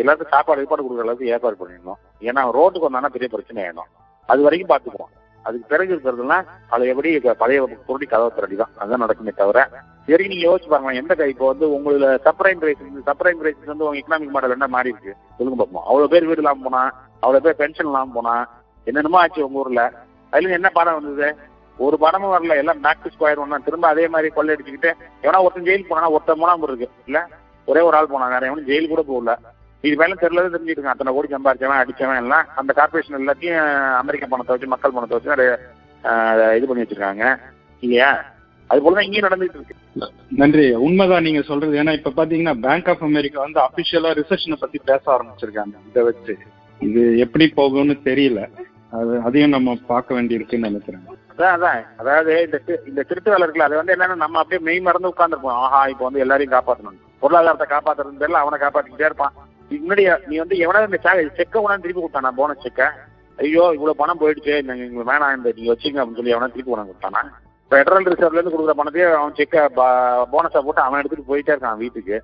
எல்லாத்துக்கும் 0.00 0.32
சாப்பாடு 0.34 0.60
ஏற்பாடு 0.60 0.82
கொடுக்குற 0.82 1.06
அளவுக்கு 1.06 1.32
ஏற்பாடு 1.34 1.56
பண்ணிடணும். 1.60 2.00
ஏன்னா 2.28 2.42
ரோட்டுக்கு 2.58 2.88
வந்தானா 2.88 3.12
பெரிய 3.16 3.28
பிரச்சனை 3.34 3.62
ஆயிடும். 3.66 3.90
அது 4.32 4.42
வரைக்கும் 4.46 4.72
பாத்துக்குவோம். 4.72 5.12
அதுக்கு 5.48 5.66
பிறகு 5.72 5.94
இருக்கிறதுலாம் 5.94 6.46
அதை 6.74 6.88
எப்படி 6.88 7.10
பழைய 7.42 7.60
பொருட்டி 7.88 8.06
கதவை 8.12 8.30
திரட்டி 8.34 8.56
தான் 8.56 8.72
அதுதான் 8.78 9.04
நடக்குமே 9.04 9.32
தவிர 9.42 9.68
சரி 10.08 10.24
நீங்க 10.30 10.44
யோசிச்சு 10.46 10.70
பாருங்க 10.72 10.92
எந்த 11.00 11.12
கை? 11.18 11.26
இப்போ 11.32 11.46
வந்து 11.52 11.66
உங்களுக்கு 11.76 12.08
சப்ரைம் 12.26 12.60
பிரைஸ் 12.62 12.82
சப்ரைம் 13.08 13.38
பிரைஸ் 13.40 13.70
வந்து 13.72 13.86
உங்க 13.86 14.00
எக்கனாமிக் 14.00 14.34
மாடல் 14.36 14.54
என்ன 14.56 14.66
மாறி 14.74 14.92
இருக்கு? 14.92 15.12
சொல்லுங்க 15.38 15.58
பார்ப்போம் 15.60 15.86
அவ்வளவு 15.88 16.10
பேர் 16.12 16.28
வீடு 16.30 16.42
இல்லாம 16.42 16.62
போனா 16.66 16.82
அவ்வளவு 17.22 17.44
பேர் 17.46 17.58
பென்ஷன் 17.62 17.90
இல்லாம 17.90 18.12
போனா 18.18 18.34
என்னென்னமோ 18.86 19.20
ஆச்சு 19.22 19.46
உங்க 19.46 19.62
ஊர்ல. 19.62 19.82
அதுல 20.32 20.56
என்ன 20.58 20.68
பாடம் 20.76 20.98
வந்தது? 20.98 21.28
ஒரு 21.78 21.96
படமும் 22.04 22.34
வரல 22.34 22.54
எல்லாம் 22.62 22.82
பேக் 22.84 23.02
டு 23.04 23.10
ஸ்கொயர் 23.14 23.42
ஒன்னா 23.44 23.58
திரும்ப 23.66 23.86
அதே 23.94 24.04
மாதிரி 24.14 24.28
கொள்ளையடிச்சுக்கிட்டு 24.36 24.90
எவனா 25.24 25.42
ஒருத்தன் 25.46 25.66
ஜெயிலுக்கு 25.68 25.92
போனா 25.92 26.12
ஒருத்தன் 26.14 26.40
போனா 26.42 26.54
இருக்கு. 26.68 26.88
இல்ல? 27.08 27.20
ஒரே 27.68 27.82
ஒரு 27.88 27.96
ஆள் 27.98 28.12
போனா 28.12 28.28
வேற 28.34 28.46
எவனும் 28.50 28.68
ஜெயில் 28.70 28.92
கூட 28.92 29.02
போகல. 29.10 29.34
இது 29.84 29.96
மேலும் 30.02 30.22
தெரியல 30.22 30.44
தெரிஞ்சுக்கிட்டு 30.54 30.92
அத்தனை 30.92 31.12
கோடி 31.16 31.28
சம்பாரிச்சவன் 31.34 31.82
அடிச்சவன் 31.82 32.22
எல்லாம் 32.22 32.46
அந்த 32.60 32.70
கார்பரேஷன் 32.78 33.18
எல்லாத்தையும் 33.20 33.60
அமெரிக்க 34.02 34.26
பணத்தை 34.32 34.54
வச்சு 34.54 34.72
மக்கள் 34.74 34.96
பணத்தை 34.96 35.16
வச்சு 35.16 35.34
அதை, 35.34 36.46
இது 36.58 36.66
பண்ணி 36.68 36.82
வச்சிருக்காங்க. 36.84 37.24
இல்லையா? 37.82 38.10
அது 38.70 38.82
போலதான் 38.84 39.06
இங்கேயும் 39.06 39.26
நடந்துட்டு 39.26 39.58
இருக்கு. 39.58 39.74
நன்றி. 40.40 40.64
உண்மைதான் 40.86 41.26
நீங்க 41.26 41.42
சொல்றது. 41.50 41.74
ஏன்னா 41.82 41.92
இப்ப 41.98 42.12
பாத்தீங்கன்னா 42.16 42.54
பேங்க் 42.64 42.88
ஆஃப் 42.92 43.04
அமெரிக்கா 43.08 43.38
வந்து 43.44 43.60
அபிஷியலா 43.66 44.10
ரிசெஷனை 44.20 44.56
பத்தி 44.62 44.78
பேச 44.90 45.02
ஆரம்பிச்சிருக்காங்க. 45.16 45.74
இதை 45.90 46.02
வச்சு. 46.08 46.34
இது 46.80 47.02
எப்படி 47.24 47.46
போகும்னு 47.58 47.96
தெரியல. 48.08 48.40
அது 48.96 49.12
அதையும் 49.28 49.54
நம்ம 49.56 49.76
பார்க்க 49.92 50.16
வேண்டியிருக்குன்னு 50.16 50.68
நினைக்கிறேன். 50.70 51.04
அதான் 51.32 51.54
அதான். 51.56 51.80
அதாவது 52.00 52.32
இந்த 52.46 52.58
இந்த 52.90 53.00
திருட்டு 53.08 53.32
வேலை 53.32 53.42
இருக்குல்ல 53.44 53.68
அது 53.68 53.80
வந்து 53.80 53.94
என்னன்னா 53.94 54.16
நம்ம 54.24 54.38
அப்படியே 54.42 54.60
மெய் 54.66 54.84
மறந்து 54.86 55.12
உட்காந்துருப்போம் 55.12 55.58
ஆஹா 55.64 55.80
இப்போ 55.92 56.04
வந்து 56.08 56.22
எல்லாரையும் 56.24 56.54
காப்பாற்றணும் 56.54 57.00
பொருளாதாரத்தை 57.22 57.66
காப்பாத்துறது 57.74 58.20
பேர்ல 58.22 58.42
அவனை 58.42 58.58
காப்பாத்திக்கிட்டே 58.62 59.08
இருப்பான். 59.08 59.34
முன்னாடி 59.70 60.04
நீ 60.30 60.36
வந்து 60.42 60.56
எவனாவது 60.64 60.90
இந்த 60.90 61.32
செக்கை 61.38 61.60
உடனே 61.64 61.82
திருப்பி 61.84 62.00
கொடுத்தானா. 62.02 62.32
போனஸ் 62.40 62.64
செக்கை 62.66 62.86
ஐயோ 63.38 63.64
இவ்வளவு 63.76 64.00
பணம் 64.02 64.20
போயிடுச்சு. 64.20 64.54
நீங்க 64.68 64.84
இங்க 64.90 65.04
வேணாம் 65.10 65.34
இந்த 65.38 65.50
நீங்க 65.56 65.70
வச்சுங்க 65.72 66.00
அப்படின்னு 66.00 66.20
சொல்லி 66.20 66.34
எவனா 66.36 66.52
திருப்பி 66.54 66.74
உனக்கு 66.74 66.92
கொடுத்தானா? 66.92 67.22
ஃபெடரல் 67.70 68.08
ரிசர்வ்ல 68.08 68.38
இருந்து 68.38 68.52
கொடுக்குற 68.54 68.76
பணத்தையே 68.76 69.06
அவன் 69.12 69.32
செக்க 69.32 69.56
போனஸா 70.32 70.60
போட்டு 70.66 70.80
அவன் 70.86 71.02
எடுத்துட்டு 71.02 71.28
போயிட்டே 71.30 71.50
இருக்கான் 71.54 71.76
வீட்டுக்கு. 71.76 72.22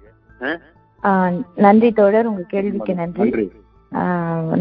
நன்றி 1.54 1.92
தோழர். 1.92 2.26
உங்க 2.26 2.42
கேள்விக்கு 2.48 2.94
நன்றி. 2.94 3.52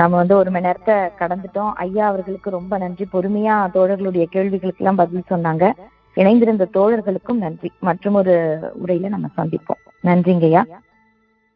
நம்ம 0.01 0.15
வந்து 0.21 0.35
ஒரு 0.35 0.51
மணி 0.51 0.65
நேரத்தை 0.65 0.95
கடந்துட்டோம். 0.95 1.71
ஐயா 1.85 2.07
அவர்களுக்கு 2.07 2.49
ரொம்ப 2.49 2.77
நன்றி. 2.77 3.07
பொறுமையா 3.13 3.57
தோழர்களுடைய 3.75 4.25
கேள்விகளுக்கு 4.35 4.85
எல்லாம் 4.85 5.01
பதில் 5.01 5.29
சொன்னாங்க. 5.29 5.71
இணைந்திருந்த 6.15 6.65
தோழர்களுக்கும் 6.73 7.41
நன்றி. 7.45 7.71
மற்றும் 7.79 8.13
ஒரு 8.13 8.33
உரையில 8.85 9.07
நம்ம 9.07 9.27
சந்திப்போம். 9.37 9.81
நன்றிங்கய்யா. 10.03 10.63